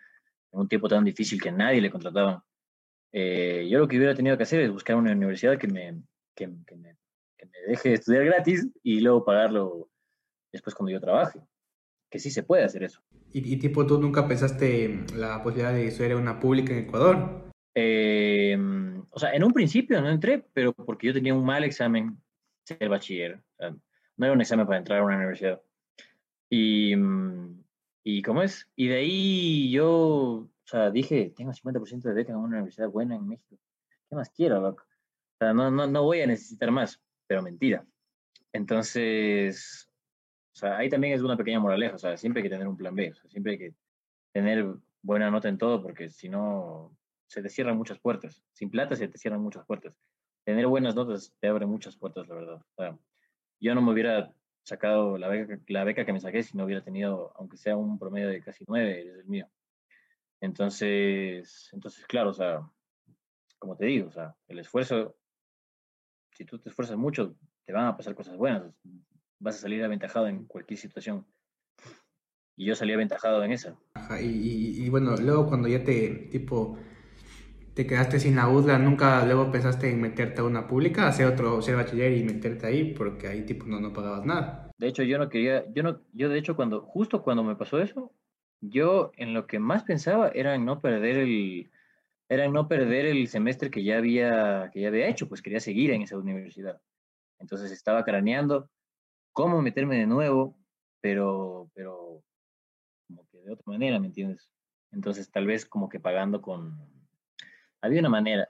en 0.51 0.59
un 0.59 0.67
tiempo 0.67 0.87
tan 0.87 1.03
difícil 1.03 1.41
que 1.41 1.51
nadie 1.51 1.81
le 1.81 1.89
contrataba, 1.89 2.45
eh, 3.11 3.67
yo 3.69 3.79
lo 3.79 3.87
que 3.87 3.97
hubiera 3.97 4.13
tenido 4.13 4.37
que 4.37 4.43
hacer 4.43 4.61
es 4.61 4.71
buscar 4.71 4.95
una 4.95 5.11
universidad 5.11 5.57
que 5.57 5.67
me, 5.67 6.01
que, 6.35 6.49
que, 6.65 6.75
me, 6.75 6.95
que 7.39 7.45
me 7.45 7.59
deje 7.67 7.93
estudiar 7.93 8.25
gratis 8.25 8.67
y 8.83 8.99
luego 8.99 9.23
pagarlo 9.23 9.89
después 10.51 10.75
cuando 10.75 10.91
yo 10.91 10.99
trabaje. 10.99 11.39
Que 12.11 12.19
sí 12.19 12.31
se 12.31 12.43
puede 12.43 12.63
hacer 12.63 12.83
eso. 12.83 13.01
¿Y, 13.31 13.53
y 13.53 13.57
tipo 13.57 13.85
tú 13.85 13.99
nunca 13.99 14.27
pensaste 14.27 15.05
la 15.15 15.41
posibilidad 15.41 15.73
de 15.73 15.87
estudiar 15.87 16.13
en 16.13 16.17
una 16.17 16.39
pública 16.39 16.73
en 16.73 16.79
Ecuador? 16.79 17.49
Eh, 17.75 18.57
o 19.11 19.19
sea, 19.19 19.33
en 19.33 19.43
un 19.43 19.53
principio 19.53 20.01
no 20.01 20.09
entré, 20.09 20.43
pero 20.53 20.73
porque 20.73 21.07
yo 21.07 21.13
tenía 21.13 21.33
un 21.33 21.45
mal 21.45 21.63
examen, 21.63 22.17
ser 22.63 22.89
bachiller. 22.89 23.41
No 24.17 24.25
era 24.25 24.33
un 24.33 24.41
examen 24.41 24.65
para 24.65 24.79
entrar 24.79 24.99
a 24.99 25.05
una 25.05 25.17
universidad. 25.17 25.61
Y, 26.49 26.93
y 28.03 28.21
¿cómo 28.23 28.41
es? 28.41 28.67
Y 28.75 28.87
de 28.87 28.95
ahí 28.95 29.71
yo, 29.71 29.89
o 29.89 30.49
sea, 30.65 30.89
dije, 30.89 31.31
tengo 31.35 31.51
50% 31.51 32.01
de 32.01 32.13
beca 32.13 32.31
en 32.31 32.39
una 32.39 32.57
universidad 32.57 32.89
buena 32.89 33.15
en 33.15 33.27
México. 33.27 33.61
¿Qué 34.09 34.15
más 34.15 34.29
quiero, 34.31 34.59
loco? 34.59 34.83
O 34.83 35.37
sea, 35.45 35.53
no, 35.53 35.69
no, 35.71 35.87
no 35.87 36.03
voy 36.03 36.21
a 36.21 36.27
necesitar 36.27 36.71
más, 36.71 36.99
pero 37.29 37.43
mentira. 37.43 37.85
Entonces, 38.51 39.87
o 40.51 40.55
sea, 40.55 40.77
ahí 40.79 40.89
también 40.89 41.13
es 41.13 41.21
una 41.21 41.37
pequeña 41.37 41.59
moraleja, 41.59 41.93
o 41.93 41.99
sea, 41.99 42.17
siempre 42.17 42.41
hay 42.41 42.49
que 42.49 42.49
tener 42.49 42.67
un 42.67 42.75
plan 42.75 42.95
B, 42.95 43.11
o 43.11 43.13
sea, 43.13 43.29
siempre 43.29 43.51
hay 43.51 43.57
que 43.59 43.73
tener 44.33 44.65
buena 45.03 45.29
nota 45.29 45.47
en 45.47 45.59
todo, 45.59 45.79
porque 45.83 46.09
si 46.09 46.27
no, 46.27 46.97
se 47.27 47.43
te 47.43 47.49
cierran 47.49 47.77
muchas 47.77 47.99
puertas. 47.99 48.43
Sin 48.53 48.71
plata 48.71 48.95
se 48.95 49.07
te 49.07 49.19
cierran 49.19 49.41
muchas 49.41 49.63
puertas. 49.67 49.95
Tener 50.43 50.65
buenas 50.65 50.95
notas 50.95 51.31
te 51.39 51.47
abre 51.47 51.67
muchas 51.67 51.95
puertas, 51.95 52.27
la 52.27 52.33
verdad. 52.33 52.55
O 52.55 52.73
sea, 52.75 52.97
yo 53.59 53.75
no 53.75 53.83
me 53.83 53.93
hubiera 53.93 54.33
sacado 54.63 55.19
la 55.19 55.27
beca, 55.27 55.59
la 55.67 55.83
beca 55.83 56.05
que 56.05 56.13
me 56.13 56.19
saqué 56.19 56.41
si 56.41 56.57
no 56.57 56.65
hubiera 56.65 56.83
tenido, 56.83 57.31
aunque 57.35 57.57
sea 57.57 57.77
un 57.77 57.99
promedio 57.99 58.29
de 58.29 58.41
casi 58.41 58.65
nueve, 58.67 59.07
es 59.07 59.19
el 59.19 59.25
mío. 59.25 59.47
Entonces, 60.41 61.69
entonces, 61.73 62.07
claro, 62.07 62.31
o 62.31 62.33
sea, 62.33 62.67
como 63.59 63.77
te 63.77 63.85
digo, 63.85 64.07
o 64.07 64.11
sea, 64.11 64.35
el 64.47 64.57
esfuerzo, 64.57 65.18
si 66.39 66.45
tú 66.45 66.57
te 66.57 66.69
esfuerzas 66.69 66.95
mucho, 66.95 67.35
te 67.65 67.73
van 67.73 67.85
a 67.85 67.97
pasar 67.97 68.15
cosas 68.15 68.37
buenas, 68.37 68.63
vas 69.39 69.57
a 69.57 69.59
salir 69.59 69.83
aventajado 69.83 70.29
en 70.29 70.45
cualquier 70.45 70.79
situación. 70.79 71.25
Y 72.55 72.65
yo 72.65 72.75
salí 72.75 72.93
aventajado 72.93 73.43
en 73.43 73.51
esa. 73.51 73.77
Ajá, 73.95 74.21
y, 74.21 74.27
y, 74.27 74.85
y, 74.85 74.89
bueno, 74.89 75.17
luego 75.17 75.47
cuando 75.47 75.67
ya 75.67 75.83
te, 75.83 76.29
tipo, 76.31 76.77
te 77.73 77.85
quedaste 77.85 78.21
sin 78.21 78.37
la 78.37 78.47
UDLA, 78.47 78.79
nunca 78.79 79.25
luego 79.25 79.51
pensaste 79.51 79.91
en 79.91 79.99
meterte 79.99 80.39
a 80.39 80.45
una 80.45 80.65
pública, 80.65 81.09
hacer 81.09 81.25
otro, 81.25 81.61
ser 81.61 81.75
bachiller 81.75 82.13
y 82.13 82.23
meterte 82.23 82.67
ahí, 82.67 82.93
porque 82.93 83.27
ahí 83.27 83.45
tipo 83.45 83.65
no, 83.65 83.81
no 83.81 83.91
pagabas 83.91 84.25
nada. 84.25 84.71
De 84.77 84.87
hecho, 84.87 85.03
yo 85.03 85.17
no 85.17 85.27
quería, 85.27 85.65
yo 85.73 85.83
no, 85.83 85.99
yo 86.13 86.29
de 86.29 86.39
hecho 86.39 86.55
cuando, 86.55 86.83
justo 86.83 87.21
cuando 87.21 87.43
me 87.43 87.57
pasó 87.57 87.81
eso, 87.81 88.13
yo 88.61 89.11
en 89.17 89.33
lo 89.33 89.45
que 89.45 89.59
más 89.59 89.83
pensaba 89.83 90.29
era 90.29 90.55
en 90.55 90.63
no 90.63 90.79
perder 90.79 91.17
el, 91.17 91.69
era 92.29 92.47
no 92.47 92.67
perder 92.67 93.07
el 93.07 93.27
semestre 93.27 93.71
que 93.71 93.83
ya 93.83 93.97
había, 93.97 94.69
que 94.71 94.81
ya 94.81 94.87
había 94.89 95.07
hecho, 95.07 95.27
pues 95.27 95.41
quería 95.41 95.59
seguir 95.59 95.91
en 95.91 96.03
esa 96.03 96.17
universidad. 96.17 96.79
Entonces 97.39 97.71
estaba 97.71 98.03
craneando 98.05 98.69
cómo 99.33 99.61
meterme 99.61 99.97
de 99.97 100.05
nuevo, 100.05 100.57
pero, 101.01 101.71
pero 101.73 102.23
como 103.07 103.27
que 103.27 103.39
de 103.41 103.51
otra 103.51 103.63
manera, 103.65 103.99
¿me 103.99 104.07
entiendes? 104.07 104.51
Entonces 104.91 105.31
tal 105.31 105.47
vez 105.47 105.65
como 105.65 105.89
que 105.89 105.99
pagando 105.99 106.41
con, 106.41 106.77
había 107.81 107.99
una 107.99 108.09
manera, 108.09 108.49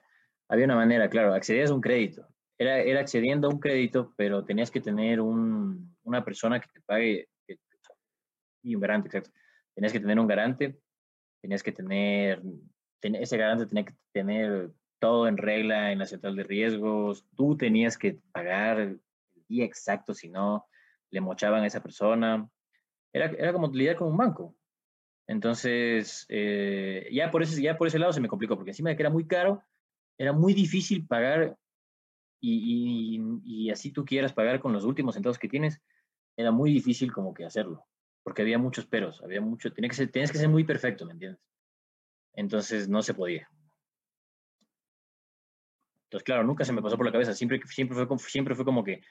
había 0.50 0.66
una 0.66 0.76
manera, 0.76 1.10
claro, 1.10 1.34
accedías 1.34 1.72
a 1.72 1.74
un 1.74 1.82
crédito. 1.82 2.28
Era, 2.58 2.80
era 2.80 3.00
accediendo 3.00 3.48
a 3.48 3.52
un 3.52 3.60
crédito, 3.60 4.14
pero 4.18 4.44
tenías 4.44 4.70
que 4.70 4.82
tener 4.82 5.22
un, 5.22 5.96
una 6.04 6.26
persona 6.26 6.60
que 6.60 6.68
te 6.74 6.82
pague, 6.82 7.30
y 8.62 8.76
un 8.76 8.82
garante, 8.82 9.08
exacto. 9.08 9.32
Tenías 9.74 9.94
que 9.94 10.00
tener 10.00 10.20
un 10.20 10.28
garante, 10.28 10.80
tenías 11.42 11.64
que 11.64 11.72
tener, 11.72 12.42
ese 13.02 13.38
garante 13.38 13.66
tenía 13.66 13.86
que 13.86 13.96
tener 14.12 14.72
todo 15.00 15.28
en 15.28 15.38
regla 15.38 15.92
en 15.92 16.00
la 16.00 16.06
central 16.06 16.36
de 16.36 16.44
riesgos, 16.44 17.26
tú 17.36 17.56
tenías 17.58 17.98
que 17.98 18.20
pagar 18.32 18.80
el 18.80 19.02
día 19.48 19.66
exacto, 19.66 20.14
si 20.14 20.30
no, 20.30 20.68
le 21.10 21.22
mochaban 21.22 21.64
a 21.64 21.68
esa 21.68 21.82
persona. 21.82 22.50
Era, 23.14 23.28
era 23.28 23.54
como 23.54 23.68
lidiar 23.68 23.96
con 23.96 24.10
un 24.10 24.18
banco. 24.18 24.56
Entonces, 25.28 26.26
eh, 26.30 27.08
ya, 27.12 27.30
por 27.32 27.44
ese, 27.44 27.62
ya 27.62 27.78
por 27.78 27.88
ese 27.88 28.00
lado 28.00 28.12
se 28.12 28.22
me 28.22 28.28
complicó, 28.28 28.56
porque 28.56 28.72
encima 28.72 28.90
de 28.90 28.96
que 28.96 29.04
era 29.04 29.12
muy 29.12 29.28
caro, 29.28 29.64
era 30.18 30.34
muy 30.34 30.54
difícil 30.54 31.06
pagar 31.06 31.56
y, 32.42 33.70
así 33.72 33.92
tú 33.92 34.06
quieras 34.06 34.34
pagar 34.34 34.60
con 34.60 34.74
los 34.74 34.86
últimos 34.86 35.14
centavos 35.16 35.38
que 35.38 35.48
tienes, 35.48 35.82
era 36.36 36.52
muy 36.52 36.72
difícil 36.72 37.14
como 37.14 37.34
que 37.34 37.46
hacerlo, 37.46 37.86
porque 38.24 38.42
había 38.42 38.58
muchos 38.58 38.86
peros, 38.86 39.22
había 39.22 39.42
mucho, 39.42 39.72
tenía 39.72 39.90
que 39.90 40.08
tienes 40.08 40.32
que 40.32 40.38
ser 40.38 40.50
muy 40.50 40.64
perfecto, 40.64 41.06
¿me 41.06 41.14
entiendes? 41.14 41.42
Entonces 42.34 42.88
no 42.88 43.02
se 43.02 43.14
podía. 43.14 43.50
Entonces, 46.10 46.26
claro, 46.26 46.44
nunca 46.44 46.66
se 46.66 46.74
me 46.74 46.82
pasó 46.82 46.98
por 46.98 47.06
la 47.06 47.12
cabeza, 47.12 47.36
siempre, 47.36 47.62
siempre, 47.68 47.96
fue, 47.96 48.18
siempre 48.18 48.56
fue 48.56 48.66
como 48.66 48.84
que 48.84 49.02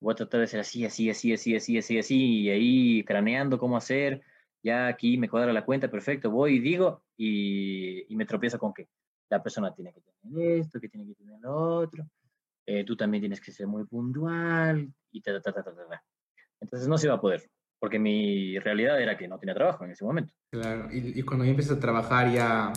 voy 0.00 0.12
a 0.12 0.16
tratar 0.16 0.40
de 0.40 0.46
ser 0.46 0.60
así, 0.60 0.84
así, 0.84 1.08
así, 1.08 1.32
así, 1.32 1.56
así, 1.56 1.78
así, 1.78 1.98
así, 1.98 2.40
y 2.42 2.50
ahí 2.50 3.04
craneando 3.04 3.58
cómo 3.58 3.76
hacer, 3.76 4.20
ya 4.62 4.86
aquí 4.86 5.16
me 5.16 5.30
cuadra 5.30 5.52
la 5.52 5.64
cuenta, 5.64 5.90
perfecto, 5.90 6.30
voy 6.30 6.56
y 6.56 6.60
digo, 6.60 7.04
y, 7.16 8.04
me 8.10 8.26
tropiezo 8.26 8.58
con 8.58 8.74
que 8.74 8.88
la 9.30 9.42
persona 9.42 9.74
tiene 9.74 9.94
que 9.94 10.02
tener 10.02 10.58
esto, 10.58 10.78
que 10.78 10.90
tiene 10.90 11.06
que 11.06 11.14
tener 11.14 11.40
lo 11.40 11.54
otro, 11.54 12.06
eh, 12.66 12.84
tú 12.84 12.96
también 12.96 13.22
tienes 13.22 13.40
que 13.40 13.50
ser 13.50 13.66
muy 13.66 13.84
puntual 13.84 14.92
y 15.10 15.22
ta, 15.22 15.40
ta, 15.40 15.52
ta, 15.52 15.62
ta, 15.62 15.74
ta, 15.74 15.88
ta. 15.88 16.04
Entonces 16.60 16.86
no 16.86 16.98
se 16.98 17.06
iba 17.06 17.14
a 17.14 17.20
poder, 17.20 17.48
porque 17.82 17.98
mi 17.98 18.60
realidad 18.60 19.02
era 19.02 19.18
que 19.18 19.26
no 19.26 19.40
tenía 19.40 19.56
trabajo 19.56 19.84
en 19.84 19.90
ese 19.90 20.04
momento. 20.04 20.32
Claro, 20.52 20.88
y, 20.92 21.18
y 21.18 21.22
cuando 21.24 21.44
ya 21.44 21.50
empiezas 21.50 21.78
a 21.78 21.80
trabajar 21.80 22.32
ya 22.32 22.72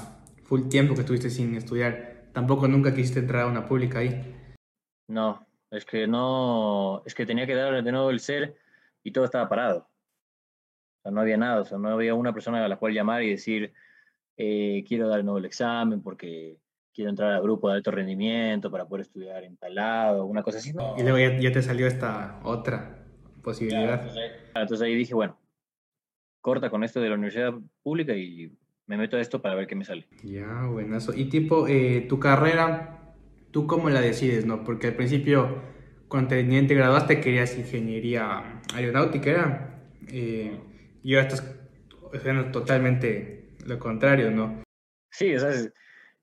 full 0.45 0.67
tiempo 0.67 0.95
que 0.95 1.01
estuviste 1.01 1.29
sin 1.29 1.53
estudiar, 1.53 2.23
tampoco 2.33 2.67
nunca 2.67 2.91
quisiste 2.91 3.19
entrar 3.19 3.43
a 3.43 3.47
una 3.47 3.67
pública 3.67 3.99
ahí. 3.99 4.35
No, 5.07 5.45
es 5.69 5.85
que 5.85 6.07
no, 6.07 7.03
es 7.05 7.13
que 7.13 7.27
tenía 7.27 7.45
que 7.45 7.53
dar 7.53 7.83
de 7.83 7.91
nuevo 7.91 8.09
el 8.09 8.19
ser 8.19 8.55
y 9.03 9.11
todo 9.11 9.25
estaba 9.25 9.47
parado. 9.47 9.87
O 10.97 11.01
sea, 11.03 11.11
no 11.11 11.21
había 11.21 11.37
nada, 11.37 11.61
o 11.61 11.65
sea, 11.65 11.77
no 11.77 11.89
había 11.89 12.15
una 12.15 12.33
persona 12.33 12.65
a 12.65 12.67
la 12.67 12.77
cual 12.77 12.95
llamar 12.95 13.21
y 13.21 13.29
decir, 13.29 13.73
eh, 14.37 14.83
quiero 14.87 15.07
dar 15.07 15.17
de 15.17 15.23
nuevo 15.23 15.37
el 15.37 15.45
examen 15.45 16.01
porque 16.01 16.57
quiero 16.91 17.11
entrar 17.11 17.31
al 17.31 17.43
grupo 17.43 17.69
de 17.69 17.75
alto 17.75 17.91
rendimiento 17.91 18.71
para 18.71 18.87
poder 18.87 19.03
estudiar 19.03 19.43
en 19.43 19.55
tal 19.57 19.75
lado, 19.75 20.25
una 20.25 20.41
cosa 20.41 20.57
así. 20.57 20.73
No. 20.73 20.95
Y 20.97 21.03
luego 21.03 21.19
ya, 21.19 21.37
ya 21.39 21.51
te 21.51 21.61
salió 21.61 21.85
esta 21.85 22.39
otra 22.43 22.94
posibilidad. 23.45 23.93
Entonces, 24.01 24.17
ahí- 24.17 24.61
entonces 24.61 24.85
ahí 24.85 24.95
dije, 24.95 25.13
bueno, 25.13 25.39
corta 26.41 26.69
con 26.69 26.83
esto 26.83 26.99
de 26.99 27.09
la 27.09 27.15
universidad 27.15 27.53
pública 27.81 28.13
y 28.13 28.51
me 28.87 28.97
meto 28.97 29.17
a 29.17 29.21
esto 29.21 29.41
para 29.41 29.55
ver 29.55 29.67
qué 29.67 29.75
me 29.75 29.85
sale. 29.85 30.07
Ya, 30.23 30.65
buenazo. 30.67 31.13
Y 31.15 31.25
tipo, 31.29 31.67
eh, 31.67 32.05
tu 32.09 32.19
carrera, 32.19 33.13
¿tú 33.51 33.65
cómo 33.67 33.89
la 33.89 34.01
decides, 34.01 34.45
no? 34.45 34.63
Porque 34.63 34.87
al 34.87 34.95
principio, 34.95 35.61
cuando 36.07 36.29
te, 36.29 36.43
te 36.43 36.75
graduaste, 36.75 37.19
querías 37.21 37.57
ingeniería 37.57 38.61
aeronáutica, 38.73 39.29
¿era? 39.29 39.79
Eh, 40.11 40.59
y 41.03 41.15
ahora 41.15 41.27
estás 41.27 41.55
haciendo 42.13 42.51
totalmente 42.51 43.49
lo 43.65 43.79
contrario, 43.79 44.29
¿no? 44.31 44.61
Sí, 45.11 45.33
o 45.35 45.39
sea, 45.39 45.51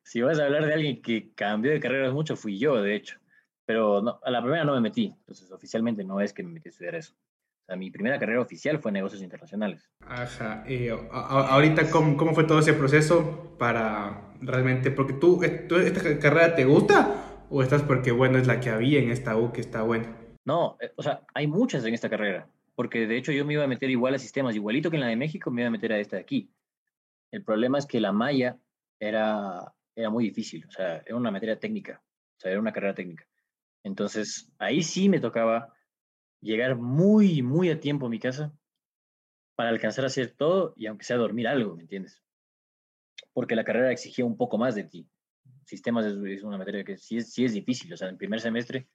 si 0.03 0.21
vas 0.21 0.39
a 0.39 0.45
hablar 0.45 0.67
de 0.67 0.75
alguien 0.75 1.03
que 1.03 1.31
cambió 1.35 1.73
de 1.73 1.81
carreras 1.81 2.13
mucho, 2.13 2.37
fui 2.37 2.59
yo, 2.59 2.81
de 2.81 2.95
hecho. 2.95 3.19
Pero 3.67 4.03
no, 4.03 4.19
a 4.23 4.31
la 4.31 4.41
primera 4.43 4.65
no 4.65 4.75
me 4.75 4.81
metí, 4.81 5.07
entonces 5.19 5.51
oficialmente 5.53 6.05
no 6.05 6.21
es 6.21 6.33
que 6.33 6.43
me 6.43 6.51
metí 6.53 6.69
a 6.69 6.71
estudiar 6.71 6.95
eso. 6.97 7.15
O 7.15 7.65
sea, 7.67 7.77
mi 7.77 7.91
primera 7.91 8.19
carrera 8.19 8.41
oficial 8.41 8.81
fue 8.81 8.91
negocios 8.91 9.23
internacionales. 9.23 9.89
Ajá. 10.01 10.65
Eh, 10.67 10.91
a- 10.91 11.19
a- 11.21 11.49
ahorita, 11.55 11.89
¿cómo, 11.91 12.17
¿cómo 12.17 12.35
fue 12.35 12.45
todo 12.45 12.59
ese 12.59 12.75
proceso 12.75 13.57
para 13.59 14.33
realmente, 14.41 14.91
porque 14.91 15.13
tú, 15.13 15.43
eh, 15.45 15.51
tú, 15.69 15.77
¿esta 15.77 16.19
carrera 16.19 16.55
te 16.57 16.65
gusta 16.65 17.45
o 17.51 17.63
estás 17.63 17.83
porque, 17.83 18.11
bueno, 18.11 18.39
es 18.39 18.47
la 18.49 18.59
que 18.59 18.71
había 18.71 18.99
en 18.99 19.11
esta 19.11 19.37
U 19.37 19.53
que 19.53 19.61
está 19.61 19.83
buena? 19.83 20.17
No, 20.45 20.77
eh, 20.81 20.93
o 20.97 21.03
sea, 21.05 21.23
hay 21.35 21.47
muchas 21.47 21.85
en 21.85 21.95
esta 21.95 22.11
carrera, 22.11 22.49
porque 22.75 23.07
de 23.07 23.17
hecho 23.17 23.31
yo 23.31 23.45
me 23.45 23.53
iba 23.53 23.63
a 23.63 23.69
meter 23.69 23.89
igual 23.91 24.15
a 24.15 24.19
sistemas, 24.19 24.57
igualito 24.57 24.91
que 24.91 24.97
en 24.97 25.03
la 25.03 25.07
de 25.09 25.17
México, 25.17 25.53
me 25.53 25.61
iba 25.63 25.69
a 25.69 25.71
meter 25.71 25.93
a 25.93 25.99
esta 26.01 26.17
de 26.17 26.23
aquí. 26.23 26.51
El 27.31 27.45
problema 27.45 27.79
es 27.79 27.87
que 27.87 28.01
la 28.01 28.11
malla 28.11 28.59
era, 28.99 29.73
era 29.95 30.11
muy 30.11 30.25
difícil, 30.25 30.65
o 30.67 30.71
sea, 30.73 30.97
era 31.07 31.15
una 31.15 31.31
materia 31.31 31.61
técnica, 31.61 32.03
o 32.37 32.41
sea, 32.41 32.51
era 32.51 32.59
una 32.61 32.73
carrera 32.73 32.95
técnica. 32.95 33.25
Entonces, 33.85 34.53
ahí 34.59 34.83
sí 34.83 35.09
me 35.09 35.21
tocaba 35.21 35.73
llegar 36.41 36.77
muy, 36.77 37.43
muy 37.43 37.71
a 37.71 37.81
tiempo 37.81 38.07
a 38.07 38.11
mi 38.11 38.19
casa 38.19 38.53
para 39.57 39.71
alcanzar 39.71 40.05
a 40.05 40.09
hacer 40.09 40.35
todo 40.37 40.75
y 40.77 40.87
aunque 40.87 41.05
sea 41.05 41.17
dormir 41.17 41.47
algo, 41.49 41.77
¿me 41.77 41.83
entiendes? 41.83 42.23
Porque 43.33 43.57
la 43.57 43.65
carrera 43.65 43.93
exigía 43.93 44.25
un 44.25 44.37
poco 44.37 44.59
más 44.59 44.75
de 44.75 44.85
ti. 44.85 45.09
Sistemas 45.67 46.07
es, 46.07 46.17
es 46.17 46.43
una 46.43 46.59
materia 46.59 46.85
que 46.85 46.97
sí 46.97 47.19
es, 47.19 47.33
sí 47.33 47.45
es 47.45 47.53
difícil, 47.53 47.93
o 47.93 47.97
sea, 47.97 48.09
en 48.09 48.19
primer 48.19 48.41
semestre 48.41 48.89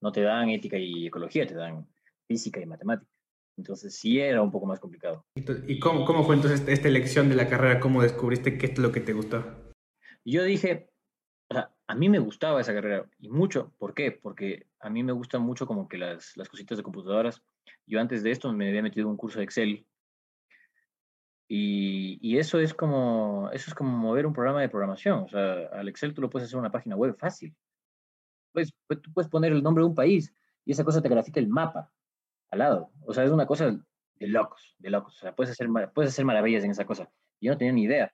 no 0.00 0.12
te 0.12 0.22
dan 0.22 0.50
ética 0.50 0.78
y 0.78 1.06
ecología, 1.06 1.46
te 1.46 1.54
dan 1.54 1.86
física 2.26 2.60
y 2.60 2.66
matemática. 2.66 3.10
Entonces 3.56 3.94
sí 3.96 4.18
era 4.18 4.42
un 4.42 4.50
poco 4.50 4.66
más 4.66 4.80
complicado. 4.80 5.24
¿Y 5.34 5.78
cómo, 5.78 6.04
cómo 6.04 6.24
fue 6.24 6.36
entonces 6.36 6.66
esta 6.66 6.88
elección 6.88 7.28
de 7.28 7.36
la 7.36 7.48
carrera? 7.48 7.80
¿Cómo 7.80 8.02
descubriste 8.02 8.56
que 8.56 8.66
esto 8.66 8.80
es 8.80 8.86
lo 8.86 8.92
que 8.92 9.00
te 9.00 9.12
gustó? 9.12 9.44
Y 10.24 10.32
yo 10.32 10.44
dije, 10.44 10.91
a 11.86 11.94
mí 11.94 12.08
me 12.08 12.18
gustaba 12.18 12.60
esa 12.60 12.74
carrera 12.74 13.08
y 13.18 13.28
mucho. 13.28 13.72
¿Por 13.78 13.94
qué? 13.94 14.12
Porque 14.12 14.66
a 14.80 14.90
mí 14.90 15.02
me 15.02 15.12
gustan 15.12 15.42
mucho 15.42 15.66
como 15.66 15.88
que 15.88 15.98
las, 15.98 16.36
las 16.36 16.48
cositas 16.48 16.78
de 16.78 16.84
computadoras. 16.84 17.42
Yo 17.86 18.00
antes 18.00 18.22
de 18.22 18.30
esto 18.30 18.52
me 18.52 18.68
había 18.68 18.82
metido 18.82 19.06
en 19.06 19.10
un 19.10 19.16
curso 19.16 19.38
de 19.38 19.44
Excel 19.44 19.86
y, 21.48 22.18
y 22.22 22.38
eso 22.38 22.58
es 22.60 22.72
como 22.72 23.50
eso 23.52 23.70
es 23.70 23.74
como 23.74 23.90
mover 23.96 24.26
un 24.26 24.32
programa 24.32 24.60
de 24.60 24.68
programación. 24.68 25.24
O 25.24 25.28
sea, 25.28 25.66
al 25.72 25.88
Excel 25.88 26.14
tú 26.14 26.22
lo 26.22 26.30
puedes 26.30 26.48
hacer 26.48 26.58
una 26.58 26.72
página 26.72 26.96
web 26.96 27.16
fácil. 27.18 27.54
Pues, 28.52 28.72
pues, 28.86 29.00
tú 29.02 29.12
puedes 29.12 29.30
poner 29.30 29.52
el 29.52 29.62
nombre 29.62 29.82
de 29.82 29.88
un 29.88 29.94
país 29.94 30.32
y 30.64 30.72
esa 30.72 30.84
cosa 30.84 31.02
te 31.02 31.08
grafica 31.08 31.40
el 31.40 31.48
mapa 31.48 31.90
al 32.50 32.58
lado. 32.60 32.90
O 33.06 33.12
sea, 33.12 33.24
es 33.24 33.30
una 33.30 33.46
cosa 33.46 33.66
de 34.16 34.26
locos, 34.28 34.76
de 34.78 34.90
locos. 34.90 35.16
O 35.16 35.20
sea, 35.20 35.34
puedes 35.34 35.50
hacer, 35.50 35.68
puedes 35.94 36.12
hacer 36.12 36.24
maravillas 36.24 36.64
en 36.64 36.70
esa 36.70 36.86
cosa. 36.86 37.10
Yo 37.40 37.52
no 37.52 37.58
tenía 37.58 37.72
ni 37.72 37.84
idea. 37.84 38.12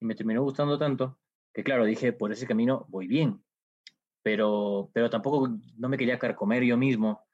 Y 0.00 0.06
me 0.06 0.14
terminó 0.14 0.42
gustando 0.42 0.78
tanto 0.78 1.18
que, 1.52 1.64
claro, 1.64 1.84
dije, 1.84 2.12
por 2.12 2.32
ese 2.32 2.46
camino 2.46 2.86
voy 2.88 3.06
bien. 3.06 3.42
Pero, 4.22 4.90
pero 4.92 5.08
tampoco 5.08 5.48
no 5.76 5.88
me 5.88 5.96
quería 5.96 6.18
carcomer 6.18 6.62
yo 6.62 6.76
mismo 6.76 7.26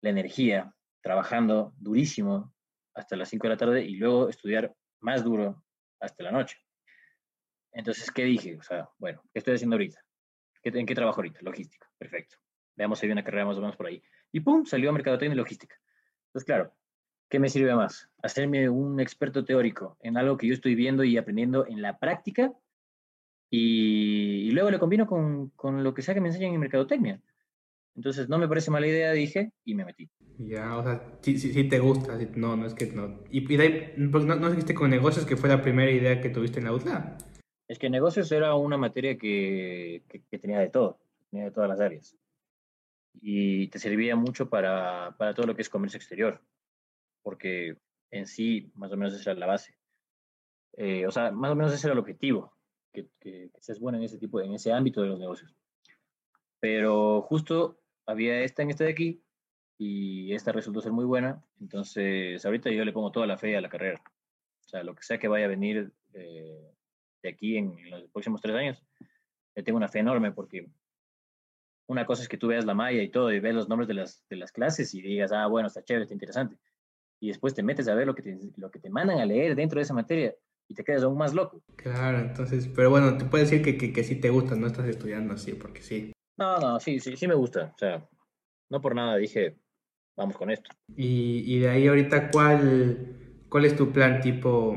la 0.00 0.10
energía, 0.10 0.74
trabajando 1.00 1.72
durísimo 1.78 2.52
hasta 2.94 3.16
las 3.16 3.28
5 3.28 3.46
de 3.46 3.50
la 3.54 3.56
tarde 3.56 3.84
y 3.84 3.96
luego 3.96 4.28
estudiar 4.28 4.74
más 5.00 5.22
duro 5.24 5.64
hasta 6.00 6.24
la 6.24 6.32
noche. 6.32 6.58
Entonces, 7.72 8.10
¿qué 8.10 8.24
dije? 8.24 8.56
O 8.58 8.62
sea, 8.62 8.88
bueno, 8.98 9.22
¿qué 9.32 9.38
estoy 9.38 9.54
haciendo 9.54 9.74
ahorita? 9.74 10.00
¿Qué- 10.62 10.70
¿En 10.78 10.86
qué 10.86 10.94
trabajo 10.94 11.20
ahorita? 11.20 11.40
Logística. 11.42 11.90
Perfecto. 11.98 12.36
Veamos 12.76 12.98
si 12.98 13.06
hay 13.06 13.12
una 13.12 13.24
carrera 13.24 13.46
más 13.46 13.56
o 13.56 13.60
menos 13.60 13.76
por 13.76 13.86
ahí. 13.86 14.02
Y 14.32 14.40
pum, 14.40 14.64
salió 14.64 14.92
Mercadotecnia 14.92 15.34
y 15.34 15.38
Logística. 15.38 15.76
Entonces, 16.26 16.44
claro, 16.46 16.72
¿qué 17.28 17.38
me 17.38 17.48
sirve 17.48 17.74
más? 17.74 18.10
Hacerme 18.22 18.68
un 18.68 19.00
experto 19.00 19.44
teórico 19.44 19.96
en 20.00 20.16
algo 20.16 20.36
que 20.36 20.48
yo 20.48 20.54
estoy 20.54 20.74
viendo 20.74 21.04
y 21.04 21.16
aprendiendo 21.16 21.66
en 21.66 21.82
la 21.82 21.98
práctica 21.98 22.52
y, 23.56 24.48
y 24.48 24.50
luego 24.50 24.70
lo 24.70 24.78
combino 24.80 25.06
con, 25.06 25.50
con 25.50 25.82
lo 25.84 25.94
que 25.94 26.02
sea 26.02 26.14
que 26.14 26.20
me 26.20 26.28
enseñan 26.28 26.54
en 26.54 26.60
Mercadotecnia. 26.60 27.20
Entonces, 27.96 28.28
no 28.28 28.38
me 28.38 28.48
parece 28.48 28.70
mala 28.70 28.86
idea, 28.88 29.12
dije, 29.12 29.52
y 29.64 29.74
me 29.74 29.84
metí. 29.84 30.10
Ya, 30.38 30.76
o 30.76 30.82
sea, 30.82 31.00
sí, 31.22 31.38
sí, 31.38 31.52
sí 31.52 31.64
te 31.68 31.78
gusta, 31.78 32.18
sí- 32.18 32.28
no, 32.34 32.56
no 32.56 32.66
es 32.66 32.74
que 32.74 32.86
no. 32.86 33.20
Y, 33.30 33.52
y 33.52 33.56
de 33.56 33.62
ahí, 33.62 33.92
no, 33.96 34.18
no 34.18 34.50
seguiste 34.50 34.74
con 34.74 34.90
negocios, 34.90 35.24
que 35.26 35.36
fue 35.36 35.48
la 35.48 35.62
primera 35.62 35.90
idea 35.92 36.20
que 36.20 36.28
tuviste 36.30 36.58
en 36.58 36.64
la 36.64 36.72
UTLA. 36.72 37.16
Es 37.68 37.78
que 37.78 37.88
negocios 37.88 38.30
era 38.32 38.54
una 38.56 38.76
materia 38.76 39.16
que, 39.16 40.02
que, 40.08 40.22
que 40.28 40.38
tenía 40.38 40.58
de 40.58 40.68
todo, 40.70 40.98
tenía 41.30 41.46
de 41.46 41.50
todas 41.52 41.68
las 41.68 41.80
áreas. 41.80 42.16
Y 43.20 43.68
te 43.68 43.78
servía 43.78 44.16
mucho 44.16 44.48
para, 44.48 45.14
para 45.16 45.34
todo 45.34 45.46
lo 45.46 45.54
que 45.54 45.62
es 45.62 45.70
comercio 45.70 45.98
exterior, 45.98 46.40
porque 47.22 47.76
en 48.10 48.26
sí, 48.26 48.72
más 48.74 48.90
o 48.92 48.96
menos 48.96 49.14
esa 49.14 49.30
era 49.30 49.40
la 49.40 49.46
base. 49.46 49.76
Eh, 50.76 51.06
o 51.06 51.12
sea, 51.12 51.30
más 51.30 51.52
o 51.52 51.54
menos 51.54 51.72
ese 51.72 51.86
era 51.86 51.92
el 51.92 52.00
objetivo, 52.00 52.53
que, 52.94 53.08
que, 53.20 53.50
que 53.52 53.60
seas 53.60 53.78
bueno 53.78 53.98
en 53.98 54.04
ese 54.04 54.18
tipo, 54.18 54.40
en 54.40 54.54
ese 54.54 54.72
ámbito 54.72 55.02
de 55.02 55.08
los 55.08 55.18
negocios. 55.18 55.54
Pero 56.60 57.20
justo 57.20 57.78
había 58.06 58.40
esta 58.40 58.62
en 58.62 58.70
esta 58.70 58.84
de 58.84 58.90
aquí 58.90 59.22
y 59.76 60.32
esta 60.32 60.52
resultó 60.52 60.80
ser 60.80 60.92
muy 60.92 61.04
buena, 61.04 61.44
entonces 61.60 62.44
ahorita 62.44 62.70
yo 62.70 62.84
le 62.84 62.92
pongo 62.92 63.10
toda 63.10 63.26
la 63.26 63.36
fe 63.36 63.56
a 63.56 63.60
la 63.60 63.68
carrera. 63.68 64.02
O 64.64 64.68
sea, 64.68 64.82
lo 64.82 64.94
que 64.94 65.02
sea 65.02 65.18
que 65.18 65.28
vaya 65.28 65.44
a 65.44 65.48
venir 65.48 65.92
eh, 66.14 66.72
de 67.22 67.28
aquí 67.28 67.56
en, 67.56 67.90
los 67.90 68.08
próximos 68.10 68.40
tres 68.40 68.56
años, 68.56 68.82
le 69.54 69.62
tengo 69.62 69.76
una 69.76 69.88
fe 69.88 69.98
enorme 69.98 70.32
porque 70.32 70.70
una 71.86 72.06
cosa 72.06 72.22
es 72.22 72.28
que 72.28 72.38
tú 72.38 72.48
veas 72.48 72.64
la 72.64 72.74
malla 72.74 73.02
y 73.02 73.10
todo 73.10 73.32
y 73.32 73.40
ves 73.40 73.54
los 73.54 73.68
nombres 73.68 73.88
de 73.88 73.94
las, 73.94 74.26
de 74.28 74.36
las 74.36 74.52
clases 74.52 74.94
y 74.94 75.02
digas, 75.02 75.32
ah, 75.32 75.46
bueno, 75.46 75.68
está 75.68 75.84
chévere, 75.84 76.04
está 76.04 76.14
interesante. 76.14 76.56
Y 77.20 77.28
después 77.28 77.54
te 77.54 77.62
metes 77.62 77.88
a 77.88 77.94
ver 77.94 78.06
lo 78.06 78.14
que 78.14 78.38
lo 78.56 78.70
que 78.70 78.78
te 78.78 78.90
mandan 78.90 79.18
a 79.18 79.26
leer 79.26 79.54
dentro 79.54 79.78
de 79.78 79.82
esa 79.82 79.94
materia 79.94 80.34
y 80.68 80.74
te 80.74 80.84
quedas 80.84 81.02
aún 81.02 81.18
más 81.18 81.34
loco. 81.34 81.62
Claro, 81.76 82.18
entonces, 82.18 82.68
pero 82.68 82.90
bueno, 82.90 83.16
te 83.16 83.24
puedes 83.24 83.50
decir 83.50 83.64
que, 83.64 83.76
que, 83.76 83.92
que 83.92 84.04
sí 84.04 84.16
te 84.16 84.30
gusta, 84.30 84.54
no 84.54 84.66
estás 84.66 84.86
estudiando 84.86 85.34
así, 85.34 85.52
porque 85.52 85.82
sí. 85.82 86.12
No, 86.36 86.58
no, 86.58 86.80
sí, 86.80 87.00
sí, 87.00 87.16
sí 87.16 87.28
me 87.28 87.34
gusta. 87.34 87.72
O 87.74 87.78
sea, 87.78 88.08
no 88.70 88.80
por 88.80 88.94
nada 88.94 89.16
dije, 89.16 89.56
vamos 90.16 90.36
con 90.36 90.50
esto. 90.50 90.70
Y, 90.96 91.44
y 91.46 91.58
de 91.60 91.68
ahí 91.68 91.86
ahorita, 91.86 92.30
¿cuál, 92.30 93.42
cuál 93.48 93.64
es 93.64 93.76
tu 93.76 93.92
plan? 93.92 94.20
Tipo, 94.20 94.76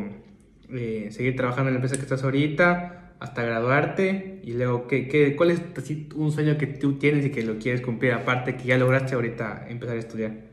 eh, 0.70 1.10
seguir 1.12 1.36
trabajando 1.36 1.70
en 1.70 1.76
la 1.76 1.78
empresa 1.78 1.96
que 1.96 2.04
estás 2.04 2.24
ahorita 2.24 3.16
hasta 3.20 3.44
graduarte 3.44 4.42
y 4.44 4.54
luego, 4.54 4.88
¿qué, 4.88 5.08
qué, 5.08 5.36
¿cuál 5.36 5.52
es 5.52 5.62
así, 5.76 6.08
un 6.16 6.32
sueño 6.32 6.58
que 6.58 6.68
tú 6.68 7.00
tienes 7.00 7.26
y 7.26 7.32
que 7.32 7.44
lo 7.44 7.58
quieres 7.58 7.82
cumplir 7.82 8.14
aparte 8.14 8.56
que 8.58 8.66
ya 8.66 8.78
lograste 8.78 9.16
ahorita 9.16 9.66
empezar 9.68 9.96
a 9.96 10.00
estudiar? 10.00 10.48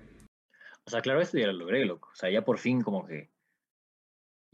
O 0.87 0.91
sea, 0.91 1.01
claro, 1.01 1.21
esto 1.21 1.39
ya 1.39 1.47
lo 1.47 1.53
logré, 1.53 1.85
loco. 1.85 2.11
O 2.13 2.17
sea, 2.17 2.31
ya 2.31 2.45
por 2.45 2.59
fin 2.59 2.81
como 2.81 3.07
que, 3.07 3.31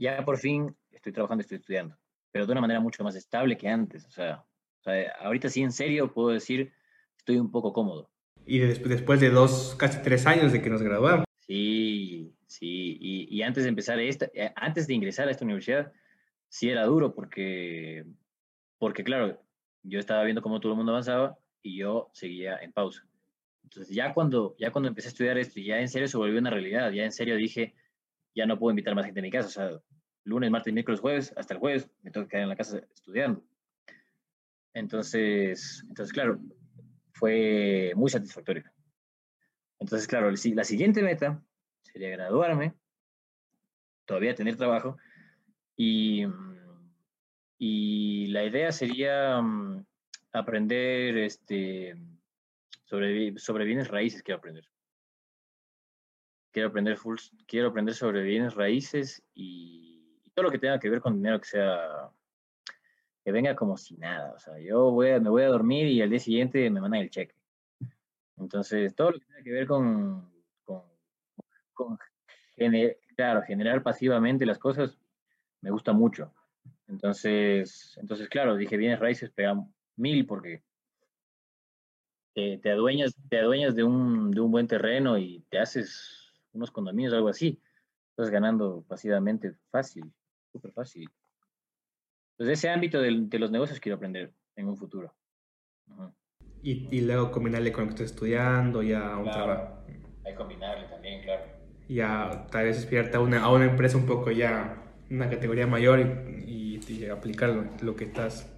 ya 0.00 0.24
por 0.24 0.38
fin 0.38 0.74
estoy 0.90 1.12
trabajando, 1.12 1.42
estoy 1.42 1.58
estudiando, 1.58 1.96
pero 2.32 2.46
de 2.46 2.52
una 2.52 2.62
manera 2.62 2.80
mucho 2.80 3.04
más 3.04 3.14
estable 3.14 3.56
que 3.56 3.68
antes. 3.68 4.04
O 4.06 4.10
sea, 4.10 4.44
o 4.80 4.82
sea 4.82 5.12
ahorita 5.20 5.48
sí 5.48 5.62
en 5.62 5.70
serio 5.70 6.12
puedo 6.12 6.30
decir, 6.30 6.72
estoy 7.16 7.36
un 7.36 7.50
poco 7.50 7.72
cómodo. 7.72 8.10
Y 8.46 8.58
des 8.58 8.82
después 8.82 9.20
de 9.20 9.30
dos, 9.30 9.76
casi 9.78 10.02
tres 10.02 10.26
años 10.26 10.52
de 10.52 10.62
que 10.62 10.70
nos 10.70 10.82
graduamos. 10.82 11.26
Sí, 11.46 12.34
sí, 12.46 12.96
y, 12.98 13.36
y 13.36 13.42
antes 13.42 13.64
de 13.64 13.68
empezar 13.68 14.00
esta, 14.00 14.26
eh, 14.34 14.52
antes 14.56 14.86
de 14.86 14.94
ingresar 14.94 15.28
a 15.28 15.30
esta 15.30 15.44
universidad, 15.44 15.92
sí 16.48 16.70
era 16.70 16.84
duro 16.86 17.14
porque, 17.14 18.06
porque 18.78 19.04
claro, 19.04 19.38
yo 19.82 19.98
estaba 19.98 20.24
viendo 20.24 20.42
cómo 20.42 20.60
todo 20.60 20.72
el 20.72 20.76
mundo 20.76 20.92
avanzaba 20.92 21.38
y 21.62 21.76
yo 21.76 22.10
seguía 22.12 22.56
en 22.56 22.72
pausa. 22.72 23.06
Entonces 23.64 23.94
ya 23.94 24.14
cuando, 24.14 24.56
ya 24.58 24.72
cuando 24.72 24.88
empecé 24.88 25.08
a 25.08 25.10
estudiar 25.10 25.38
esto 25.38 25.60
ya 25.60 25.78
en 25.78 25.88
serio 25.88 26.08
se 26.08 26.16
volvió 26.16 26.38
una 26.38 26.50
realidad, 26.50 26.90
ya 26.90 27.04
en 27.04 27.12
serio 27.12 27.36
dije, 27.36 27.74
ya 28.34 28.46
no 28.46 28.58
puedo 28.58 28.70
invitar 28.70 28.94
más 28.94 29.04
gente 29.04 29.20
a 29.20 29.22
mi 29.22 29.30
casa, 29.30 29.48
o 29.48 29.50
sea, 29.50 29.80
lunes, 30.24 30.50
martes, 30.50 30.72
miércoles, 30.72 31.00
jueves, 31.00 31.32
hasta 31.36 31.54
el 31.54 31.60
jueves 31.60 31.88
me 32.02 32.10
tengo 32.10 32.26
que 32.26 32.30
quedar 32.30 32.42
en 32.44 32.48
la 32.48 32.56
casa 32.56 32.80
estudiando. 32.94 33.42
Entonces, 34.74 35.84
entonces 35.88 36.12
claro, 36.12 36.40
fue 37.12 37.92
muy 37.96 38.10
satisfactorio. 38.10 38.64
Entonces, 39.78 40.06
claro, 40.06 40.30
la 40.30 40.64
siguiente 40.64 41.02
meta 41.02 41.42
sería 41.82 42.10
graduarme, 42.10 42.74
todavía 44.04 44.34
tener 44.34 44.56
trabajo, 44.56 44.98
y, 45.76 46.26
y 47.58 48.26
la 48.26 48.44
idea 48.44 48.70
sería 48.70 49.40
mm, 49.40 49.86
aprender 50.32 51.16
este, 51.16 51.94
sobre, 52.84 53.38
sobre 53.38 53.64
bienes 53.64 53.88
raíces, 53.88 54.22
quiero 54.22 54.38
aprender. 54.38 54.68
Quiero 56.52 56.68
aprender, 56.68 56.96
full, 56.96 57.16
quiero 57.46 57.68
aprender 57.68 57.94
sobre 57.94 58.22
bienes 58.22 58.54
raíces 58.54 59.22
y, 59.34 59.89
todo 60.34 60.44
lo 60.44 60.50
que 60.50 60.58
tenga 60.58 60.78
que 60.78 60.90
ver 60.90 61.00
con 61.00 61.16
dinero 61.16 61.40
que 61.40 61.48
sea, 61.48 62.10
que 63.24 63.32
venga 63.32 63.54
como 63.54 63.76
si 63.76 63.96
nada. 63.96 64.32
O 64.32 64.38
sea, 64.38 64.58
yo 64.58 64.90
voy 64.90 65.08
me 65.20 65.30
voy 65.30 65.42
a 65.42 65.48
dormir 65.48 65.86
y 65.86 66.02
al 66.02 66.10
día 66.10 66.18
siguiente 66.18 66.68
me 66.70 66.80
mandan 66.80 67.00
el 67.02 67.10
cheque. 67.10 67.34
Entonces, 68.36 68.94
todo 68.94 69.12
lo 69.12 69.18
que 69.18 69.26
tenga 69.26 69.42
que 69.42 69.52
ver 69.52 69.66
con, 69.66 70.32
con, 70.64 70.82
con 71.74 71.98
claro, 73.16 73.42
generar 73.42 73.82
pasivamente 73.82 74.46
las 74.46 74.58
cosas, 74.58 74.98
me 75.60 75.70
gusta 75.70 75.92
mucho. 75.92 76.32
Entonces, 76.88 77.96
entonces 78.00 78.28
claro, 78.28 78.56
dije, 78.56 78.76
bienes 78.76 78.98
raíces 78.98 79.30
pega 79.30 79.54
mil 79.96 80.26
porque 80.26 80.62
te, 82.34 82.70
adueñas, 82.70 83.14
te 83.28 83.38
adueñas 83.38 83.74
de 83.74 83.84
un, 83.84 84.30
de 84.30 84.40
un 84.40 84.50
buen 84.50 84.66
terreno 84.66 85.18
y 85.18 85.44
te 85.50 85.58
haces 85.58 86.32
unos 86.52 86.70
condominios, 86.70 87.12
algo 87.14 87.28
así. 87.28 87.60
Estás 88.10 88.30
ganando 88.30 88.84
pasivamente 88.88 89.54
fácil, 89.70 90.12
súper 90.52 90.72
fácil. 90.72 91.08
Entonces, 92.32 92.58
ese 92.58 92.70
ámbito 92.70 93.00
de, 93.00 93.26
de, 93.26 93.38
los 93.38 93.50
negocios 93.50 93.80
quiero 93.80 93.96
aprender 93.96 94.32
en 94.56 94.68
un 94.68 94.76
futuro. 94.76 95.14
y, 96.62 96.88
y, 96.96 97.00
luego 97.02 97.30
combinarle 97.30 97.72
con 97.72 97.84
lo 97.84 97.88
que 97.88 97.94
estás 97.96 98.12
estudiando, 98.12 98.82
ya 98.82 99.16
un 99.16 99.30
trabajo. 99.30 99.84
Hay 100.24 100.32
que 100.32 100.34
combinarle 100.34 100.88
también, 100.88 101.22
claro. 101.22 101.44
Ya 101.88 102.46
tal 102.50 102.64
vez 102.64 102.76
despierta 102.76 103.18
a 103.18 103.20
una, 103.20 103.42
a 103.42 103.52
una 103.52 103.64
empresa 103.66 103.96
un 103.96 104.06
poco 104.06 104.30
ya, 104.30 104.82
una 105.10 105.28
categoría 105.28 105.66
mayor 105.66 106.00
y, 106.00 106.80
y, 106.88 107.06
aplicar 107.06 107.50
lo, 107.50 107.64
lo 107.82 107.96
que 107.96 108.04
estás 108.04 108.50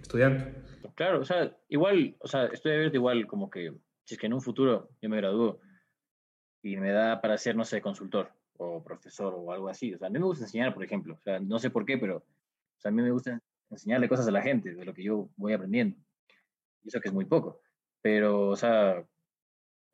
estudiando. 0.00 0.44
Claro, 0.94 1.20
o 1.20 1.24
sea, 1.24 1.54
igual, 1.68 2.16
o 2.20 2.26
sea, 2.26 2.46
estoy 2.46 2.72
abierto 2.72 2.96
igual 2.96 3.26
como 3.26 3.50
que 3.50 3.72
si 4.04 4.14
es 4.14 4.20
que 4.20 4.26
en 4.26 4.32
un 4.32 4.40
futuro 4.40 4.88
yo 5.02 5.08
me 5.10 5.18
gradúo 5.18 5.60
y 6.62 6.76
me 6.76 6.90
da 6.90 7.20
para 7.20 7.36
ser, 7.36 7.54
no 7.54 7.64
sé, 7.64 7.82
consultor 7.82 8.32
o 8.58 8.82
profesor 8.82 9.34
o 9.36 9.52
algo 9.52 9.68
así. 9.68 9.94
O 9.94 9.98
sea, 9.98 10.08
a 10.08 10.10
mí 10.10 10.18
me 10.18 10.24
gusta 10.24 10.44
enseñar, 10.44 10.74
por 10.74 10.84
ejemplo. 10.84 11.14
O 11.14 11.22
sea, 11.22 11.40
no 11.40 11.58
sé 11.58 11.70
por 11.70 11.84
qué, 11.84 11.98
pero 11.98 12.18
o 12.18 12.80
sea, 12.80 12.90
a 12.90 12.92
mí 12.92 13.02
me 13.02 13.10
gusta 13.10 13.40
enseñarle 13.70 14.08
cosas 14.08 14.28
a 14.28 14.30
la 14.30 14.42
gente 14.42 14.74
de 14.74 14.84
lo 14.84 14.94
que 14.94 15.04
yo 15.04 15.28
voy 15.36 15.52
aprendiendo. 15.52 15.96
Y 16.82 16.88
eso 16.88 17.00
que 17.00 17.08
es 17.08 17.14
muy 17.14 17.24
poco. 17.24 17.60
Pero, 18.02 18.48
o 18.48 18.56
sea, 18.56 19.04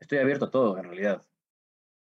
estoy 0.01 0.19
abierto 0.19 0.47
a 0.47 0.51
todo 0.51 0.79
en 0.79 0.85
realidad. 0.85 1.23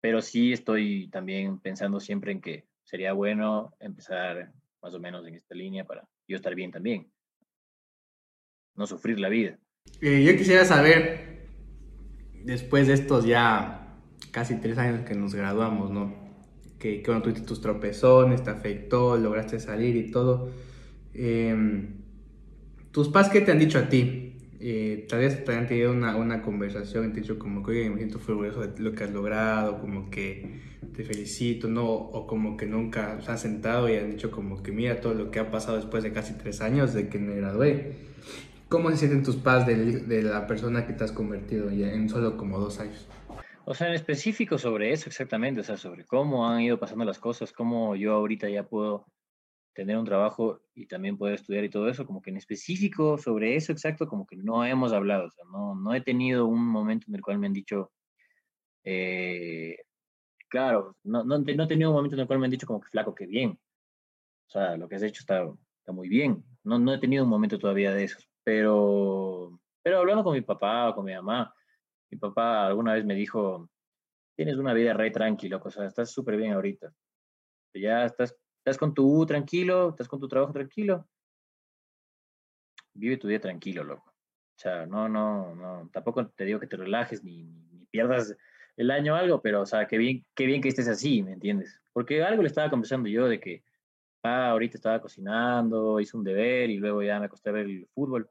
Pero 0.02 0.22
sí 0.22 0.54
estoy 0.54 1.10
también 1.10 1.60
pensando 1.60 2.00
siempre 2.00 2.32
en 2.32 2.42
que 2.42 2.66
sería 2.84 3.14
bueno 3.14 3.74
empezar 3.80 4.54
más 4.82 4.94
o 4.94 5.00
menos 5.00 5.28
en 5.28 5.36
esta 5.36 5.54
línea 5.56 5.86
para 5.86 6.08
yo 6.28 6.38
estar 6.38 6.56
bien 6.56 6.72
también 6.72 7.12
no 8.80 8.88
sufrir 8.88 9.20
la 9.20 9.30
vida. 9.30 9.60
Eh, 10.02 10.24
yo 10.24 10.36
quisiera 10.38 10.64
saber, 10.64 11.48
después 12.46 12.88
de 12.88 12.94
estos 12.94 13.26
ya 13.26 13.98
casi 14.32 14.56
tres 14.56 14.78
años 14.78 15.06
que 15.06 15.14
nos 15.14 15.36
graduamos, 15.36 15.92
¿no? 15.92 16.16
Que, 16.80 16.98
que 16.98 17.04
cuando 17.04 17.24
tuviste 17.24 17.46
tus 17.46 17.62
tropezones, 17.62 18.44
te 18.44 18.50
afectó, 18.50 19.18
lograste 19.18 19.60
salir 19.60 19.96
y 19.98 20.12
todo. 20.12 20.50
Em, 21.14 22.00
¿Tus 22.92 23.10
padres 23.10 23.32
qué 23.32 23.42
te 23.42 23.52
han 23.52 23.60
dicho 23.60 23.78
a 23.78 23.90
ti? 23.90 24.30
Eh, 24.62 25.06
tal 25.08 25.20
vez 25.20 25.46
te 25.46 25.54
han 25.54 25.68
tenido 25.68 25.92
una, 25.92 26.16
una 26.18 26.42
conversación 26.42 27.06
y 27.06 27.08
te 27.10 27.18
han 27.18 27.22
dicho 27.22 27.40
como 27.40 27.64
que, 27.64 27.72
oye, 27.72 27.90
me 27.90 27.98
siento 27.98 28.20
orgulloso 28.28 28.62
de 28.62 28.82
lo 28.82 28.94
que 28.94 29.04
has 29.04 29.12
logrado, 29.12 29.80
como 29.80 30.10
que 30.10 30.60
te 30.96 31.04
felicito, 31.04 31.68
¿no? 31.68 31.86
O 31.86 32.28
como 32.28 32.58
que 32.58 32.66
nunca 32.66 33.22
se 33.22 33.32
han 33.32 33.38
sentado 33.38 33.88
y 33.90 33.96
han 33.96 34.12
dicho 34.12 34.32
como 34.32 34.62
que 34.62 34.72
mira 34.72 35.00
todo 35.00 35.14
lo 35.14 35.32
que 35.32 35.40
ha 35.40 35.52
pasado 35.52 35.78
después 35.78 36.04
de 36.04 36.12
casi 36.12 36.34
tres 36.34 36.62
años 36.62 36.94
de 36.94 37.08
que 37.08 37.20
me 37.20 37.36
gradué. 37.36 37.94
¿Cómo 38.68 38.90
se 38.90 38.98
sienten 38.98 39.24
tus 39.24 39.38
padres 39.38 40.08
de, 40.08 40.16
de, 40.16 40.24
la 40.24 40.46
persona 40.46 40.86
que 40.86 40.94
te 40.94 41.04
has 41.04 41.12
convertido 41.12 41.72
ya 41.72 41.92
en 41.92 42.10
solo 42.10 42.38
como 42.38 42.60
dos 42.60 42.80
años? 42.80 43.08
O 43.70 43.76
sea, 43.76 43.86
en 43.86 43.94
específico 43.94 44.58
sobre 44.58 44.92
eso 44.92 45.10
exactamente, 45.10 45.62
o 45.62 45.64
sea, 45.64 45.78
sobre 45.78 46.04
cómo 46.04 46.50
han 46.50 46.62
ido 46.62 46.80
pasando 46.80 47.06
las 47.06 47.20
cosas, 47.20 47.54
cómo 47.54 47.96
yo 47.96 48.14
ahorita 48.14 48.50
ya 48.50 48.68
puedo 48.68 49.06
tener 49.76 49.96
un 49.96 50.06
trabajo 50.06 50.62
y 50.74 50.88
también 50.88 51.20
poder 51.20 51.36
estudiar 51.36 51.64
y 51.64 51.70
todo 51.70 51.88
eso, 51.88 52.04
como 52.04 52.20
que 52.20 52.32
en 52.32 52.38
específico 52.38 53.20
sobre 53.20 53.56
eso 53.56 53.72
exacto, 53.72 54.08
como 54.08 54.26
que 54.26 54.38
no 54.38 54.66
hemos 54.66 54.92
hablado, 54.92 55.28
o 55.28 55.30
sea, 55.30 55.46
no, 55.52 55.76
no 55.76 55.94
he 55.94 56.02
tenido 56.02 56.48
un 56.48 56.66
momento 56.66 57.06
en 57.10 57.16
el 57.16 57.22
cual 57.22 57.38
me 57.38 57.46
han 57.46 57.54
dicho, 57.54 57.92
eh, 58.84 59.78
claro, 60.48 60.98
no, 61.04 61.24
no, 61.24 61.36
he 61.36 61.68
tenido 61.68 61.92
un 61.92 61.96
momento 61.96 62.16
en 62.16 62.22
el 62.22 62.28
cual 62.28 62.40
me 62.40 62.46
han 62.46 62.52
dicho 62.52 62.66
como 62.66 62.82
que 62.82 62.90
flaco, 62.90 63.14
que 63.14 63.28
bien, 63.28 63.52
o 64.48 64.50
sea, 64.50 64.78
lo 64.78 64.90
que 64.90 64.96
has 64.96 65.04
hecho 65.04 65.20
está, 65.20 65.48
está 65.78 65.92
muy 65.92 66.10
bien, 66.10 66.44
no, 66.64 66.80
no 66.80 66.92
he 66.92 66.98
tenido 66.98 67.24
un 67.24 67.30
momento 67.30 67.60
todavía 67.60 67.94
de 67.94 68.06
esos, 68.06 68.28
pero, 68.44 69.62
pero 69.84 70.00
hablando 70.00 70.24
con 70.24 70.34
mi 70.34 70.42
papá 70.42 70.90
o 70.90 70.96
con 70.96 71.06
mi 71.06 71.14
mamá, 71.14 71.54
mi 72.12 72.18
papá 72.18 72.68
alguna 72.68 72.94
vez 72.94 73.06
me 73.06 73.16
dijo, 73.16 73.70
tienes 74.36 74.58
una 74.58 74.74
vida 74.74 74.94
re 74.94 75.12
tranquila, 75.12 75.62
o 75.64 75.70
sea, 75.70 75.86
estás 75.86 76.12
súper 76.12 76.38
bien 76.38 76.54
ahorita. 76.54 76.94
Ya 77.74 78.06
estás, 78.06 78.36
estás 78.60 78.78
con 78.78 78.94
tu 78.94 79.26
tranquilo, 79.26 79.90
estás 79.90 80.08
con 80.08 80.20
tu 80.20 80.28
trabajo 80.28 80.54
tranquilo. 80.54 81.08
Vive 82.94 83.18
tu 83.18 83.28
vida 83.28 83.40
tranquilo, 83.40 83.84
loco. 83.84 84.10
O 84.10 84.62
sea, 84.62 84.86
no, 84.86 85.08
no, 85.08 85.56
no, 85.56 85.90
tampoco 85.94 86.28
te 86.28 86.44
digo 86.46 86.60
que 86.60 86.68
te 86.68 86.76
relajes 86.76 87.24
ni, 87.24 87.48
pierdas 87.92 88.36
el 88.78 88.92
año 88.92 89.14
o 89.14 89.16
algo, 89.18 89.42
pero, 89.42 89.62
o 89.62 89.66
sea, 89.66 89.88
qué 89.88 89.98
bien, 89.98 90.26
qué 90.36 90.46
bien 90.46 90.62
que 90.62 90.70
estés 90.70 90.88
así, 90.88 91.24
¿me 91.24 91.34
entiendes? 91.34 91.82
Porque 91.94 92.24
algo 92.24 92.42
le 92.42 92.48
estaba 92.48 92.70
conversando 92.70 93.10
yo 93.10 93.28
de 93.28 93.40
que, 93.40 93.64
ah, 94.24 94.50
ahorita 94.52 94.78
estaba 94.78 95.02
cocinando, 95.02 96.00
hice 96.00 96.18
un 96.18 96.24
deber 96.24 96.70
y 96.70 96.78
luego 96.78 97.04
ya 97.04 97.20
me 97.20 97.26
acosté 97.26 97.50
a 97.50 97.54
ver 97.54 97.66
el 97.66 97.88
fútbol. 97.94 98.30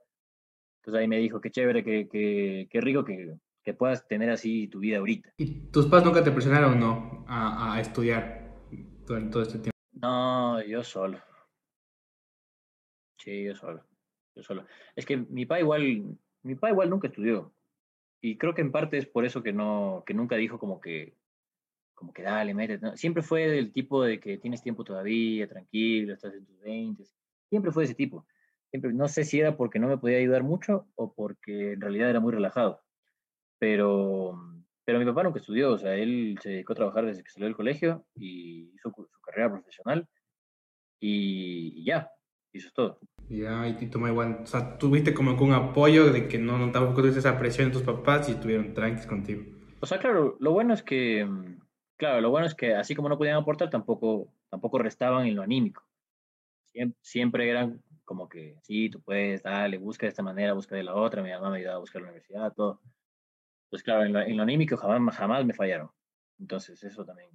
Entonces 0.81 1.01
ahí 1.01 1.09
me 1.09 1.19
dijo, 1.19 1.41
qué 1.41 1.51
chévere, 1.51 1.85
qué, 1.85 2.09
qué, 2.71 2.81
rico 2.81 3.05
que, 3.05 3.37
que, 3.73 3.75
puedas 3.75 4.07
tener 4.07 4.31
así 4.31 4.69
tu 4.69 4.81
vida 4.81 4.99
ahorita. 4.99 5.33
¿Y 5.37 5.71
tus 5.71 5.87
padres 5.87 6.07
nunca 6.07 6.25
te 6.25 6.31
presionaron 6.31 6.79
no 6.79 7.25
a, 7.29 7.75
a 7.75 7.81
estudiar 7.81 8.55
durante 9.07 9.31
todo 9.31 9.43
este 9.43 9.59
tiempo? 9.59 9.71
No, 9.93 10.63
yo 10.63 10.83
solo. 10.83 11.19
Sí, 13.19 13.45
yo 13.45 13.55
solo. 13.55 13.85
Yo 14.35 14.43
solo. 14.43 14.67
Es 14.97 15.05
que 15.05 15.17
mi 15.17 15.45
papá 15.47 15.61
igual, 15.61 16.17
mi 16.43 16.55
papá 16.55 16.71
igual 16.71 16.91
nunca 16.91 17.09
estudió. 17.09 17.53
Y 18.21 18.37
creo 18.37 18.55
que 18.55 18.63
en 18.63 18.73
parte 18.73 18.99
es 18.99 19.07
por 19.07 19.25
eso 19.25 19.43
que 19.43 19.53
no, 19.53 20.03
que 20.07 20.15
nunca 20.15 20.37
dijo 20.37 20.59
como 20.59 20.81
que, 20.81 21.15
como 21.95 22.13
que 22.13 22.23
dale, 22.23 22.55
métete. 22.55 22.97
Siempre 22.97 23.23
fue 23.23 23.49
del 23.49 23.73
tipo 23.73 24.03
de 24.03 24.21
que 24.21 24.39
tienes 24.39 24.63
tiempo 24.63 24.85
todavía, 24.85 25.49
tranquilo, 25.49 26.15
estás 26.15 26.35
en 26.35 26.45
tus 26.45 26.61
20. 26.61 27.05
Siempre 27.49 27.73
fue 27.73 27.85
ese 27.85 27.95
tipo 27.95 28.27
no 28.73 29.09
sé 29.09 29.25
si 29.25 29.41
era 29.41 29.57
porque 29.57 29.79
no 29.79 29.89
me 29.89 29.99
podía 29.99 30.19
ayudar 30.19 30.43
mucho 30.43 30.87
o 30.95 31.13
porque 31.15 31.73
en 31.73 31.81
realidad 31.81 32.11
era 32.11 32.21
muy 32.21 32.33
relajado. 32.33 32.83
Pero, 33.59 34.41
pero 34.85 34.99
mi 34.99 35.05
papá 35.05 35.23
nunca 35.23 35.41
estudió, 35.41 35.73
o 35.73 35.79
sea, 35.79 35.95
él 35.95 36.39
se 36.41 36.51
dedicó 36.51 36.73
a 36.73 36.77
trabajar 36.77 37.07
desde 37.07 37.23
que 37.23 37.31
salió 37.31 37.47
del 37.47 37.57
colegio 37.57 38.07
y 38.15 38.71
hizo 38.75 38.91
su 38.91 39.21
carrera 39.21 39.51
profesional 39.51 40.09
y, 41.01 41.85
ya, 41.85 42.11
eso 42.53 42.69
es 42.69 42.75
todo. 42.75 42.99
Ya, 43.29 43.69
y 43.69 43.75
toma 43.91 44.11
igual, 44.11 44.41
o 44.43 44.47
sea, 44.47 44.79
tuviste 44.79 45.13
como 45.15 45.33
un 45.33 45.53
apoyo 45.53 46.13
de 46.13 46.29
que 46.29 46.39
no, 46.39 46.59
no 46.59 46.73
tampoco 46.73 47.03
tuviste 47.03 47.21
esa 47.21 47.39
presión 47.39 47.67
en 47.67 47.73
tus 47.73 47.83
papás 47.83 48.29
y 48.29 48.33
estuvieron 48.33 48.73
tranquilos 48.75 49.07
contigo. 49.07 49.43
O 49.81 49.87
sea, 49.87 49.99
claro, 49.99 50.37
lo 50.41 50.53
bueno 50.53 50.75
es 50.75 50.83
que, 50.83 51.29
claro, 51.97 52.21
lo 52.21 52.31
bueno 52.31 52.47
es 52.47 52.55
que 52.55 52.75
así 52.75 52.95
como 52.95 53.09
no 53.09 53.19
podían 53.19 53.37
aportar, 53.37 53.71
tampoco, 53.71 54.33
tampoco 54.49 54.79
restaban 54.79 55.27
en 55.27 55.37
lo 55.37 55.43
anímico. 55.43 55.85
Siempre, 56.65 56.99
siempre 57.03 57.51
eran 57.51 57.83
como 58.05 58.29
que, 58.29 58.57
sí, 58.63 58.89
tú 58.89 59.03
puedes, 59.03 59.43
dale, 59.43 59.77
busca 59.77 60.07
de 60.07 60.11
esta 60.11 60.23
manera, 60.23 60.55
busca 60.55 60.75
de 60.75 60.83
la 60.83 60.95
otra, 60.95 61.23
mi 61.23 61.31
mamá 61.31 61.51
me 61.51 61.59
ayudaba 61.59 61.77
a 61.77 61.81
buscar 61.81 62.01
la 62.01 62.09
universidad, 62.09 62.53
todo. 62.55 62.81
Pues 63.71 63.83
claro, 63.83 64.05
en 64.05 64.37
lo, 64.37 64.43
anímico 64.43 64.77
jamás, 64.77 65.17
jamás 65.17 65.45
me 65.45 65.55
fallaron. 65.55 65.91
Entonces, 66.39 66.83
eso 66.83 67.05
también 67.05 67.31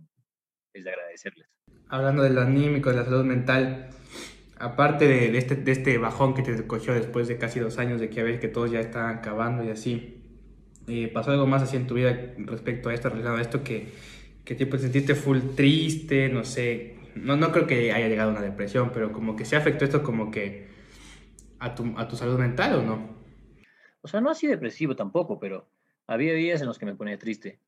es 0.73 0.83
de 0.83 0.91
agradecerles. 0.91 1.47
Hablando 1.89 2.23
de 2.23 2.31
lo 2.31 2.41
anímico, 2.41 2.89
de 2.89 2.95
la 2.97 3.05
salud 3.05 3.23
mental, 3.23 3.89
aparte 4.57 5.07
de, 5.07 5.37
este, 5.37 5.55
de 5.55 5.71
este 5.71 5.97
bajón 5.97 6.33
que 6.33 6.41
te 6.41 6.65
cogió 6.65 6.93
después 6.93 7.27
de 7.27 7.37
casi 7.37 7.59
dos 7.59 7.77
años 7.77 7.99
de 7.99 8.09
que 8.09 8.21
a 8.21 8.23
ver 8.23 8.39
que 8.39 8.47
todos 8.47 8.71
ya 8.71 8.79
estaban 8.79 9.17
acabando 9.17 9.63
y 9.63 9.69
así, 9.69 10.23
eh, 10.87 11.11
¿pasó 11.13 11.31
algo 11.31 11.45
más 11.45 11.61
así 11.63 11.75
en 11.75 11.87
tu 11.87 11.95
vida 11.95 12.33
respecto 12.37 12.89
a 12.89 12.93
esto, 12.93 13.09
relacionado 13.09 13.37
a 13.37 13.41
esto, 13.41 13.63
que, 13.63 13.93
que 14.43 14.55
te 14.55 14.77
sentiste 14.79 15.15
full 15.15 15.39
triste, 15.55 16.29
no 16.29 16.43
sé, 16.43 16.97
no, 17.15 17.35
no 17.35 17.51
creo 17.51 17.67
que 17.67 17.91
haya 17.91 18.07
llegado 18.07 18.29
a 18.29 18.33
una 18.33 18.41
depresión, 18.41 18.91
pero 18.93 19.11
como 19.11 19.35
que 19.35 19.45
se 19.45 19.55
afectó 19.55 19.85
esto 19.85 20.01
como 20.01 20.31
que 20.31 20.67
a 21.59 21.75
tu, 21.75 21.93
a 21.97 22.07
tu 22.07 22.15
salud 22.15 22.39
mental 22.39 22.79
o 22.79 22.83
no. 22.83 23.23
O 24.01 24.07
sea, 24.07 24.19
no 24.19 24.29
así 24.29 24.47
depresivo 24.47 24.95
tampoco, 24.95 25.39
pero 25.39 25.69
había 26.07 26.33
días 26.33 26.61
en 26.61 26.67
los 26.67 26.77
que 26.77 26.85
me 26.85 26.95
ponía 26.95 27.17
triste. 27.17 27.59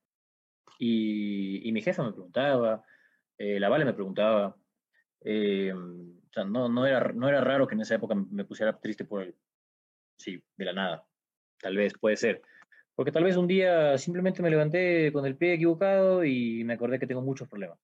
Y, 0.79 1.67
y 1.67 1.71
mi 1.71 1.81
jefa 1.81 2.03
me 2.03 2.11
preguntaba, 2.11 2.83
eh, 3.37 3.59
la 3.59 3.69
Vale 3.69 3.85
me 3.85 3.93
preguntaba. 3.93 4.55
Eh, 5.21 5.73
o 5.73 6.33
sea, 6.33 6.43
no, 6.43 6.69
no, 6.69 6.85
era, 6.85 7.11
no 7.13 7.27
era 7.27 7.41
raro 7.41 7.67
que 7.67 7.75
en 7.75 7.81
esa 7.81 7.95
época 7.95 8.15
me 8.15 8.45
pusiera 8.45 8.79
triste 8.79 9.05
por 9.05 9.23
el... 9.23 9.35
Sí, 10.17 10.41
de 10.55 10.65
la 10.65 10.73
nada. 10.73 11.07
tal 11.59 11.75
vez, 11.75 11.93
puede 11.99 12.17
ser. 12.17 12.41
Porque 12.95 13.11
tal 13.11 13.23
vez 13.25 13.35
un 13.35 13.47
día 13.47 13.97
simplemente 13.97 14.41
me 14.41 14.49
levanté 14.49 15.11
con 15.11 15.25
el 15.25 15.35
pie 15.35 15.53
equivocado 15.53 16.23
y 16.23 16.63
me 16.63 16.73
acordé 16.73 16.99
que 16.99 17.07
tengo 17.07 17.21
muchos 17.21 17.49
problemas. 17.49 17.77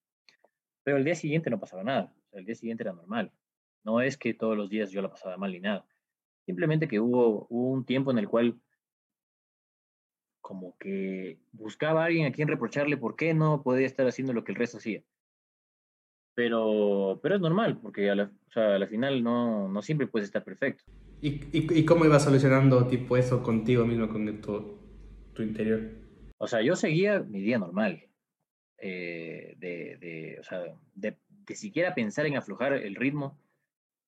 Pero 0.84 0.98
el 0.98 1.04
día 1.04 1.16
siguiente 1.16 1.50
no 1.50 1.60
pasaba 1.60 1.84
nada. 1.84 2.14
el 2.32 2.46
día 2.46 2.56
siguiente 2.56 2.84
era 2.84 2.94
normal. 2.94 3.32
No 3.84 4.02
es 4.02 4.18
que 4.18 4.34
todos 4.34 4.56
los 4.56 4.70
días 4.70 4.92
yo 4.92 5.02
la 5.02 5.10
pasaba 5.10 5.38
mal 5.38 5.52
ni 5.52 5.60
nada. 5.60 5.86
Simplemente 6.46 6.88
que 6.88 7.00
hubo, 7.00 7.48
un 7.50 7.86
tiempo 7.86 8.12
en 8.12 8.20
el 8.20 8.30
cual 8.30 8.60
como 10.52 10.76
que 10.78 11.38
buscaba 11.54 12.04
a 12.04 12.08
alguien 12.08 12.28
a 12.28 12.34
quien 12.34 12.50
reprocharle 12.50 12.98
por 12.98 13.16
qué 13.16 13.34
no 13.34 13.64
podía 13.64 13.86
estar 13.86 14.06
haciendo 14.06 14.34
lo 14.34 14.44
que 14.44 14.52
el 14.52 14.58
resto 14.58 14.80
hacía. 14.80 15.02
Pero, 16.36 17.22
pero 17.24 17.36
es 17.36 17.42
normal, 17.42 17.80
porque 17.82 18.10
a 18.10 18.16
la, 18.16 18.24
o 18.26 18.52
sea, 18.52 18.76
a 18.76 18.80
la 18.80 18.86
final 18.88 19.24
no, 19.24 19.70
no 19.70 19.82
siempre 19.82 20.08
puedes 20.08 20.28
estar 20.28 20.44
perfecto. 20.44 20.84
¿Y, 21.22 21.36
y, 21.58 21.80
y 21.80 21.86
cómo 21.86 22.04
ibas 22.04 22.26
solucionando 22.26 22.86
tipo 22.86 23.16
eso 23.16 23.42
contigo 23.42 23.86
mismo, 23.86 24.10
con 24.10 24.42
tu, 24.42 24.78
tu 25.32 25.42
interior? 25.42 25.90
O 26.38 26.48
sea, 26.48 26.62
yo 26.62 26.76
seguía 26.76 27.22
mi 27.22 27.40
día 27.40 27.58
normal. 27.58 28.04
Eh, 28.78 29.56
de, 29.58 29.96
de, 30.02 30.38
o 30.42 30.44
sea, 30.44 30.64
de, 30.96 31.16
de, 31.30 31.56
siquiera 31.56 31.96
pensar 31.96 32.26
en 32.26 32.36
aflojar 32.36 32.74
el 32.74 32.96
ritmo 32.96 33.40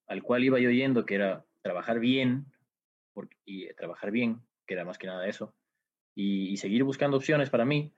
al 0.07 0.23
cual 0.23 0.43
iba 0.43 0.59
yo 0.59 0.71
yendo, 0.71 1.05
que 1.05 1.15
era 1.15 1.45
trabajar 1.61 2.01
bien, 2.01 2.47
porque, 3.13 3.37
y 3.45 3.73
trabajar 3.75 4.11
bien, 4.11 4.41
que 4.67 4.73
era 4.73 4.83
más 4.83 4.97
que 4.97 5.07
nada 5.07 5.25
eso, 5.25 5.55
y, 6.15 6.49
y, 6.49 6.57
seguir 6.57 6.83
buscando 6.83 7.17
opciones 7.17 7.49
para 7.49 7.65
mí. 7.65 7.93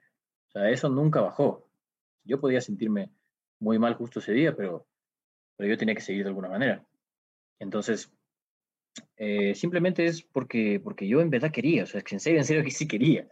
O 0.48 0.50
sea, 0.52 0.70
eso 0.70 0.88
nunca 0.88 1.20
bajó. 1.20 1.68
Yo 2.24 2.40
podía 2.40 2.60
sentirme 2.60 3.10
muy 3.58 3.78
mal 3.78 3.94
justo 3.94 4.20
ese 4.20 4.32
día, 4.32 4.54
pero, 4.56 4.86
pero 5.56 5.68
yo 5.68 5.78
tenía 5.78 5.94
que 5.94 6.00
seguir 6.00 6.24
de 6.24 6.28
alguna 6.28 6.48
manera. 6.48 6.84
Entonces, 7.58 8.12
eh, 9.16 9.54
simplemente 9.54 10.06
es 10.06 10.22
porque, 10.22 10.80
porque 10.82 11.08
yo 11.08 11.20
en 11.20 11.30
verdad 11.30 11.50
quería, 11.50 11.84
o 11.84 11.86
sea, 11.86 12.02
en 12.08 12.20
serio, 12.20 12.38
en 12.38 12.44
serio 12.44 12.64
que 12.64 12.70
sí 12.70 12.86
quería. 12.86 13.28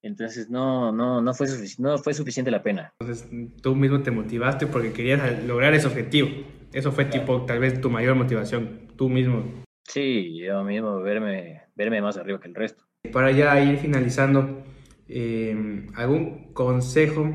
Entonces 0.00 0.48
no, 0.48 0.92
no, 0.92 1.20
no, 1.20 1.34
fue 1.34 1.48
no 1.78 1.98
fue 1.98 2.14
suficiente 2.14 2.50
la 2.50 2.62
pena. 2.62 2.94
Entonces 3.00 3.28
tú 3.60 3.74
mismo 3.74 4.00
te 4.02 4.12
motivaste 4.12 4.66
porque 4.66 4.92
querías 4.92 5.44
lograr 5.44 5.74
ese 5.74 5.88
objetivo. 5.88 6.28
Eso 6.72 6.92
fue 6.92 7.06
tipo 7.06 7.44
tal 7.46 7.58
vez 7.58 7.80
tu 7.80 7.90
mayor 7.90 8.14
motivación, 8.14 8.88
tú 8.96 9.08
mismo. 9.08 9.64
Sí, 9.88 10.36
yo 10.38 10.62
mismo 10.64 11.00
verme, 11.00 11.62
verme 11.74 12.02
más 12.02 12.18
arriba 12.18 12.38
que 12.38 12.48
el 12.48 12.54
resto. 12.54 12.84
Para 13.10 13.30
ya 13.30 13.58
ir 13.62 13.78
finalizando, 13.78 14.62
eh, 15.08 15.86
¿algún 15.94 16.52
consejo 16.52 17.30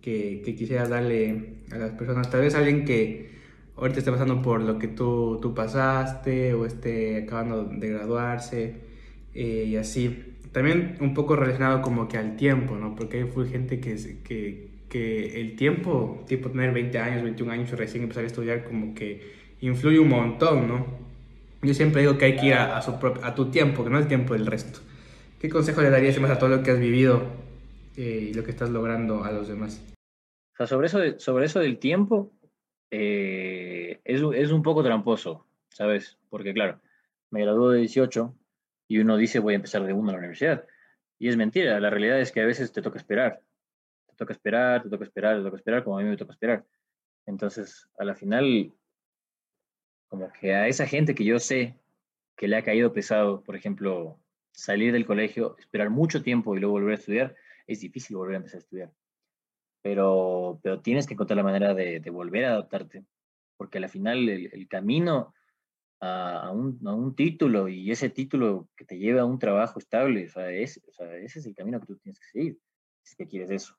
que, 0.00 0.40
que 0.44 0.54
quisieras 0.54 0.90
darle 0.90 1.64
a 1.72 1.76
las 1.76 1.90
personas? 1.92 2.30
Tal 2.30 2.42
vez 2.42 2.54
alguien 2.54 2.84
que 2.84 3.32
ahorita 3.76 3.98
esté 3.98 4.12
pasando 4.12 4.40
por 4.42 4.62
lo 4.62 4.78
que 4.78 4.86
tú, 4.86 5.40
tú 5.42 5.54
pasaste 5.54 6.54
o 6.54 6.66
esté 6.66 7.24
acabando 7.24 7.64
de 7.64 7.88
graduarse 7.88 8.76
eh, 9.34 9.64
y 9.66 9.76
así. 9.76 10.36
También 10.52 10.98
un 11.00 11.14
poco 11.14 11.34
relacionado 11.34 11.82
como 11.82 12.06
que 12.06 12.16
al 12.16 12.36
tiempo, 12.36 12.76
¿no? 12.76 12.94
Porque 12.94 13.18
hay 13.18 13.48
gente 13.50 13.80
que, 13.80 13.96
que, 14.22 14.70
que 14.88 15.40
el 15.40 15.56
tiempo, 15.56 16.24
tipo 16.28 16.48
tener 16.50 16.72
20 16.72 16.96
años, 17.00 17.24
21 17.24 17.52
años 17.52 17.70
recién 17.72 18.04
empezar 18.04 18.22
a 18.22 18.28
estudiar, 18.28 18.62
como 18.64 18.94
que 18.94 19.32
influye 19.60 19.98
un 19.98 20.08
montón, 20.08 20.68
¿no? 20.68 21.07
Yo 21.62 21.74
siempre 21.74 22.02
digo 22.02 22.18
que 22.18 22.26
hay 22.26 22.36
que 22.36 22.46
ir 22.46 22.54
a, 22.54 22.78
a, 22.78 23.34
tu 23.34 23.50
tiempo, 23.50 23.82
que 23.82 23.90
no 23.90 23.98
el 23.98 24.06
tiempo 24.06 24.34
del 24.34 24.46
resto. 24.46 24.80
¿Qué 25.40 25.48
consejo 25.48 25.82
le 25.82 25.90
darías 25.90 26.18
más 26.20 26.30
a 26.30 26.38
todo 26.38 26.50
lo 26.50 26.62
que 26.62 26.70
has 26.70 26.78
vivido 26.78 27.22
eh, 27.96 28.28
y 28.30 28.34
lo 28.34 28.44
que 28.44 28.50
estás 28.50 28.70
logrando 28.70 29.24
a 29.24 29.32
los 29.32 29.48
demás? 29.48 29.82
O 30.52 30.56
sea, 30.56 30.66
sobre 30.66 30.86
eso, 30.86 31.18
sobre 31.18 31.46
eso 31.46 31.58
del 31.60 31.78
tiempo, 31.78 32.32
eh, 32.90 34.00
es, 34.04 34.22
es 34.34 34.52
un 34.52 34.62
poco 34.62 34.84
tramposo, 34.84 35.46
¿sabes? 35.68 36.18
Porque 36.30 36.54
claro, 36.54 36.80
me 37.30 37.42
graduó 37.42 37.70
de 37.70 37.80
18 37.80 38.34
y 38.88 38.98
uno 38.98 39.16
dice 39.16 39.40
voy 39.40 39.54
a 39.54 39.56
empezar 39.56 39.84
de 39.84 39.92
uno 39.92 40.10
a 40.10 40.12
la 40.12 40.18
universidad. 40.18 40.64
Y 41.18 41.28
es 41.28 41.36
mentira, 41.36 41.78
la 41.80 41.90
realidad 41.90 42.20
es 42.20 42.30
que 42.30 42.40
a 42.40 42.46
veces 42.46 42.72
te 42.72 42.82
toca 42.82 42.98
esperar. 42.98 43.42
Te 44.06 44.14
toca 44.14 44.32
esperar, 44.32 44.82
te 44.82 44.88
toca 44.88 45.04
esperar, 45.04 45.36
te 45.38 45.42
toca 45.42 45.56
esperar, 45.56 45.84
como 45.84 45.98
a 45.98 46.02
mí 46.02 46.08
me 46.08 46.16
toca 46.16 46.32
esperar. 46.32 46.64
Entonces, 47.26 47.88
a 47.98 48.04
la 48.04 48.14
final, 48.14 48.72
como 50.08 50.32
que 50.32 50.54
a 50.54 50.66
esa 50.66 50.86
gente 50.86 51.14
que 51.14 51.24
yo 51.24 51.38
sé 51.38 51.76
que 52.36 52.48
le 52.48 52.56
ha 52.56 52.64
caído 52.64 52.92
pesado, 52.92 53.42
por 53.42 53.56
ejemplo, 53.56 54.18
salir 54.52 54.92
del 54.92 55.06
colegio, 55.06 55.56
esperar 55.58 55.90
mucho 55.90 56.22
tiempo 56.22 56.56
y 56.56 56.60
luego 56.60 56.72
volver 56.72 56.92
a 56.92 56.98
estudiar, 56.98 57.36
es 57.66 57.80
difícil 57.80 58.16
volver 58.16 58.34
a 58.34 58.38
empezar 58.38 58.58
a 58.58 58.64
estudiar. 58.64 58.92
Pero, 59.82 60.58
pero 60.62 60.80
tienes 60.80 61.06
que 61.06 61.14
encontrar 61.14 61.36
la 61.36 61.42
manera 61.42 61.74
de, 61.74 62.00
volver 62.10 62.44
a 62.44 62.52
adaptarte, 62.52 63.04
porque 63.56 63.78
al 63.78 63.88
final 63.88 64.28
el, 64.28 64.50
el 64.52 64.68
camino 64.68 65.34
a, 66.00 66.50
un, 66.52 66.80
a, 66.86 66.94
un, 66.94 67.14
título 67.14 67.68
y 67.68 67.90
ese 67.90 68.08
título 68.08 68.68
que 68.76 68.84
te 68.84 68.98
lleve 68.98 69.20
a 69.20 69.24
un 69.24 69.38
trabajo 69.38 69.78
estable, 69.78 70.26
o 70.26 70.30
sea, 70.30 70.50
es, 70.50 70.80
o 70.88 70.92
sea, 70.92 71.16
ese 71.16 71.40
es 71.40 71.46
el 71.46 71.54
camino 71.54 71.80
que 71.80 71.86
tú 71.86 71.96
tienes 71.96 72.18
que 72.20 72.26
seguir, 72.26 72.58
si 73.02 73.12
es 73.12 73.16
que 73.16 73.26
quieres 73.26 73.50
eso. 73.50 73.76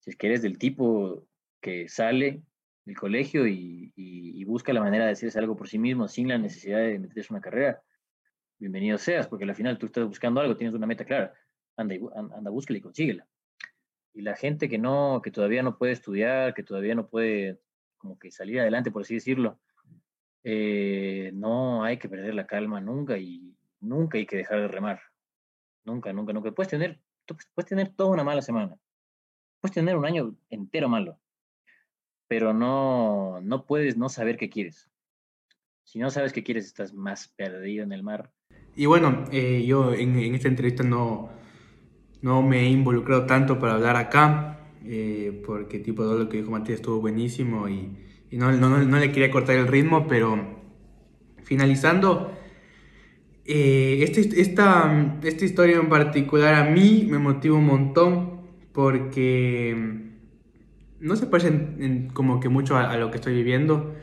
Si 0.00 0.10
es 0.10 0.16
que 0.16 0.26
eres 0.26 0.42
del 0.42 0.58
tipo 0.58 1.26
que 1.60 1.88
sale 1.88 2.42
del 2.86 2.96
colegio 2.96 3.46
y, 3.46 3.92
y, 3.96 4.44
busca 4.44 4.72
la 4.72 4.80
manera 4.80 5.06
de 5.06 5.10
hacerse 5.10 5.40
algo 5.40 5.56
por 5.56 5.68
sí 5.68 5.76
mismo 5.76 6.06
sin 6.06 6.28
la 6.28 6.38
necesidad 6.38 6.78
de 6.78 7.00
meterse 7.00 7.32
una 7.32 7.40
carrera, 7.40 7.82
bienvenido 8.58 8.96
seas, 8.96 9.26
porque 9.26 9.44
al 9.44 9.56
final 9.56 9.76
tú 9.76 9.86
estás 9.86 10.06
buscando 10.06 10.40
algo, 10.40 10.56
tienes 10.56 10.74
una 10.74 10.86
meta 10.86 11.04
clara, 11.04 11.34
anda, 11.76 11.96
y, 11.96 12.00
anda, 12.14 12.48
búsquela 12.48 12.78
y 12.78 12.82
consíguela. 12.82 13.26
Y 14.14 14.22
la 14.22 14.36
gente 14.36 14.68
que 14.68 14.78
no, 14.78 15.20
que 15.22 15.32
todavía 15.32 15.64
no 15.64 15.76
puede 15.76 15.92
estudiar, 15.92 16.54
que 16.54 16.62
todavía 16.62 16.94
no 16.94 17.08
puede 17.08 17.58
como 17.98 18.20
que 18.20 18.30
salir 18.30 18.60
adelante, 18.60 18.92
por 18.92 19.02
así 19.02 19.14
decirlo, 19.14 19.58
eh, 20.44 21.32
no 21.34 21.82
hay 21.82 21.98
que 21.98 22.08
perder 22.08 22.34
la 22.34 22.46
calma 22.46 22.80
nunca 22.80 23.18
y 23.18 23.56
nunca 23.80 24.16
hay 24.16 24.26
que 24.26 24.36
dejar 24.36 24.60
de 24.60 24.68
remar. 24.68 25.00
Nunca, 25.84 26.12
nunca, 26.12 26.32
nunca. 26.32 26.52
Puedes 26.52 26.70
tener, 26.70 27.00
puedes 27.52 27.68
tener 27.68 27.88
toda 27.88 28.10
una 28.10 28.22
mala 28.22 28.42
semana. 28.42 28.78
Puedes 29.60 29.74
tener 29.74 29.96
un 29.96 30.06
año 30.06 30.36
entero 30.50 30.88
malo. 30.88 31.18
Pero 32.28 32.52
no, 32.52 33.40
no 33.42 33.66
puedes 33.66 33.96
no 33.96 34.08
saber 34.08 34.36
qué 34.36 34.50
quieres. 34.50 34.90
Si 35.84 36.00
no 36.00 36.10
sabes 36.10 36.32
qué 36.32 36.42
quieres, 36.42 36.66
estás 36.66 36.92
más 36.92 37.28
perdido 37.28 37.84
en 37.84 37.92
el 37.92 38.02
mar. 38.02 38.32
Y 38.74 38.86
bueno, 38.86 39.24
eh, 39.32 39.64
yo 39.66 39.94
en, 39.94 40.34
esta 40.34 40.48
entrevista 40.48 40.82
no, 40.82 41.30
no 42.22 42.42
me 42.42 42.60
he 42.60 42.68
involucrado 42.68 43.24
tanto 43.24 43.58
para 43.58 43.74
hablar 43.74 43.96
acá, 43.96 44.68
eh, 44.84 45.42
porque 45.46 45.78
tipo 45.78 46.02
todo 46.02 46.18
lo 46.18 46.28
que 46.28 46.38
dijo 46.38 46.50
Matías 46.50 46.80
estuvo 46.80 47.00
buenísimo 47.00 47.68
y, 47.68 47.96
y 48.30 48.36
no, 48.36 48.52
no, 48.52 48.78
no, 48.84 48.98
le 48.98 49.12
quería 49.12 49.30
cortar 49.30 49.56
el 49.56 49.68
ritmo, 49.68 50.06
pero 50.06 50.60
finalizando, 51.44 52.32
eh, 53.44 54.00
este, 54.02 54.40
esta, 54.40 55.18
esta 55.22 55.44
historia 55.44 55.76
en 55.76 55.88
particular 55.88 56.54
a 56.54 56.70
mí 56.70 57.06
me 57.08 57.18
motiva 57.18 57.56
un 57.56 57.66
montón 57.66 58.40
porque 58.72 60.05
no 61.00 61.16
se 61.16 61.26
parece 61.26 62.08
como 62.12 62.40
que 62.40 62.48
mucho 62.48 62.76
a, 62.76 62.96
lo 62.96 63.10
que 63.10 63.16
estoy 63.16 63.34
viviendo, 63.34 63.94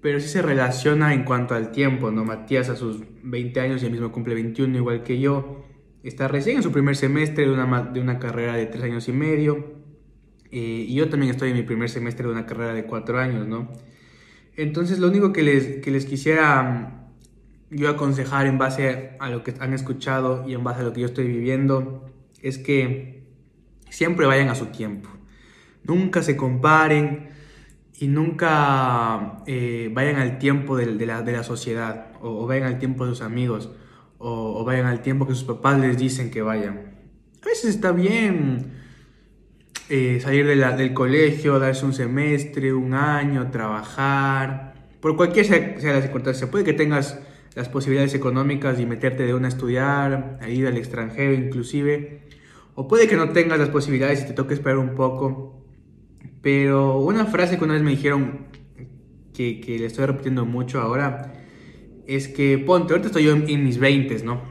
pero 0.00 0.20
sí 0.20 0.28
se 0.28 0.42
relaciona 0.42 1.12
en 1.14 1.24
cuanto 1.24 1.54
al 1.54 1.72
tiempo, 1.72 2.10
¿no? 2.10 2.24
Matías 2.24 2.70
a 2.70 2.76
sus 2.76 3.02
20 3.22 3.60
años 3.60 3.82
y 3.82 3.86
él 3.86 3.92
mismo 3.92 4.10
cumple 4.12 4.34
21 4.34 4.76
igual 4.76 5.02
que 5.02 5.20
yo, 5.20 5.64
está 6.02 6.28
recién 6.28 6.56
en 6.56 6.62
su 6.62 6.72
primer 6.72 6.96
semestre 6.96 7.44
de 7.44 7.52
una, 7.52 7.82
de 7.82 8.00
una 8.00 8.18
carrera 8.18 8.54
de 8.54 8.66
3 8.66 8.84
años 8.84 9.08
y 9.08 9.12
medio, 9.12 9.80
eh, 10.50 10.86
y 10.88 10.94
yo 10.94 11.08
también 11.08 11.30
estoy 11.30 11.50
en 11.50 11.56
mi 11.56 11.62
primer 11.62 11.88
semestre 11.88 12.26
de 12.26 12.32
una 12.32 12.46
carrera 12.46 12.74
de 12.74 12.84
cuatro 12.84 13.18
años, 13.18 13.46
¿no? 13.46 13.70
Entonces 14.56 14.98
lo 14.98 15.08
único 15.08 15.32
que 15.32 15.42
les, 15.42 15.80
que 15.80 15.90
les 15.90 16.06
quisiera 16.06 16.62
mm, 17.70 17.76
yo 17.76 17.88
aconsejar 17.88 18.46
en 18.46 18.58
base 18.58 19.16
a 19.20 19.30
lo 19.30 19.44
que 19.44 19.54
han 19.60 19.72
escuchado 19.74 20.44
y 20.48 20.54
en 20.54 20.64
base 20.64 20.80
a 20.80 20.84
lo 20.84 20.92
que 20.92 21.02
yo 21.02 21.06
estoy 21.06 21.28
viviendo 21.28 22.10
es 22.42 22.58
que 22.58 23.22
siempre 23.90 24.26
vayan 24.26 24.48
a 24.48 24.56
su 24.56 24.66
tiempo. 24.66 25.08
Nunca 25.84 26.22
se 26.22 26.36
comparen 26.36 27.30
y 27.98 28.08
nunca 28.08 29.42
eh, 29.46 29.90
vayan 29.92 30.16
al 30.16 30.38
tiempo 30.38 30.76
de, 30.76 30.86
la, 31.06 31.42
sociedad 31.42 32.12
o, 32.22 32.46
vayan 32.46 32.66
al 32.66 32.78
tiempo 32.78 33.04
de 33.04 33.10
sus 33.10 33.20
amigos 33.20 33.70
o, 34.18 34.64
vayan 34.64 34.86
al 34.86 35.02
tiempo 35.02 35.26
que 35.26 35.34
sus 35.34 35.44
papás 35.44 35.78
les 35.78 35.98
dicen 35.98 36.30
que 36.30 36.42
vayan. 36.42 36.94
A 37.42 37.46
veces 37.46 37.74
está 37.74 37.92
bien 37.92 38.72
eh, 39.88 40.20
salir 40.22 40.46
del 40.46 40.94
colegio, 40.94 41.58
darse 41.58 41.84
un 41.84 41.92
semestre, 41.92 42.72
un 42.72 42.94
año, 42.94 43.50
trabajar, 43.50 44.74
por 45.00 45.16
cualquier 45.16 45.44
sea, 45.46 45.80
sea 45.80 45.92
la 45.94 46.02
circunstancia. 46.02 46.50
Puede 46.50 46.64
que 46.64 46.72
tengas 46.72 47.18
las 47.54 47.68
posibilidades 47.68 48.14
económicas 48.14 48.78
y 48.78 48.86
meterte 48.86 49.24
de 49.24 49.34
una 49.34 49.48
a 49.48 49.50
estudiar, 49.50 50.38
a 50.40 50.48
ir 50.48 50.66
al 50.66 50.76
extranjero 50.76 51.32
inclusive, 51.34 52.22
o 52.74 52.86
puede 52.88 53.08
que 53.08 53.16
no 53.16 53.30
tengas 53.30 53.58
las 53.58 53.68
posibilidades 53.68 54.22
y 54.22 54.26
te 54.26 54.32
toque 54.32 54.54
esperar 54.54 54.78
un 54.78 54.94
poco. 54.94 55.59
Pero 56.42 56.98
una 56.98 57.26
frase 57.26 57.58
que 57.58 57.64
una 57.64 57.74
vez 57.74 57.82
me 57.82 57.90
dijeron, 57.90 58.46
que, 59.34 59.60
que 59.60 59.78
le 59.78 59.86
estoy 59.86 60.06
repitiendo 60.06 60.44
mucho 60.46 60.80
ahora, 60.80 61.32
es 62.06 62.28
que 62.28 62.58
ponte, 62.58 62.92
ahorita 62.92 63.08
estoy 63.08 63.24
yo 63.24 63.32
en, 63.32 63.48
en 63.48 63.64
mis 63.64 63.78
20, 63.78 64.24
¿no? 64.24 64.42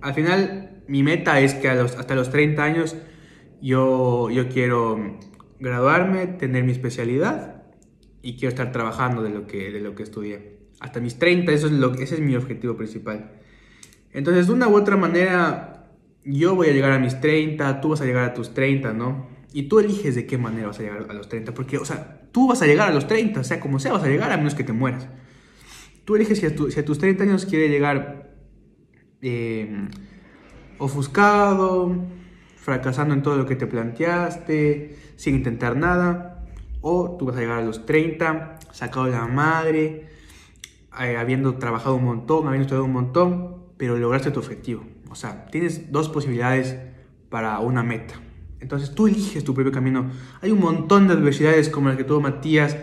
Al 0.00 0.14
final, 0.14 0.82
mi 0.88 1.02
meta 1.02 1.40
es 1.40 1.54
que 1.54 1.68
a 1.68 1.74
los, 1.74 1.96
hasta 1.96 2.14
los 2.14 2.30
30 2.30 2.62
años 2.62 2.96
yo, 3.60 4.30
yo 4.30 4.48
quiero 4.48 5.18
graduarme, 5.60 6.26
tener 6.26 6.64
mi 6.64 6.72
especialidad 6.72 7.62
y 8.20 8.36
quiero 8.36 8.48
estar 8.48 8.72
trabajando 8.72 9.22
de 9.22 9.30
lo 9.30 9.46
que, 9.46 9.70
de 9.70 9.80
lo 9.80 9.94
que 9.94 10.02
estudié. 10.02 10.58
Hasta 10.80 11.00
mis 11.00 11.18
30, 11.18 11.52
eso 11.52 11.66
es 11.66 11.72
lo, 11.72 11.94
ese 11.94 12.16
es 12.16 12.20
mi 12.20 12.34
objetivo 12.34 12.76
principal. 12.76 13.30
Entonces, 14.12 14.48
de 14.48 14.52
una 14.52 14.68
u 14.68 14.74
otra 14.74 14.96
manera, 14.96 15.92
yo 16.24 16.56
voy 16.56 16.68
a 16.68 16.72
llegar 16.72 16.92
a 16.92 16.98
mis 16.98 17.20
30, 17.20 17.80
tú 17.80 17.90
vas 17.90 18.00
a 18.00 18.04
llegar 18.04 18.24
a 18.24 18.34
tus 18.34 18.52
30, 18.52 18.92
¿no? 18.92 19.28
Y 19.52 19.64
tú 19.64 19.80
eliges 19.80 20.14
de 20.14 20.26
qué 20.26 20.38
manera 20.38 20.68
vas 20.68 20.78
a 20.78 20.82
llegar 20.82 21.06
a 21.08 21.14
los 21.14 21.28
30, 21.28 21.52
porque, 21.54 21.78
o 21.78 21.84
sea, 21.84 22.22
tú 22.32 22.48
vas 22.48 22.62
a 22.62 22.66
llegar 22.66 22.88
a 22.88 22.94
los 22.94 23.06
30, 23.06 23.40
o 23.40 23.44
sea, 23.44 23.60
como 23.60 23.78
sea, 23.78 23.92
vas 23.92 24.02
a 24.02 24.08
llegar 24.08 24.32
a 24.32 24.36
menos 24.36 24.54
que 24.54 24.64
te 24.64 24.72
mueras. 24.72 25.08
Tú 26.04 26.16
eliges 26.16 26.38
si 26.38 26.46
a, 26.46 26.50
si 26.70 26.80
a 26.80 26.84
tus 26.84 26.98
30 26.98 27.24
años 27.24 27.46
quiere 27.46 27.68
llegar 27.68 28.34
eh, 29.20 29.88
ofuscado, 30.78 31.94
fracasando 32.56 33.14
en 33.14 33.22
todo 33.22 33.36
lo 33.36 33.46
que 33.46 33.56
te 33.56 33.66
planteaste, 33.66 34.96
sin 35.16 35.36
intentar 35.36 35.76
nada, 35.76 36.44
o 36.80 37.16
tú 37.18 37.26
vas 37.26 37.36
a 37.36 37.40
llegar 37.40 37.58
a 37.58 37.62
los 37.62 37.86
30, 37.86 38.58
sacado 38.72 39.06
la 39.06 39.26
madre, 39.26 40.08
eh, 41.00 41.16
habiendo 41.16 41.54
trabajado 41.54 41.96
un 41.96 42.04
montón, 42.04 42.46
habiendo 42.46 42.62
estudiado 42.62 42.84
un 42.84 42.92
montón, 42.92 43.62
pero 43.76 43.96
lograste 43.96 44.30
tu 44.30 44.40
objetivo. 44.40 44.84
O 45.10 45.14
sea, 45.14 45.46
tienes 45.46 45.92
dos 45.92 46.08
posibilidades 46.08 46.78
para 47.28 47.58
una 47.60 47.82
meta. 47.82 48.14
Entonces 48.62 48.94
tú 48.94 49.08
eliges 49.08 49.42
tu 49.44 49.54
propio 49.54 49.72
camino. 49.72 50.10
Hay 50.40 50.52
un 50.52 50.60
montón 50.60 51.08
de 51.08 51.14
adversidades 51.14 51.68
como 51.68 51.88
la 51.88 51.96
que 51.96 52.04
tuvo 52.04 52.20
Matías, 52.20 52.76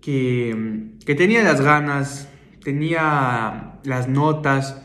que, 0.00 0.92
tenía 1.06 1.42
las 1.42 1.60
ganas, 1.60 2.28
tenía 2.62 3.78
las 3.84 4.08
notas, 4.08 4.82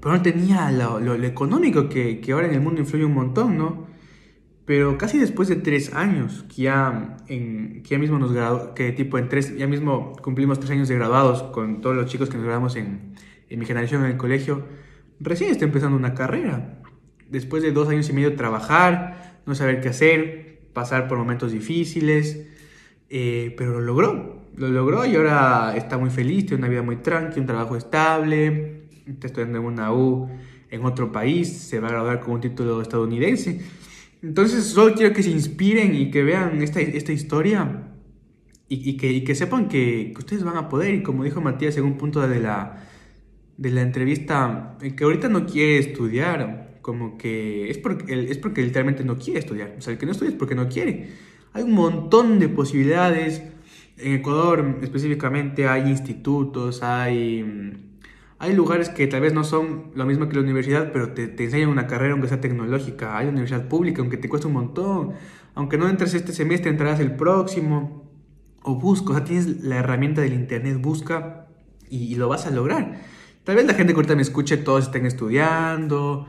pero 0.00 0.16
no 0.16 0.22
tenía 0.22 0.70
lo, 0.72 1.14
económico 1.14 1.88
que, 1.88 2.20
que, 2.20 2.32
ahora 2.32 2.48
en 2.48 2.54
el 2.54 2.60
mundo 2.60 2.80
influye 2.80 3.04
un 3.04 3.14
montón, 3.14 3.56
¿no? 3.56 3.86
Pero 4.66 4.98
casi 4.98 5.18
después 5.18 5.48
de 5.48 5.56
tres 5.56 5.94
años, 5.94 6.44
que 6.48 6.62
ya, 6.62 7.16
ya 7.28 7.98
mismo 7.98 8.18
nos 8.18 8.32
graduamos, 8.32 8.68
que 8.74 8.92
tipo 8.92 9.16
en 9.18 9.28
tres, 9.28 9.56
ya 9.56 9.66
mismo 9.66 10.12
cumplimos 10.22 10.58
tres 10.58 10.72
años 10.72 10.88
de 10.88 10.96
graduados 10.96 11.44
con 11.44 11.80
todos 11.80 11.96
los 11.96 12.06
chicos 12.06 12.28
que 12.28 12.36
nos 12.36 12.44
graduamos 12.44 12.76
en, 12.76 13.14
en 13.48 13.58
mi 13.58 13.64
generación 13.64 14.04
en 14.04 14.12
el 14.12 14.16
colegio, 14.16 14.64
recién 15.18 15.50
está 15.50 15.64
empezando 15.64 15.96
una 15.96 16.14
carrera. 16.14 16.80
Después 17.30 17.62
de 17.62 17.72
dos 17.72 17.88
años 17.88 18.08
y 18.08 18.12
medio 18.12 18.34
trabajar, 18.34 19.40
no 19.46 19.54
saber 19.54 19.80
qué 19.80 19.88
hacer, 19.88 20.60
pasar 20.72 21.08
por 21.08 21.18
momentos 21.18 21.52
difíciles, 21.52 22.46
eh, 23.08 23.54
pero 23.56 23.72
lo 23.72 23.80
logró, 23.80 24.42
lo 24.56 24.68
logró 24.68 25.04
y 25.06 25.16
ahora 25.16 25.74
está 25.76 25.98
muy 25.98 26.10
feliz, 26.10 26.46
tiene 26.46 26.58
una 26.58 26.68
vida 26.68 26.82
muy 26.82 26.96
tranquila, 26.96 27.40
un 27.40 27.46
trabajo 27.46 27.76
estable, 27.76 28.82
está 29.06 29.28
estudiando 29.28 29.58
en 29.58 29.64
una 29.64 29.92
U 29.92 30.28
en 30.70 30.84
otro 30.84 31.10
país, 31.10 31.48
se 31.48 31.80
va 31.80 31.88
a 31.88 31.92
graduar 31.92 32.20
con 32.20 32.34
un 32.34 32.40
título 32.40 32.80
estadounidense. 32.80 33.60
Entonces 34.22 34.64
solo 34.64 34.94
quiero 34.94 35.14
que 35.14 35.22
se 35.22 35.30
inspiren 35.30 35.94
y 35.94 36.10
que 36.10 36.22
vean 36.22 36.62
esta, 36.62 36.80
esta 36.80 37.12
historia 37.12 37.88
y, 38.68 38.96
que, 38.96 39.34
sepan 39.34 39.68
que, 39.68 40.12
que, 40.14 40.18
ustedes 40.18 40.44
van 40.44 40.56
a 40.56 40.68
poder. 40.68 40.94
Y 40.94 41.02
como 41.02 41.24
dijo 41.24 41.40
Matías 41.40 41.76
en 41.76 41.84
un 41.84 41.96
punto 41.96 42.26
de 42.26 42.38
la, 42.38 42.84
de 43.56 43.70
la 43.70 43.82
entrevista, 43.82 44.78
que 44.96 45.04
ahorita 45.04 45.28
no 45.28 45.46
quiere 45.46 45.78
estudiar, 45.78 46.69
como 46.90 47.16
que 47.16 47.70
es 47.70 47.78
porque, 47.78 48.30
es 48.30 48.38
porque 48.38 48.62
literalmente 48.62 49.04
no 49.04 49.16
quiere 49.16 49.38
estudiar. 49.38 49.76
O 49.78 49.80
sea, 49.80 49.92
el 49.92 49.98
que 49.98 50.06
no 50.06 50.12
estudia 50.12 50.30
es 50.30 50.36
porque 50.36 50.56
no 50.56 50.68
quiere. 50.68 51.10
Hay 51.52 51.62
un 51.62 51.72
montón 51.72 52.40
de 52.40 52.48
posibilidades. 52.48 53.42
En 53.96 54.14
Ecuador 54.14 54.78
específicamente 54.82 55.68
hay 55.68 55.88
institutos, 55.88 56.82
hay 56.82 57.76
hay 58.40 58.54
lugares 58.54 58.88
que 58.88 59.06
tal 59.06 59.20
vez 59.20 59.34
no 59.34 59.44
son 59.44 59.92
lo 59.94 60.04
mismo 60.06 60.28
que 60.28 60.34
la 60.34 60.42
universidad, 60.42 60.90
pero 60.92 61.12
te, 61.12 61.28
te 61.28 61.44
enseñan 61.44 61.68
una 61.68 61.86
carrera 61.86 62.12
aunque 62.12 62.26
sea 62.26 62.40
tecnológica. 62.40 63.16
Hay 63.16 63.28
universidad 63.28 63.68
pública, 63.68 64.00
aunque 64.00 64.16
te 64.16 64.28
cueste 64.28 64.48
un 64.48 64.54
montón. 64.54 65.12
Aunque 65.54 65.78
no 65.78 65.88
entres 65.88 66.14
este 66.14 66.32
semestre, 66.32 66.70
entrarás 66.70 66.98
el 67.00 67.14
próximo. 67.14 68.10
O 68.62 68.76
busca, 68.76 69.12
o 69.12 69.14
sea, 69.14 69.24
tienes 69.24 69.62
la 69.62 69.76
herramienta 69.76 70.22
del 70.22 70.32
internet, 70.32 70.78
busca 70.80 71.46
y, 71.90 72.14
lo 72.14 72.28
vas 72.28 72.46
a 72.46 72.50
lograr. 72.50 73.00
Tal 73.44 73.56
vez 73.56 73.66
la 73.66 73.74
gente 73.74 73.92
que 73.92 73.96
ahorita 73.96 74.16
me 74.16 74.22
escuche, 74.22 74.56
todos 74.56 74.84
estén 74.84 75.06
estudiando, 75.06 76.26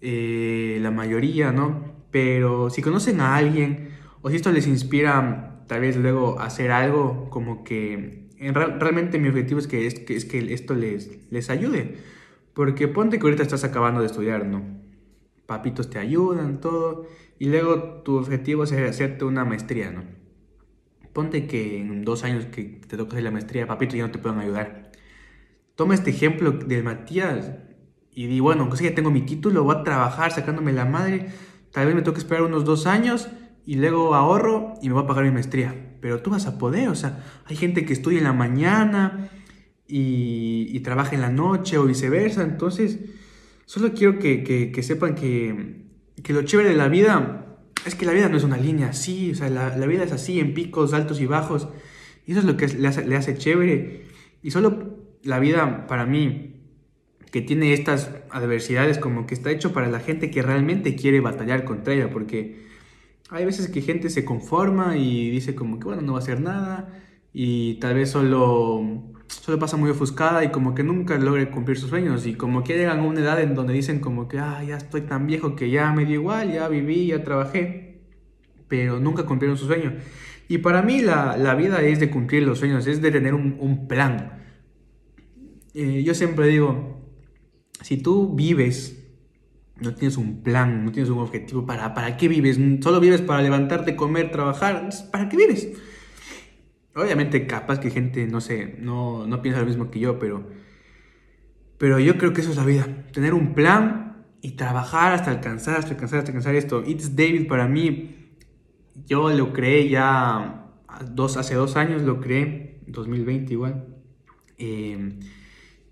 eh, 0.00 0.78
la 0.80 0.90
mayoría, 0.90 1.52
¿no? 1.52 1.94
Pero 2.10 2.70
si 2.70 2.82
conocen 2.82 3.20
a 3.20 3.36
alguien, 3.36 3.90
o 4.22 4.30
si 4.30 4.36
esto 4.36 4.52
les 4.52 4.66
inspira 4.66 5.64
tal 5.66 5.82
vez 5.82 5.96
luego 5.96 6.40
hacer 6.40 6.70
algo 6.70 7.28
como 7.30 7.62
que 7.62 8.28
realmente 8.40 9.18
mi 9.18 9.28
objetivo 9.28 9.60
es 9.60 9.66
que, 9.66 9.86
es 9.86 10.00
que, 10.00 10.16
es 10.16 10.24
que 10.24 10.52
esto 10.52 10.74
les, 10.74 11.30
les 11.30 11.50
ayude. 11.50 11.96
Porque 12.54 12.88
ponte 12.88 13.18
que 13.18 13.24
ahorita 13.24 13.42
estás 13.42 13.64
acabando 13.64 14.00
de 14.00 14.06
estudiar, 14.06 14.46
¿no? 14.46 14.62
Papitos 15.46 15.90
te 15.90 15.98
ayudan, 15.98 16.60
todo. 16.60 17.06
Y 17.38 17.48
luego 17.48 18.02
tu 18.02 18.16
objetivo 18.16 18.64
es 18.64 18.72
hacerte 18.72 19.24
una 19.24 19.44
maestría, 19.44 19.90
¿no? 19.90 20.02
Ponte 21.12 21.46
que 21.46 21.80
en 21.80 22.04
dos 22.04 22.24
años 22.24 22.46
que 22.46 22.80
te 22.86 22.96
toca 22.96 23.12
hacer 23.12 23.24
la 23.24 23.30
maestría, 23.30 23.66
papitos 23.66 23.96
ya 23.96 24.06
no 24.06 24.10
te 24.10 24.18
pueden 24.18 24.40
ayudar. 24.40 24.92
Toma 25.74 25.94
este 25.94 26.10
ejemplo 26.10 26.52
de 26.52 26.82
Matías 26.82 27.52
y 28.18 28.26
di, 28.26 28.40
bueno, 28.40 28.62
aunque 28.62 28.82
ya 28.82 28.96
tengo 28.96 29.12
mi 29.12 29.20
título, 29.20 29.62
voy 29.62 29.76
a 29.76 29.84
trabajar 29.84 30.32
sacándome 30.32 30.72
la 30.72 30.84
madre. 30.84 31.28
Tal 31.70 31.86
vez 31.86 31.94
me 31.94 32.02
toque 32.02 32.18
esperar 32.18 32.42
unos 32.42 32.64
dos 32.64 32.88
años 32.88 33.28
y 33.64 33.76
luego 33.76 34.12
ahorro 34.12 34.74
y 34.82 34.88
me 34.88 34.94
voy 34.94 35.04
a 35.04 35.06
pagar 35.06 35.22
mi 35.22 35.30
maestría. 35.30 35.94
Pero 36.00 36.20
tú 36.20 36.30
vas 36.30 36.48
a 36.48 36.58
poder, 36.58 36.88
o 36.88 36.96
sea, 36.96 37.24
hay 37.44 37.54
gente 37.54 37.84
que 37.84 37.92
estudia 37.92 38.18
en 38.18 38.24
la 38.24 38.32
mañana 38.32 39.30
y, 39.86 40.80
trabaja 40.80 41.14
en 41.14 41.20
la 41.20 41.30
noche 41.30 41.78
o 41.78 41.84
viceversa. 41.84 42.42
Entonces, 42.42 42.98
solo 43.66 43.92
quiero 43.94 44.18
que, 44.18 44.76
sepan 44.82 45.14
que, 45.14 45.84
lo 46.26 46.42
chévere 46.42 46.70
de 46.70 46.74
la 46.74 46.88
vida 46.88 47.56
es 47.86 47.94
que 47.94 48.04
la 48.04 48.10
vida 48.10 48.28
no 48.28 48.36
es 48.36 48.42
una 48.42 48.56
línea 48.56 48.88
así, 48.88 49.30
o 49.30 49.34
sea, 49.36 49.48
la, 49.48 49.86
vida 49.86 50.02
es 50.02 50.10
así, 50.10 50.40
en 50.40 50.54
picos, 50.54 50.92
altos 50.92 51.20
y 51.20 51.26
bajos. 51.26 51.68
Y 52.26 52.32
eso 52.32 52.40
es 52.40 52.46
lo 52.46 52.56
que 52.56 52.66
le 52.66 53.16
hace 53.16 53.38
chévere. 53.38 54.06
Y 54.42 54.50
solo 54.50 54.96
la 55.22 55.38
vida, 55.38 55.86
para 55.86 56.04
mí, 56.04 56.57
que 57.30 57.42
tiene 57.42 57.72
estas 57.72 58.10
adversidades, 58.30 58.98
como 58.98 59.26
que 59.26 59.34
está 59.34 59.50
hecho 59.50 59.72
para 59.72 59.88
la 59.88 60.00
gente 60.00 60.30
que 60.30 60.42
realmente 60.42 60.96
quiere 60.96 61.20
batallar 61.20 61.64
contra 61.64 61.94
ella, 61.94 62.10
porque 62.10 62.66
hay 63.30 63.44
veces 63.44 63.68
que 63.68 63.82
gente 63.82 64.08
se 64.10 64.24
conforma 64.24 64.96
y 64.96 65.30
dice 65.30 65.54
como 65.54 65.78
que 65.78 65.84
bueno, 65.84 66.02
no 66.02 66.12
va 66.12 66.18
a 66.18 66.22
hacer 66.22 66.40
nada 66.40 66.88
y 67.34 67.74
tal 67.74 67.94
vez 67.94 68.10
solo, 68.10 68.82
solo 69.26 69.58
pasa 69.58 69.76
muy 69.76 69.90
ofuscada 69.90 70.42
y 70.44 70.50
como 70.50 70.74
que 70.74 70.82
nunca 70.82 71.18
logre 71.18 71.50
cumplir 71.50 71.78
sus 71.78 71.90
sueños 71.90 72.26
y 72.26 72.34
como 72.34 72.64
que 72.64 72.76
llegan 72.76 73.00
a 73.00 73.02
una 73.02 73.20
edad 73.20 73.40
en 73.40 73.54
donde 73.54 73.74
dicen 73.74 74.00
como 74.00 74.28
que 74.28 74.38
ah, 74.38 74.62
ya 74.64 74.76
estoy 74.76 75.02
tan 75.02 75.26
viejo 75.26 75.54
que 75.54 75.70
ya 75.70 75.92
me 75.92 76.06
dio 76.06 76.14
igual, 76.14 76.52
ya 76.52 76.68
viví, 76.68 77.08
ya 77.08 77.22
trabajé, 77.22 78.00
pero 78.68 78.98
nunca 78.98 79.24
cumplieron 79.24 79.58
su 79.58 79.66
sueño. 79.66 79.94
Y 80.48 80.58
para 80.58 80.80
mí 80.80 81.02
la, 81.02 81.36
la 81.36 81.54
vida 81.54 81.82
es 81.82 82.00
de 82.00 82.08
cumplir 82.08 82.44
los 82.44 82.58
sueños, 82.58 82.86
es 82.86 83.02
de 83.02 83.10
tener 83.10 83.34
un, 83.34 83.56
un 83.60 83.86
plan. 83.86 84.32
Eh, 85.74 86.02
yo 86.02 86.14
siempre 86.14 86.46
digo, 86.46 86.97
si 87.82 87.96
tú 87.98 88.34
vives 88.34 88.98
no 89.80 89.94
tienes 89.94 90.16
un 90.16 90.42
plan, 90.42 90.84
no 90.84 90.92
tienes 90.92 91.10
un 91.10 91.18
objetivo. 91.18 91.66
¿Para, 91.66 91.94
¿Para 91.94 92.16
qué 92.16 92.28
vives? 92.28 92.58
¿Solo 92.82 93.00
vives 93.00 93.22
para 93.22 93.42
levantarte, 93.42 93.96
comer, 93.96 94.30
trabajar? 94.30 94.88
¿Para 95.12 95.28
qué 95.28 95.36
vives? 95.36 95.68
Obviamente 96.94 97.46
capaz 97.46 97.78
que 97.78 97.90
gente, 97.90 98.26
no 98.26 98.40
sé, 98.40 98.76
no, 98.80 99.26
no 99.26 99.40
piensa 99.40 99.60
lo 99.60 99.66
mismo 99.66 99.90
que 99.90 100.00
yo, 100.00 100.18
pero, 100.18 100.48
pero 101.78 102.00
yo 102.00 102.18
creo 102.18 102.32
que 102.32 102.40
eso 102.40 102.50
es 102.50 102.56
la 102.56 102.64
vida. 102.64 102.88
Tener 103.12 103.34
un 103.34 103.54
plan 103.54 104.26
y 104.42 104.52
trabajar 104.52 105.12
hasta 105.12 105.30
alcanzar, 105.30 105.76
hasta 105.76 105.92
alcanzar, 105.92 106.18
hasta 106.18 106.30
alcanzar 106.32 106.56
esto. 106.56 106.82
It's 106.84 107.14
David 107.14 107.46
para 107.46 107.68
mí, 107.68 108.16
yo 109.06 109.30
lo 109.30 109.52
creé 109.52 109.88
ya 109.88 110.72
dos, 111.12 111.36
hace 111.36 111.54
dos 111.54 111.76
años, 111.76 112.02
lo 112.02 112.20
creé, 112.20 112.80
2020 112.88 113.52
igual. 113.52 113.86
Eh, 114.56 115.20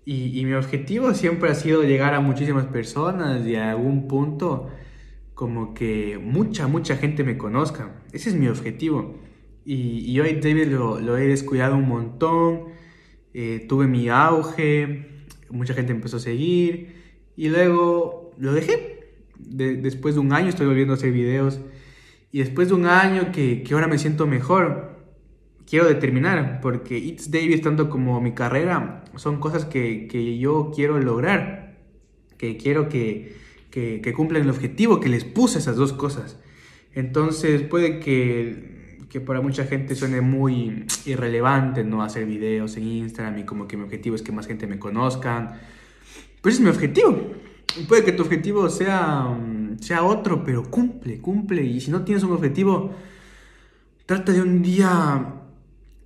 y, 0.09 0.45
mi 0.45 0.53
objetivo 0.53 1.13
siempre 1.13 1.49
ha 1.49 1.55
sido 1.55 1.83
llegar 1.83 2.13
a 2.13 2.21
muchísimas 2.21 2.65
personas 2.67 3.45
y 3.45 3.55
a 3.55 3.71
algún 3.71 4.07
punto 4.07 4.69
como 5.33 5.73
que 5.73 6.17
mucha, 6.17 6.67
mucha 6.67 6.95
gente 6.95 7.25
me 7.25 7.37
conozca. 7.37 8.03
Ese 8.13 8.29
es 8.29 8.35
mi 8.35 8.47
objetivo. 8.47 9.17
Y, 9.65 10.09
y 10.09 10.17
hoy 10.21 10.39
David 10.41 10.67
lo, 10.67 11.01
lo, 11.01 11.17
he 11.17 11.27
descuidado 11.27 11.75
un 11.75 11.89
montón. 11.89 12.67
Eh, 13.33 13.65
tuve 13.67 13.87
mi 13.87 14.07
auge, 14.07 15.25
mucha 15.49 15.73
gente 15.73 15.91
empezó 15.91 16.17
a 16.17 16.21
seguir 16.21 16.95
y 17.35 17.49
luego 17.49 18.31
lo 18.37 18.53
dejé. 18.53 19.11
después 19.37 20.15
de 20.15 20.21
un 20.21 20.31
año 20.31 20.47
estoy 20.47 20.67
volviendo 20.67 20.93
a 20.93 20.95
hacer 20.95 21.11
videos 21.11 21.59
y 22.31 22.39
después 22.39 22.69
de 22.69 22.75
un 22.75 22.85
año 22.85 23.33
que, 23.33 23.61
que 23.61 23.73
ahora 23.73 23.87
me 23.87 23.97
siento 23.97 24.25
mejor, 24.25 24.96
quiero 25.67 25.85
determinar, 25.85 26.59
porque 26.61 26.97
It's 26.97 27.29
Davis, 27.29 27.61
tanto 27.61 27.89
como 27.89 28.19
mi 28.21 28.31
carrera, 28.31 29.03
son 29.15 29.39
cosas 29.39 29.65
que, 29.65 30.07
que 30.07 30.37
yo 30.37 30.71
quiero 30.73 30.99
lograr, 30.99 31.77
que 32.37 32.57
quiero 32.57 32.89
que, 32.89 33.35
que, 33.69 34.13
cumplan 34.15 34.43
el 34.43 34.49
objetivo 34.49 34.99
que 34.99 35.09
les 35.09 35.25
puse 35.25 35.59
esas 35.59 35.75
dos 35.75 35.93
cosas. 35.93 36.39
Entonces 36.93 37.61
puede 37.61 37.99
que, 37.99 38.97
que 39.09 39.19
para 39.19 39.41
mucha 39.41 39.65
gente 39.65 39.93
suene 39.93 40.21
muy 40.21 40.85
irrelevante 41.05 41.83
no 41.83 42.01
hacer 42.01 42.25
videos 42.25 42.77
en 42.77 42.87
Instagram 42.87 43.39
y 43.39 43.43
como 43.43 43.67
que 43.67 43.77
mi 43.77 43.83
objetivo 43.83 44.15
es 44.15 44.21
que 44.21 44.31
más 44.31 44.47
gente 44.47 44.65
me 44.65 44.79
conozcan. 44.79 45.59
Pues 46.41 46.55
es 46.55 46.61
mi 46.61 46.69
objetivo. 46.69 47.33
Puede 47.87 48.03
que 48.03 48.13
tu 48.13 48.23
objetivo 48.23 48.69
sea, 48.69 49.37
sea 49.79 50.03
otro, 50.03 50.43
pero 50.43 50.63
cumple, 50.63 51.19
cumple. 51.19 51.63
Y 51.63 51.81
si 51.81 51.91
no 51.91 52.03
tienes 52.03 52.23
un 52.23 52.31
objetivo, 52.31 52.95
trata 54.07 54.31
de 54.31 54.41
un 54.41 54.63
día 54.63 55.36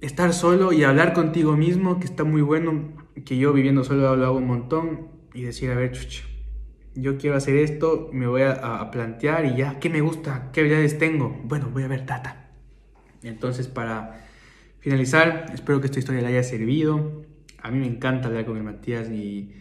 estar 0.01 0.33
solo 0.33 0.73
y 0.73 0.83
hablar 0.83 1.13
contigo 1.13 1.55
mismo, 1.55 1.99
que 1.99 2.05
está 2.05 2.23
muy 2.23 2.41
bueno, 2.41 2.91
que 3.25 3.37
yo 3.37 3.53
viviendo 3.53 3.83
solo 3.83 4.15
lo 4.15 4.25
hago 4.25 4.37
un 4.37 4.47
montón. 4.47 5.09
y 5.33 5.43
decir, 5.43 5.71
a 5.71 5.75
ver, 5.75 5.93
chuch, 5.93 6.23
yo 6.93 7.17
quiero 7.17 7.37
hacer 7.37 7.55
esto, 7.55 8.09
me 8.11 8.27
voy 8.27 8.41
a, 8.41 8.91
plantear 8.91 9.45
y 9.45 9.55
ya, 9.55 9.79
¿qué 9.79 9.89
me 9.89 10.01
gusta? 10.01 10.49
¿Qué 10.51 10.61
habilidades 10.61 10.97
tengo? 10.97 11.39
Bueno, 11.45 11.69
voy 11.71 11.83
a 11.83 11.87
ver 11.87 12.05
Tata. 12.05 12.49
Entonces, 13.23 13.67
para 13.67 14.25
finalizar, 14.79 15.45
espero 15.53 15.79
que 15.79 15.85
esta 15.85 15.99
historia 15.99 16.21
le 16.21 16.27
haya 16.27 16.43
servido. 16.43 17.23
A 17.61 17.71
mí 17.71 17.79
me 17.79 17.87
encanta 17.87 18.27
hablar 18.27 18.45
con 18.45 18.57
el 18.57 18.63
Matías 18.63 19.09
y, 19.09 19.53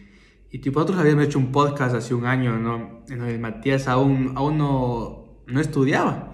y 0.49 0.59
tipo, 0.59 0.79
nosotros 0.79 0.99
habíamos 0.99 1.25
hecho 1.25 1.39
un 1.39 1.51
podcast 1.51 1.95
hace 1.95 2.13
un 2.13 2.25
año, 2.25 2.57
¿no? 2.57 3.03
En 3.07 3.21
el 3.21 3.39
Matías 3.39 3.87
aún, 3.87 4.33
aún 4.35 4.57
no, 4.57 5.43
no 5.47 5.61
estudiaba. 5.61 6.30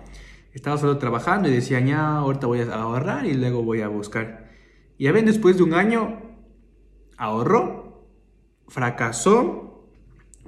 Estaba 0.58 0.76
solo 0.80 0.98
trabajando 0.98 1.48
y 1.48 1.52
decía, 1.52 1.80
ya, 1.82 2.18
ahorita 2.18 2.48
voy 2.48 2.62
a 2.62 2.74
ahorrar 2.74 3.28
y 3.28 3.36
luego 3.36 3.62
voy 3.62 3.82
a 3.82 3.90
buscar. 3.90 4.50
Y 4.98 5.04
ya 5.04 5.12
ven, 5.12 5.28
después 5.28 5.56
de 5.56 5.62
un 5.62 5.76
año, 5.76 6.20
ahorró, 7.16 8.08
fracasó, 8.68 9.88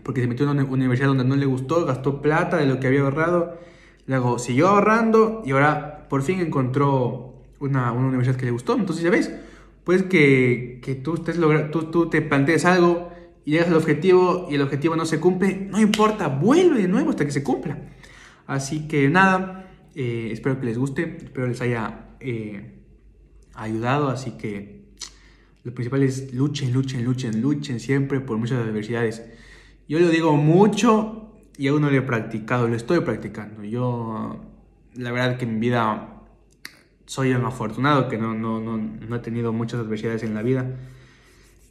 porque 0.03 0.21
se 0.21 0.27
metió 0.27 0.49
en 0.49 0.57
una 0.57 0.63
universidad 0.63 1.09
donde 1.09 1.25
no 1.25 1.35
le 1.35 1.45
gustó, 1.45 1.85
gastó 1.85 2.23
plata 2.23 2.57
de 2.57 2.65
lo 2.65 2.79
que 2.79 2.87
había 2.87 3.01
ahorrado, 3.01 3.59
luego 4.07 4.39
siguió 4.39 4.69
ahorrando 4.69 5.43
y 5.45 5.51
ahora 5.51 6.07
por 6.09 6.23
fin 6.23 6.39
encontró 6.39 7.43
una, 7.59 7.91
una 7.91 8.07
universidad 8.07 8.35
que 8.35 8.45
le 8.45 8.51
gustó. 8.51 8.73
Entonces 8.73 9.03
ya 9.03 9.11
ves, 9.11 9.31
pues 9.83 10.01
que, 10.01 10.81
que 10.83 10.95
tú, 10.95 11.13
estés 11.13 11.37
tú, 11.71 11.83
tú 11.91 12.09
te 12.09 12.23
plantees 12.23 12.65
algo 12.65 13.11
y 13.45 13.51
llegas 13.51 13.67
al 13.67 13.75
objetivo 13.75 14.47
y 14.49 14.55
el 14.55 14.63
objetivo 14.63 14.95
no 14.95 15.05
se 15.05 15.19
cumple, 15.19 15.67
no 15.69 15.79
importa, 15.79 16.29
vuelve 16.29 16.81
de 16.81 16.87
nuevo 16.87 17.11
hasta 17.11 17.25
que 17.25 17.31
se 17.31 17.43
cumpla. 17.43 17.77
Así 18.47 18.87
que 18.87 19.07
nada, 19.07 19.58
eh, 20.01 20.31
espero 20.31 20.57
que 20.57 20.65
les 20.65 20.77
guste, 20.77 21.17
espero 21.25 21.47
les 21.47 21.59
haya 21.59 22.15
eh, 22.21 22.79
ayudado, 23.53 24.07
así 24.07 24.37
que 24.37 24.85
lo 25.65 25.73
principal 25.73 26.03
es 26.03 26.33
luchen, 26.33 26.71
luchen, 26.71 27.03
luchen, 27.03 27.41
luchen 27.41 27.81
siempre 27.81 28.21
por 28.21 28.37
muchas 28.37 28.59
adversidades. 28.59 29.25
Yo 29.89 29.99
lo 29.99 30.07
digo 30.07 30.37
mucho 30.37 31.33
y 31.57 31.67
aún 31.67 31.81
no 31.81 31.89
lo 31.89 31.97
he 31.97 32.01
practicado, 32.01 32.69
lo 32.69 32.77
estoy 32.77 33.01
practicando. 33.01 33.65
Yo, 33.65 34.39
la 34.95 35.11
verdad 35.11 35.37
que 35.37 35.43
en 35.43 35.55
mi 35.55 35.67
vida 35.67 36.23
soy 37.05 37.33
un 37.33 37.43
afortunado 37.43 38.07
que 38.07 38.17
no, 38.17 38.33
no, 38.33 38.61
no, 38.61 38.77
no 38.77 39.15
he 39.17 39.19
tenido 39.19 39.51
muchas 39.51 39.81
adversidades 39.81 40.23
en 40.23 40.33
la 40.33 40.43
vida. 40.43 40.77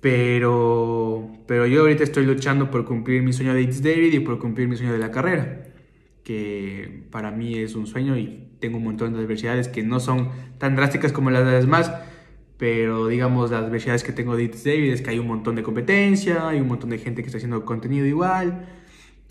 Pero, 0.02 1.30
pero 1.46 1.66
yo 1.66 1.80
ahorita 1.80 2.04
estoy 2.04 2.26
luchando 2.26 2.70
por 2.70 2.84
cumplir 2.84 3.22
mi 3.22 3.32
sueño 3.32 3.54
de 3.54 3.62
X 3.62 3.82
David 3.82 4.12
y 4.12 4.20
por 4.20 4.38
cumplir 4.38 4.68
mi 4.68 4.76
sueño 4.76 4.92
de 4.92 4.98
la 4.98 5.10
carrera, 5.10 5.67
que 6.28 7.04
para 7.10 7.30
mí 7.30 7.54
es 7.54 7.74
un 7.74 7.86
sueño 7.86 8.18
y 8.18 8.50
tengo 8.60 8.76
un 8.76 8.84
montón 8.84 9.14
de 9.14 9.20
adversidades 9.20 9.66
que 9.66 9.82
no 9.82 9.98
son 9.98 10.28
tan 10.58 10.76
drásticas 10.76 11.10
como 11.10 11.30
las 11.30 11.46
demás, 11.46 11.90
pero 12.58 13.06
digamos 13.06 13.50
las 13.50 13.64
adversidades 13.64 14.04
que 14.04 14.12
tengo 14.12 14.36
de 14.36 14.48
David 14.48 14.92
es 14.92 15.00
que 15.00 15.08
hay 15.08 15.18
un 15.18 15.26
montón 15.26 15.54
de 15.54 15.62
competencia, 15.62 16.46
hay 16.46 16.60
un 16.60 16.68
montón 16.68 16.90
de 16.90 16.98
gente 16.98 17.22
que 17.22 17.28
está 17.28 17.38
haciendo 17.38 17.64
contenido 17.64 18.04
igual, 18.04 18.66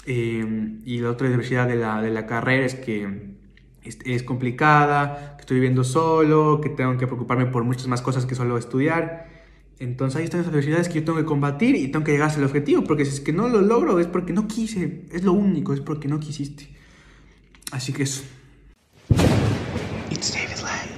eh, 0.07 0.79
y 0.85 0.97
la 0.97 1.11
otra 1.11 1.27
adversidad 1.27 1.67
de 1.67 1.75
la, 1.75 2.01
de 2.01 2.09
la 2.09 2.25
carrera 2.25 2.65
es 2.65 2.73
que 2.73 3.35
es, 3.83 4.23
complicada, 4.23 5.35
que 5.35 5.41
estoy 5.41 5.57
viviendo 5.57 5.83
solo, 5.83 6.61
que 6.61 6.69
tengo 6.69 6.97
que 6.97 7.05
preocuparme 7.05 7.45
por 7.45 7.63
muchas 7.63 7.85
más 7.87 8.01
cosas 8.01 8.25
que 8.25 8.33
solo 8.33 8.57
estudiar. 8.57 9.27
Entonces 9.77 10.17
ahí 10.17 10.23
están 10.23 10.39
las 10.39 10.49
adversidades 10.49 10.89
que 10.89 10.95
yo 10.95 11.05
tengo 11.05 11.19
que 11.19 11.25
combatir 11.25 11.75
y 11.75 11.89
tengo 11.89 12.03
que 12.03 12.13
llegar 12.13 12.31
al 12.31 12.43
objetivo, 12.43 12.83
porque 12.83 13.05
si 13.05 13.11
es 13.13 13.19
que 13.19 13.33
no 13.33 13.47
lo 13.49 13.61
logro 13.61 13.99
es 13.99 14.07
porque 14.07 14.33
no 14.33 14.47
quise, 14.47 15.05
es 15.11 15.23
lo 15.23 15.33
único, 15.33 15.75
es 15.75 15.81
porque 15.81 16.07
no 16.07 16.19
quisiste. 16.19 16.76
Así 17.71 17.91
que 17.93 18.03
eso. 18.03 18.23
It's 20.09 20.31
David 20.31 20.57
Lives. 20.63 20.96